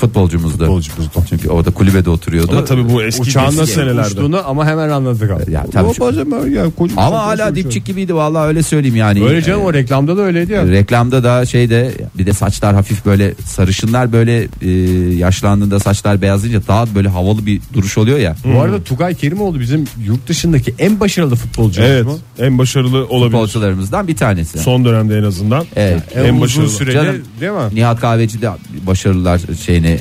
Futbolcumuzdu. 0.00 0.58
futbolcumuzdu. 0.58 1.10
Çünkü 1.28 1.48
orada 1.48 1.70
kulübede 1.70 2.10
oturuyordu. 2.10 2.52
Ama 2.52 2.64
tabii 2.64 2.88
bu 2.88 3.02
eski 3.02 3.22
Uçağın 3.22 3.46
nasıl 3.46 3.66
senelerde. 3.66 4.06
uçtuğunu 4.08 4.42
ama 4.46 4.66
hemen 4.66 4.88
anladık 4.88 5.30
abi. 5.30 5.52
Ya 5.52 5.66
tabii 5.72 5.92
kocaman 5.98 6.48
Ama 6.96 7.18
hala 7.22 7.54
dipçik 7.56 7.84
gibiydi 7.86 8.14
vallahi 8.14 8.46
öyle 8.48 8.62
söyleyeyim 8.62 8.96
yani. 8.96 9.24
Öyle 9.24 9.42
canım 9.42 9.60
Ee, 9.60 9.64
o 9.64 9.72
reklamda 9.72 10.16
da 10.16 10.20
öyleydi 10.22 10.52
ya. 10.52 10.66
Reklamda 10.66 11.24
da 11.24 11.46
şeyde 11.46 11.92
bir 12.18 12.26
de 12.26 12.32
saçlar 12.32 12.74
hafif 12.74 13.06
böyle 13.06 13.34
sarışınlar 13.44 14.12
böyle 14.12 14.48
e, 14.62 14.70
yaşlandığında 15.16 15.80
saçlar 15.80 16.22
beyazlayınca 16.22 16.60
daha 16.68 16.94
böyle 16.94 17.08
havalı 17.08 17.46
bir 17.46 17.60
duruş 17.74 17.98
oluyor 17.98 18.18
ya. 18.18 18.36
Bu 18.54 18.60
arada 18.60 18.82
Tugay 18.84 19.14
Kerimoğlu 19.14 19.60
bizim 19.60 19.84
yurt 20.06 20.28
dışındaki 20.28 20.74
en 20.78 21.00
başarılı 21.00 21.36
futbolcumuz 21.36 21.90
Evet. 21.90 22.04
mu? 22.04 22.18
En 22.38 22.58
başarılı 22.58 23.06
olabilir. 23.06 23.30
Futbolcularımızdan 23.32 24.08
bir 24.08 24.16
tanesi. 24.16 24.58
Son 24.58 24.84
dönemde 24.84 25.18
en 25.18 25.22
azından. 25.22 25.64
Evet. 25.76 26.02
En, 26.14 26.20
En 26.24 26.28
uzun 26.28 26.40
başarılı. 26.40 26.68
süreli 26.68 26.94
Canım. 26.94 27.16
değil 27.40 27.52
mi? 27.52 27.58
Nihat 27.72 28.00
Kahveci 28.00 28.42
de 28.42 28.48
başarılılar 28.86 29.40
şeyine 29.76 29.98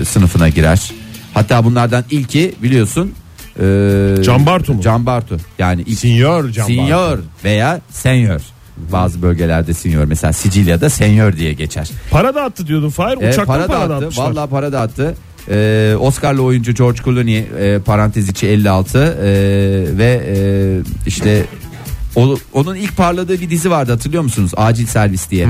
e, 0.00 0.04
sınıfına 0.04 0.48
girer. 0.48 0.90
Hatta 1.34 1.64
bunlardan 1.64 2.04
ilki 2.10 2.54
biliyorsun 2.62 3.12
e, 3.56 4.22
Can 4.22 4.46
Bartu 4.46 4.74
mu? 4.74 4.82
Can 4.82 5.06
Bartu. 5.06 5.36
Yani 5.58 5.82
ilk 5.86 5.98
Sinyor 5.98 6.50
Can 6.50 6.66
Bartu. 6.68 7.22
veya 7.44 7.80
senyor. 7.90 8.40
Bazı 8.92 9.22
bölgelerde 9.22 9.74
sinyor 9.74 10.04
mesela 10.04 10.32
Sicilya'da 10.32 10.90
senyor 10.90 11.36
diye 11.36 11.52
geçer. 11.52 11.88
Para 12.10 12.34
da 12.34 12.42
attı 12.42 12.66
diyordun 12.66 12.90
Fahir. 12.90 13.22
E, 13.22 13.28
Uçaktan 13.28 13.46
para 13.46 13.66
para, 13.66 13.80
da 13.80 13.90
da 13.90 13.94
attı. 13.94 14.04
atmışlar. 14.04 14.30
Vallahi 14.30 14.50
para 14.50 14.72
da 14.72 14.80
attı. 14.80 15.14
E, 15.50 15.94
Oscar'lı 16.00 16.42
oyuncu 16.42 16.72
George 16.72 16.98
Clooney 17.04 17.38
e, 17.38 17.78
parantez 17.78 18.28
içi 18.28 18.46
56 18.46 18.98
e, 18.98 19.26
ve 19.98 20.22
e, 20.26 20.36
işte 21.06 21.44
o, 22.16 22.36
onun 22.52 22.74
ilk 22.74 22.96
parladığı 22.96 23.40
bir 23.40 23.50
dizi 23.50 23.70
vardı 23.70 23.92
hatırlıyor 23.92 24.22
musunuz? 24.22 24.50
Acil 24.56 24.86
Servis 24.86 25.30
diye. 25.30 25.46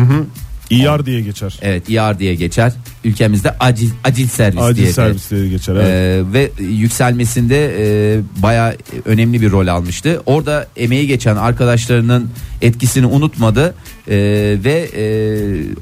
İyar 0.71 1.07
diye 1.07 1.21
geçer. 1.21 1.59
Evet 1.63 1.91
ER 1.91 2.19
diye 2.19 2.35
geçer. 2.35 2.73
Ülkemizde 3.05 3.57
acil 3.61 3.91
acil 4.05 4.29
servis 4.29 4.63
Acil 4.63 4.83
diye 4.83 4.93
servis 4.93 5.31
diye 5.31 5.49
geçer. 5.49 5.75
Evet. 5.75 5.87
Ee, 5.87 6.33
ve 6.33 6.51
yükselmesinde 6.63 7.75
e, 7.79 8.21
bayağı 8.43 8.77
önemli 9.05 9.43
bir 9.43 9.51
rol 9.51 9.67
almıştı. 9.67 10.23
Orada 10.27 10.67
emeği 10.77 11.07
geçen 11.07 11.37
arkadaşlarının 11.37 12.31
etkisini 12.63 13.07
unutmadı 13.07 13.75
e, 14.09 14.17
ve 14.65 14.89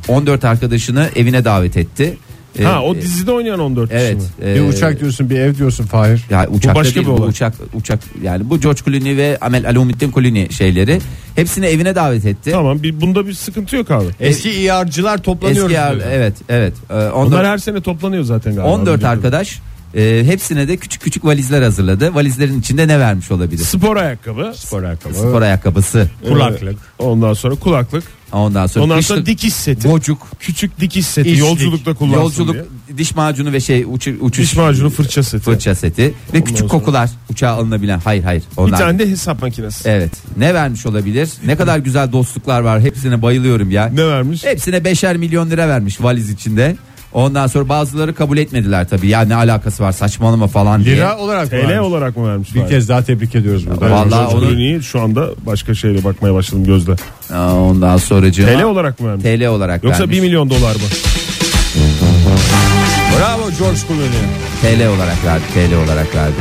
e, 0.08 0.12
14 0.12 0.44
arkadaşını 0.44 1.08
evine 1.16 1.44
davet 1.44 1.76
etti. 1.76 2.16
E, 2.58 2.64
ha 2.64 2.82
o 2.82 2.94
e, 2.94 3.02
dizide 3.02 3.32
oynayan 3.32 3.60
14 3.60 3.92
evet. 3.92 4.16
kişi 4.18 4.44
mi? 4.44 4.50
e, 4.50 4.54
Bir 4.54 4.60
uçak 4.60 5.00
diyorsun 5.00 5.30
bir 5.30 5.38
ev 5.40 5.54
diyorsun 5.54 5.84
Fahir. 5.86 6.24
ya 6.30 6.48
uçakta 6.48 6.80
başka 6.80 6.94
değil, 6.94 7.06
bir 7.06 7.12
bu 7.12 7.16
olay. 7.16 7.28
uçak 7.28 7.54
uçak 7.74 7.98
yani 8.22 8.50
bu 8.50 8.60
George 8.60 8.80
Clooney 8.84 9.16
ve 9.16 9.38
Amel 9.40 9.68
Alumittin 9.68 10.12
Clooney 10.12 10.50
şeyleri 10.50 11.00
hepsini 11.36 11.66
evine 11.66 11.94
davet 11.94 12.24
etti. 12.24 12.50
Tamam 12.50 12.82
bir, 12.82 13.00
bunda 13.00 13.26
bir 13.26 13.32
sıkıntı 13.32 13.76
yok 13.76 13.90
abi. 13.90 14.06
Eski 14.20 14.50
İAR'cılar 14.50 15.18
toplanıyoruz. 15.18 15.72
Eski 15.72 15.82
diyor. 15.98 16.02
evet 16.12 16.34
evet. 16.48 16.74
Ee, 16.90 16.94
Onlar 16.94 17.46
her 17.46 17.58
sene 17.58 17.80
toplanıyor 17.80 18.24
zaten 18.24 18.54
galiba. 18.54 18.72
14 18.72 18.94
Bildiğim 18.94 19.10
arkadaş 19.10 19.60
e, 19.94 20.22
hepsine 20.26 20.68
de 20.68 20.76
küçük 20.76 21.02
küçük 21.02 21.24
valizler 21.24 21.62
hazırladı. 21.62 22.14
Valizlerin 22.14 22.60
içinde 22.60 22.88
ne 22.88 22.98
vermiş 22.98 23.30
olabilir? 23.30 23.64
Spor 23.64 23.96
ayakkabı. 23.96 24.52
Spor 24.56 24.82
ayakkabı. 24.82 25.14
Spor 25.14 25.42
ayakkabısı. 25.42 26.08
Kulaklık. 26.28 26.78
Ee, 27.00 27.02
ondan 27.02 27.34
sonra 27.34 27.54
kulaklık. 27.54 28.04
Ondan 28.32 28.66
sonra, 28.66 28.84
Ondan 28.84 28.98
kışlık 28.98 29.16
sonra 29.16 29.26
dikiş 29.26 29.54
seti. 29.54 29.88
gocuk, 29.88 30.26
Küçük 30.40 30.80
dikiş 30.80 31.06
seti. 31.06 31.28
İşlik. 31.28 31.40
Yolculukta 31.40 31.94
kullansın 31.94 32.18
yolculuk, 32.20 32.54
diye. 32.88 32.98
diş 32.98 33.14
macunu 33.16 33.52
ve 33.52 33.60
şey 33.60 33.84
uçu, 33.90 34.10
uçuş 34.20 34.44
Diş 34.44 34.56
macunu 34.56 34.90
fırça 34.90 35.22
seti. 35.22 35.44
fırça 35.44 35.74
seti 35.74 36.14
ve 36.34 36.40
küçük 36.40 36.58
sonra- 36.58 36.68
kokular 36.68 37.10
uçağa 37.30 37.50
alınabilen. 37.50 37.98
Hayır 38.04 38.22
hayır. 38.24 38.42
Bir 38.52 38.62
Onlar. 38.62 38.78
tane 38.78 38.98
de 38.98 39.10
hesap 39.10 39.42
makinesi. 39.42 39.88
Evet. 39.88 40.10
Ne 40.36 40.54
vermiş 40.54 40.86
olabilir? 40.86 41.28
Ne 41.46 41.56
kadar 41.56 41.78
güzel 41.78 42.12
dostluklar 42.12 42.60
var. 42.60 42.80
Hepsine 42.80 43.22
bayılıyorum 43.22 43.70
ya. 43.70 43.86
Ne 43.86 44.06
vermiş? 44.08 44.44
Hepsine 44.44 44.84
beşer 44.84 45.16
milyon 45.16 45.50
lira 45.50 45.68
vermiş 45.68 46.00
valiz 46.00 46.30
içinde. 46.30 46.76
Ondan 47.16 47.46
sonra 47.46 47.68
bazıları 47.68 48.14
kabul 48.14 48.38
etmediler 48.38 48.88
tabii. 48.88 49.08
Ya 49.08 49.20
ne 49.20 49.34
alakası 49.34 49.82
var 49.82 49.92
saçmalama 49.92 50.46
falan 50.46 50.84
diye. 50.84 50.96
Lira 50.96 51.18
olarak 51.18 51.44
mı 51.44 51.50
TL 51.58 51.68
vermiş? 51.68 51.78
olarak 51.78 52.16
mı 52.16 52.28
vermiş? 52.28 52.54
Bir 52.54 52.66
kez 52.68 52.88
daha 52.88 53.02
tebrik 53.04 53.34
ediyoruz 53.34 53.66
burada. 53.66 53.90
Vallahi 53.90 54.34
onu- 54.34 54.40
Clooney'i 54.40 54.82
şu 54.82 55.00
anda 55.00 55.26
başka 55.46 55.74
şeyle 55.74 56.04
bakmaya 56.04 56.34
başladım 56.34 56.64
gözle. 56.64 56.92
Aa, 57.34 57.54
Ondan 57.54 57.96
sonra 57.96 58.30
TL 58.32 58.62
olarak 58.62 59.00
mı 59.00 59.08
vermiş? 59.08 59.24
TL 59.24 59.46
olarak 59.46 59.84
Yoksa 59.84 60.00
vermiş. 60.00 60.16
1 60.16 60.20
milyon 60.20 60.50
dolar 60.50 60.74
mı? 60.74 60.80
Bravo 63.18 63.50
George 63.58 63.78
Clooney. 63.88 64.08
TL 64.62 64.86
olarak 64.88 65.24
verdi. 65.24 65.42
TL 65.54 65.74
olarak 65.84 66.14
verdi. 66.14 66.34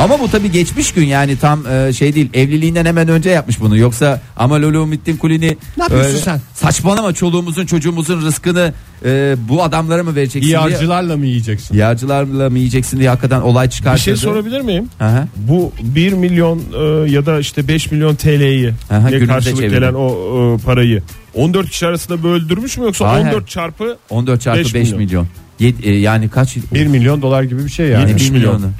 Ama 0.00 0.20
bu 0.20 0.30
tabii 0.30 0.50
geçmiş 0.52 0.92
gün 0.92 1.04
yani 1.06 1.36
tam 1.38 1.66
e, 1.66 1.92
şey 1.92 2.14
değil 2.14 2.28
evliliğinden 2.34 2.84
hemen 2.84 3.08
önce 3.08 3.30
yapmış 3.30 3.60
bunu. 3.60 3.76
Yoksa 3.76 4.20
Amal 4.36 4.62
Ulumittin 4.62 5.16
Kulini 5.16 5.56
Ne 5.76 5.82
yapıyorsun 5.82 6.10
öyle- 6.10 6.18
sen? 6.20 6.40
Saçmalama 6.54 7.12
çoluğumuzun 7.12 7.66
çocuğumuzun 7.66 8.22
rızkını 8.22 8.72
e, 9.04 9.36
bu 9.48 9.62
adamlara 9.62 10.02
mı 10.02 10.14
vereceksin 10.14 10.40
diye. 10.40 10.50
İyarcılarla 10.58 11.16
mı 11.16 11.26
yiyeceksin? 11.26 11.76
Yağcılarla 11.76 12.50
mı 12.50 12.58
yiyeceksin 12.58 12.98
diye 12.98 13.08
hakikaten 13.08 13.40
olay 13.40 13.66
Bir 13.66 13.70
çıkartırdı. 13.70 14.04
şey 14.04 14.16
sorabilir 14.16 14.60
miyim? 14.60 14.88
Aha. 15.00 15.26
Bu 15.36 15.72
1 15.82 16.12
milyon 16.12 16.58
e, 16.58 17.10
ya 17.10 17.26
da 17.26 17.38
işte 17.40 17.68
5 17.68 17.90
milyon 17.90 18.14
TL'yi 18.14 18.72
karşılık 19.26 19.56
çevirdim. 19.56 19.70
gelen 19.80 19.94
o 19.94 20.08
e, 20.60 20.64
parayı 20.64 21.02
14 21.34 21.70
kişi 21.70 21.86
arasında 21.86 22.22
böldürmüş 22.22 22.78
mü 22.78 22.84
yoksa 22.84 23.08
Hayır. 23.08 23.26
14 23.26 23.48
çarpı 23.48 23.96
14 24.10 24.40
çarpı 24.40 24.58
5 24.60 24.74
Beş 24.74 24.82
milyon. 24.92 24.98
milyon. 25.04 25.26
Yed- 25.60 25.84
e, 25.86 25.90
yani 25.98 26.28
kaç? 26.28 26.56
1 26.74 26.86
milyon 26.86 27.22
dolar 27.22 27.42
gibi 27.42 27.64
bir 27.64 27.70
şey 27.70 27.86
yani. 27.88 28.04
Ne 28.04 28.08
70 28.08 28.26
1 28.26 28.30
milyon. 28.32 28.54
milyonu? 28.54 28.72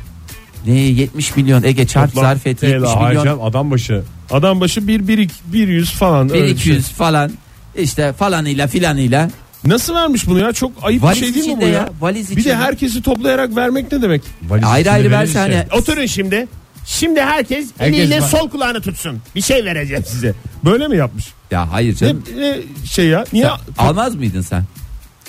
Ne 0.67 0.79
70 0.81 1.37
milyon 1.37 1.63
Ege 1.63 1.87
çarp 1.87 2.09
Toplam 2.15 2.25
zarf 2.25 2.47
et 2.47 2.61
TL, 2.61 2.65
70 2.65 2.89
Hayır 2.91 3.09
milyon. 3.09 3.25
canım, 3.25 3.43
adam 3.45 3.71
başı. 3.71 4.03
adam 4.31 4.61
başı 4.61 4.89
1 4.89 5.07
1 5.53 5.69
100 5.69 5.91
falan 5.91 6.31
öyle 6.31 6.43
bir 6.45 6.51
1200 6.51 6.87
şey. 6.87 6.97
falan 6.97 7.33
işte 7.79 8.13
falanıyla 8.13 8.67
filanıyla. 8.67 9.31
Nasıl 9.65 9.95
vermiş 9.95 10.27
bunu 10.27 10.39
ya? 10.39 10.53
Çok 10.53 10.73
ayıp 10.83 11.03
Valiz 11.03 11.21
bir 11.23 11.27
şey 11.27 11.35
değil 11.35 11.47
mi 11.47 11.53
içinde 11.53 11.65
bu 11.65 11.69
ya? 11.69 11.73
ya, 11.75 11.89
valiz 12.01 12.31
bir 12.31 12.37
de 12.37 12.41
içinde. 12.41 12.57
herkesi 12.57 13.03
toplayarak 13.03 13.57
vermek 13.57 13.93
ne 13.93 14.03
demek? 14.03 14.23
Valiz 14.49 14.65
Ayrı 14.67 14.91
ayrı 14.91 15.11
verse 15.11 15.39
hani 15.39 15.65
Oturun 15.73 16.07
şimdi. 16.07 16.47
Şimdi 16.87 17.21
herkes, 17.21 17.67
Herkes 17.79 17.99
eliyle 18.01 18.21
var. 18.21 18.29
sol 18.29 18.51
kulağını 18.51 18.81
tutsun. 18.81 19.19
Bir 19.35 19.41
şey 19.43 19.65
vereceğim 19.65 20.05
size. 20.07 20.35
Böyle 20.65 20.89
mi 20.89 20.97
yapmış? 20.97 21.25
ya 21.51 21.73
hayır 21.73 21.93
Ne, 21.93 21.97
canım. 21.97 22.23
ne 22.37 22.57
şey 22.87 23.07
ya? 23.07 23.25
Niye? 23.33 23.45
Sen 23.79 23.85
almaz 23.87 24.15
mıydın 24.15 24.41
sen? 24.41 24.65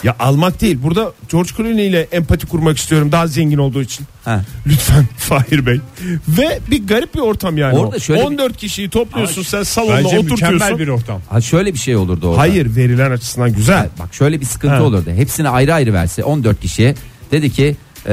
Ya 0.03 0.15
almak 0.19 0.61
değil. 0.61 0.77
Burada 0.83 1.11
George 1.31 1.49
Clooney 1.57 1.87
ile 1.87 2.07
empati 2.11 2.47
kurmak 2.47 2.77
istiyorum 2.77 3.11
daha 3.11 3.27
zengin 3.27 3.57
olduğu 3.57 3.81
için. 3.81 4.05
Ha. 4.25 4.41
Lütfen 4.67 5.05
Fahir 5.17 5.65
Bey. 5.65 5.79
Ve 6.27 6.59
bir 6.71 6.87
garip 6.87 7.15
bir 7.15 7.19
ortam 7.19 7.57
yani. 7.57 7.77
Orada 7.77 7.95
o. 7.95 7.99
şöyle 7.99 8.21
bir- 8.21 8.25
14 8.25 8.57
kişiyi 8.57 8.89
topluyorsun 8.89 9.41
sen 9.43 9.63
salonda 9.63 9.95
Bence 9.97 10.17
oturtuyorsun. 10.19 10.53
mükemmel 10.53 10.79
bir 10.79 10.87
ortam. 10.87 11.21
Ha 11.29 11.41
şöyle 11.41 11.73
bir 11.73 11.79
şey 11.79 11.95
olurdu 11.95 12.27
orada. 12.27 12.39
Hayır 12.41 12.75
verilen 12.75 13.11
açısından 13.11 13.53
güzel. 13.53 13.89
Bak 13.99 14.13
şöyle 14.13 14.41
bir 14.41 14.45
sıkıntı 14.45 14.75
Ha. 14.75 14.83
olurdu. 14.83 15.09
Hepsini 15.11 15.49
ayrı 15.49 15.73
ayrı 15.73 15.93
verse 15.93 16.23
14 16.23 16.61
kişiye 16.61 16.95
dedi 17.31 17.49
ki 17.49 17.75
e, 18.05 18.11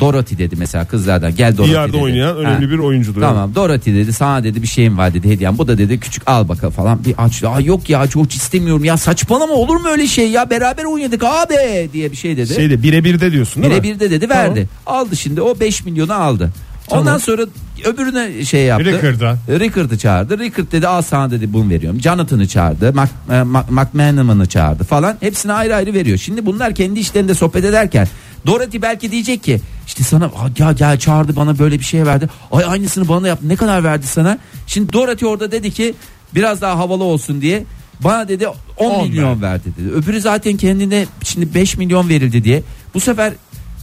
Dorothy 0.00 0.38
dedi 0.38 0.56
mesela 0.58 0.84
kızlardan 0.84 1.34
gel 1.34 1.56
Dorothy 1.56 1.72
Diyarda 1.72 1.92
dedi. 1.92 2.02
oynayan 2.02 2.36
önemli 2.36 2.70
bir 2.70 2.78
oyuncudur. 2.78 3.20
Tamam 3.20 3.54
Dorothy 3.54 3.96
dedi 3.96 4.12
sana 4.12 4.44
dedi 4.44 4.62
bir 4.62 4.66
şeyim 4.66 4.98
var 4.98 5.14
dedi 5.14 5.30
hediyem. 5.30 5.58
Bu 5.58 5.68
da 5.68 5.78
dedi 5.78 6.00
küçük 6.00 6.22
al 6.26 6.48
bakalım 6.48 6.74
falan 6.74 7.04
bir 7.04 7.14
aç. 7.18 7.44
Aa 7.44 7.60
yok 7.60 7.90
ya 7.90 8.04
George 8.14 8.34
istemiyorum 8.34 8.84
ya 8.84 8.96
saçmalama 8.96 9.54
olur 9.54 9.76
mu 9.76 9.88
öyle 9.88 10.06
şey 10.06 10.30
ya 10.30 10.50
beraber 10.50 10.84
oynadık 10.84 11.24
abi 11.24 11.88
diye 11.92 12.12
bir 12.12 12.16
şey 12.16 12.36
dedi. 12.36 12.54
Şeyde 12.54 12.82
birebir 12.82 13.20
de 13.20 13.32
diyorsun 13.32 13.62
değil 13.62 13.74
mi? 13.74 13.82
Birebir 13.82 14.00
de 14.00 14.10
dedi 14.10 14.28
verdi. 14.28 14.68
Aldı 14.86 15.16
şimdi 15.16 15.40
o 15.40 15.60
5 15.60 15.84
milyonu 15.84 16.12
aldı. 16.12 16.50
Ondan 16.90 17.18
sonra 17.18 17.42
öbürüne 17.84 18.44
şey 18.44 18.64
yaptı. 18.64 18.84
Rickard'a. 18.92 19.36
Rickard'ı 19.48 19.98
çağırdı. 19.98 20.38
Rickard 20.38 20.72
dedi 20.72 20.88
al 20.88 21.02
sana 21.02 21.30
dedi 21.30 21.52
bunu 21.52 21.70
veriyorum. 21.70 22.00
Jonathan'ı 22.00 22.48
çağırdı. 22.48 22.92
Mac, 22.94 23.10
e, 23.30 23.32
Mac- 23.32 23.70
McManaman'ı 23.70 24.46
çağırdı 24.46 24.84
falan. 24.84 25.16
Hepsine 25.20 25.52
ayrı 25.52 25.76
ayrı 25.76 25.94
veriyor. 25.94 26.18
Şimdi 26.18 26.46
bunlar 26.46 26.74
kendi 26.74 27.00
işlerinde 27.00 27.34
sohbet 27.34 27.64
ederken 27.64 28.08
Dorothy 28.46 28.82
belki 28.82 29.10
diyecek 29.10 29.42
ki 29.42 29.60
işte 29.86 30.04
sana 30.04 30.24
"Aa, 30.24 30.48
gel 30.54 30.74
gel 30.74 30.98
çağırdı 30.98 31.36
bana 31.36 31.58
böyle 31.58 31.78
bir 31.78 31.84
şey 31.84 32.06
verdi. 32.06 32.28
Ay 32.52 32.64
aynısını 32.64 33.08
bana 33.08 33.28
yap. 33.28 33.38
Ne 33.42 33.56
kadar 33.56 33.84
verdi 33.84 34.06
sana? 34.06 34.38
Şimdi 34.66 34.92
Dorothy 34.92 35.26
orada 35.26 35.52
dedi 35.52 35.70
ki 35.70 35.94
biraz 36.34 36.60
daha 36.60 36.78
havalı 36.78 37.04
olsun 37.04 37.40
diye 37.40 37.64
bana 38.00 38.28
dedi 38.28 38.48
10, 38.48 38.54
10 38.76 39.08
milyon 39.08 39.42
verdi 39.42 39.64
dedi. 39.78 39.90
Öbürü 39.90 40.20
zaten 40.20 40.56
kendine 40.56 41.06
şimdi 41.24 41.54
5 41.54 41.76
milyon 41.76 42.08
verildi 42.08 42.44
diye. 42.44 42.62
Bu 42.94 43.00
sefer 43.00 43.32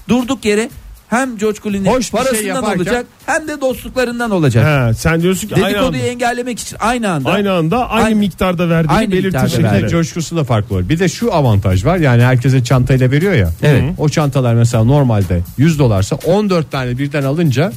durduk 0.10 0.46
yere 0.46 0.70
hem 1.10 1.38
George 1.38 1.60
Clooney 1.64 1.86
Hoş 1.86 2.06
şey 2.06 2.20
parasından 2.20 2.56
yaparken- 2.56 2.78
olacak 2.78 3.06
hem 3.26 3.48
de 3.48 3.62
dostluklarından 3.62 4.32
olacak. 4.32 4.90
He, 4.90 4.94
sen 4.94 5.22
diyorsun 5.22 5.48
ki 5.48 5.56
aynı 5.56 5.66
anda, 5.66 5.76
Dedikoduyu 5.78 6.02
engellemek 6.04 6.60
için 6.60 6.78
aynı 6.80 7.12
anda. 7.12 7.30
aynı 7.32 7.52
anda 7.54 7.90
aynı, 7.90 8.06
Aynı- 8.06 8.16
miktarda 8.20 8.70
verdiğini 8.70 8.92
aynı 8.98 9.12
verdi. 9.34 9.52
Şimdi 9.52 9.88
coşkusu 9.90 10.38
da 10.38 10.44
farklı 10.44 10.76
olur. 10.76 10.90
Bir 10.90 11.00
de 11.00 11.10
şu 11.10 11.34
avantaj 11.34 11.86
var. 11.86 11.98
Yani 11.98 12.24
herkese 12.24 12.64
çantayla 12.64 13.12
veriyor 13.12 13.34
ya. 13.34 13.50
Evet. 13.64 13.84
O 13.98 14.10
çantalar 14.10 14.54
mesela 14.54 14.84
normalde 14.84 15.42
100 15.58 15.80
dolarsa 15.80 16.16
14 16.16 16.72
tane 16.72 16.98
birden 16.98 17.24
alınca 17.24 17.72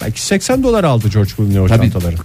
belki 0.00 0.22
80 0.22 0.62
dolar 0.62 0.84
aldı 0.84 1.08
George 1.08 1.30
Clooney 1.36 1.60
o 1.60 1.66
Tabii, 1.66 1.90
çantaları. 1.90 2.16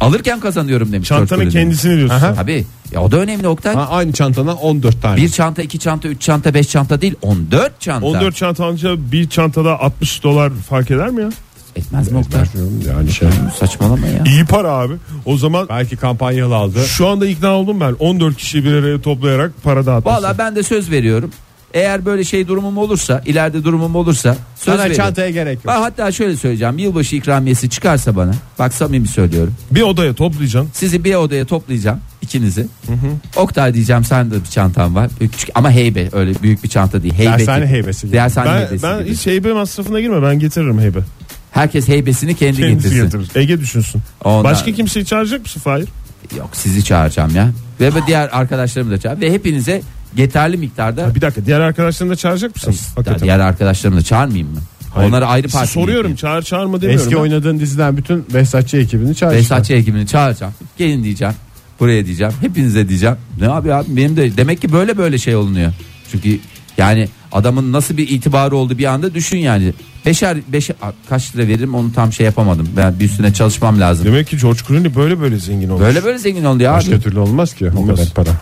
alırken 0.00 0.40
kazanıyorum 0.40 0.92
demiş. 0.92 1.08
Çantanın 1.08 1.28
George 1.40 1.50
Clooney. 1.52 1.64
kendisini 1.64 1.96
diyorsun. 1.96 2.14
Aha. 2.16 2.34
Tabii. 2.34 2.64
Ya 2.92 3.02
o 3.02 3.10
da 3.10 3.16
önemli 3.16 3.48
Oktay. 3.48 3.74
Ha, 3.74 3.88
aynı 3.90 4.12
çantadan 4.12 4.56
14 4.56 5.02
tane. 5.02 5.16
Bir 5.16 5.28
çanta, 5.28 5.62
iki 5.62 5.78
çanta, 5.78 6.08
üç 6.08 6.22
çanta, 6.22 6.54
beş 6.54 6.68
çanta 6.68 7.00
değil 7.00 7.14
14 7.22 7.80
çanta. 7.80 8.06
14 8.06 8.36
çanta 8.36 8.64
alınca 8.64 9.12
bir 9.12 9.28
çantada 9.28 9.80
60 9.80 10.22
dolar 10.22 10.52
fark 10.68 10.90
eder 10.90 11.08
mi 11.10 11.22
ya? 11.22 11.30
Etmez 11.76 12.12
mi 12.12 12.18
Oktay? 12.18 12.44
Yani 12.88 13.12
şey. 13.12 13.28
Saçmalama 13.60 14.06
ya. 14.06 14.24
İyi 14.26 14.44
para 14.44 14.68
abi. 14.72 14.94
O 15.24 15.36
zaman 15.36 15.66
Belki 15.68 15.96
kampanyalı 15.96 16.56
aldı. 16.56 16.78
şu 16.86 17.08
anda 17.08 17.26
ikna 17.26 17.50
oldum 17.54 17.80
ben. 17.80 17.92
14 17.98 18.36
kişiyi 18.36 18.64
bir 18.64 18.72
araya 18.72 19.00
toplayarak 19.00 19.52
para 19.62 19.86
dağıtmışsın. 19.86 20.22
Valla 20.22 20.38
ben 20.38 20.56
de 20.56 20.62
söz 20.62 20.90
veriyorum. 20.90 21.30
Eğer 21.74 22.04
böyle 22.04 22.24
şey 22.24 22.48
durumum 22.48 22.78
olursa, 22.78 23.22
ileride 23.26 23.64
durumum 23.64 23.96
olursa 23.96 24.36
söz 24.56 24.74
Sana 24.76 24.94
çantaya 24.94 25.30
gerek 25.30 25.54
yok. 25.56 25.64
Ben 25.66 25.80
hatta 25.80 26.12
şöyle 26.12 26.36
söyleyeceğim. 26.36 26.78
Yılbaşı 26.78 27.16
ikramiyesi 27.16 27.70
çıkarsa 27.70 28.16
bana. 28.16 28.32
Bak 28.58 28.74
samimi 28.74 29.08
söylüyorum. 29.08 29.54
Bir 29.70 29.82
odaya 29.82 30.14
toplayacaksın. 30.14 30.70
Sizi 30.74 31.04
bir 31.04 31.14
odaya 31.14 31.44
toplayacağım 31.44 32.00
ikinizi. 32.22 32.66
Oktay 33.36 33.74
diyeceğim 33.74 34.04
sen 34.04 34.30
de 34.30 34.34
bir 34.40 34.44
çantan 34.50 34.94
var. 34.94 35.10
Küçük 35.20 35.50
ama 35.54 35.70
heybe 35.70 36.08
öyle 36.12 36.32
büyük 36.42 36.64
bir 36.64 36.68
çanta 36.68 37.02
değil. 37.02 37.14
Heybe 37.14 37.30
Dershane 37.38 37.58
gibi. 37.64 37.68
heybesi 37.74 38.06
gibi. 38.06 38.16
Dershane 38.16 38.50
Ben, 38.50 38.58
heybesi 38.66 38.82
ben 38.82 38.98
gibi. 38.98 39.10
hiç 39.10 39.26
heybe 39.26 39.52
masrafına 39.52 40.00
girme 40.00 40.22
ben 40.22 40.38
getiririm 40.38 40.80
heybe. 40.80 40.98
Herkes 41.50 41.88
heybesini 41.88 42.34
kendi 42.34 42.56
Kendisi 42.60 42.88
getirsin. 42.94 43.18
getirir. 43.20 43.40
Ege 43.42 43.60
düşünsün. 43.60 44.00
Ondan- 44.24 44.44
Başka 44.44 44.72
kimseyi 44.72 45.04
çağıracak 45.06 45.42
mısın 45.42 45.60
Fahir? 45.60 45.88
Yok 46.38 46.50
sizi 46.52 46.84
çağıracağım 46.84 47.34
ya. 47.36 47.50
Ve 47.80 47.94
bu 47.94 48.06
diğer 48.06 48.28
arkadaşlarımı 48.32 48.90
da 48.90 48.98
çağır. 49.00 49.20
Ve 49.20 49.32
hepinize 49.32 49.82
yeterli 50.16 50.56
miktarda 50.56 51.14
Bir 51.14 51.20
dakika 51.20 51.46
diğer 51.46 51.60
arkadaşlarını 51.60 52.12
da 52.12 52.16
çağıracak 52.16 52.54
mısın? 52.54 52.74
Hakikaten. 52.96 53.20
diğer 53.20 53.38
arkadaşlarımı 53.38 53.98
da 54.00 54.02
çağırmayayım 54.04 54.48
mı? 54.52 54.58
Hayır. 54.94 55.08
Onları 55.08 55.26
ayrı 55.26 55.48
parti. 55.48 55.72
Soruyorum 55.72 56.14
çağır 56.14 56.42
çağırma 56.42 56.80
demiyorum. 56.80 57.02
Eski 57.04 57.16
ben. 57.16 57.20
oynadığın 57.20 57.60
diziden 57.60 57.96
bütün 57.96 58.24
Behzatçı 58.34 58.76
ekibini 58.76 59.14
çağır. 59.14 59.34
Behzatçı 59.34 59.72
ekibini 59.72 60.06
çağıracağım. 60.06 60.52
Gelin 60.78 61.04
diyeceğim. 61.04 61.34
Buraya 61.80 62.06
diyeceğim. 62.06 62.32
Hepinize 62.40 62.88
diyeceğim. 62.88 63.16
Ne 63.40 63.48
abi 63.48 63.74
abi 63.74 63.96
benim 63.96 64.16
de 64.16 64.36
demek 64.36 64.60
ki 64.60 64.72
böyle 64.72 64.98
böyle 64.98 65.18
şey 65.18 65.36
olunuyor. 65.36 65.72
Çünkü 66.12 66.38
yani 66.78 67.08
adamın 67.32 67.72
nasıl 67.72 67.96
bir 67.96 68.08
itibarı 68.08 68.56
oldu 68.56 68.78
bir 68.78 68.84
anda 68.84 69.14
düşün 69.14 69.38
yani. 69.38 69.72
Beşer, 70.06 70.38
beşer 70.48 70.76
kaç 71.08 71.36
lira 71.36 71.46
veririm 71.48 71.74
onu 71.74 71.92
tam 71.92 72.12
şey 72.12 72.26
yapamadım. 72.26 72.68
Ben 72.76 72.98
bir 73.00 73.04
üstüne 73.04 73.32
çalışmam 73.34 73.80
lazım. 73.80 74.06
Demek 74.06 74.28
ki 74.28 74.36
George 74.38 74.60
Clooney 74.68 74.94
böyle 74.96 75.20
böyle 75.20 75.38
zengin 75.38 75.68
olmuş. 75.68 75.82
Böyle 75.82 76.04
böyle 76.04 76.18
zengin 76.18 76.44
oldu 76.44 76.62
ya 76.62 76.70
abi. 76.72 76.78
Başka 76.78 76.98
türlü 77.00 77.18
olmaz 77.18 77.54
ki 77.54 77.70
o 77.76 77.78
Olmaz. 77.78 77.96
kadar 77.96 78.10
para. 78.14 78.36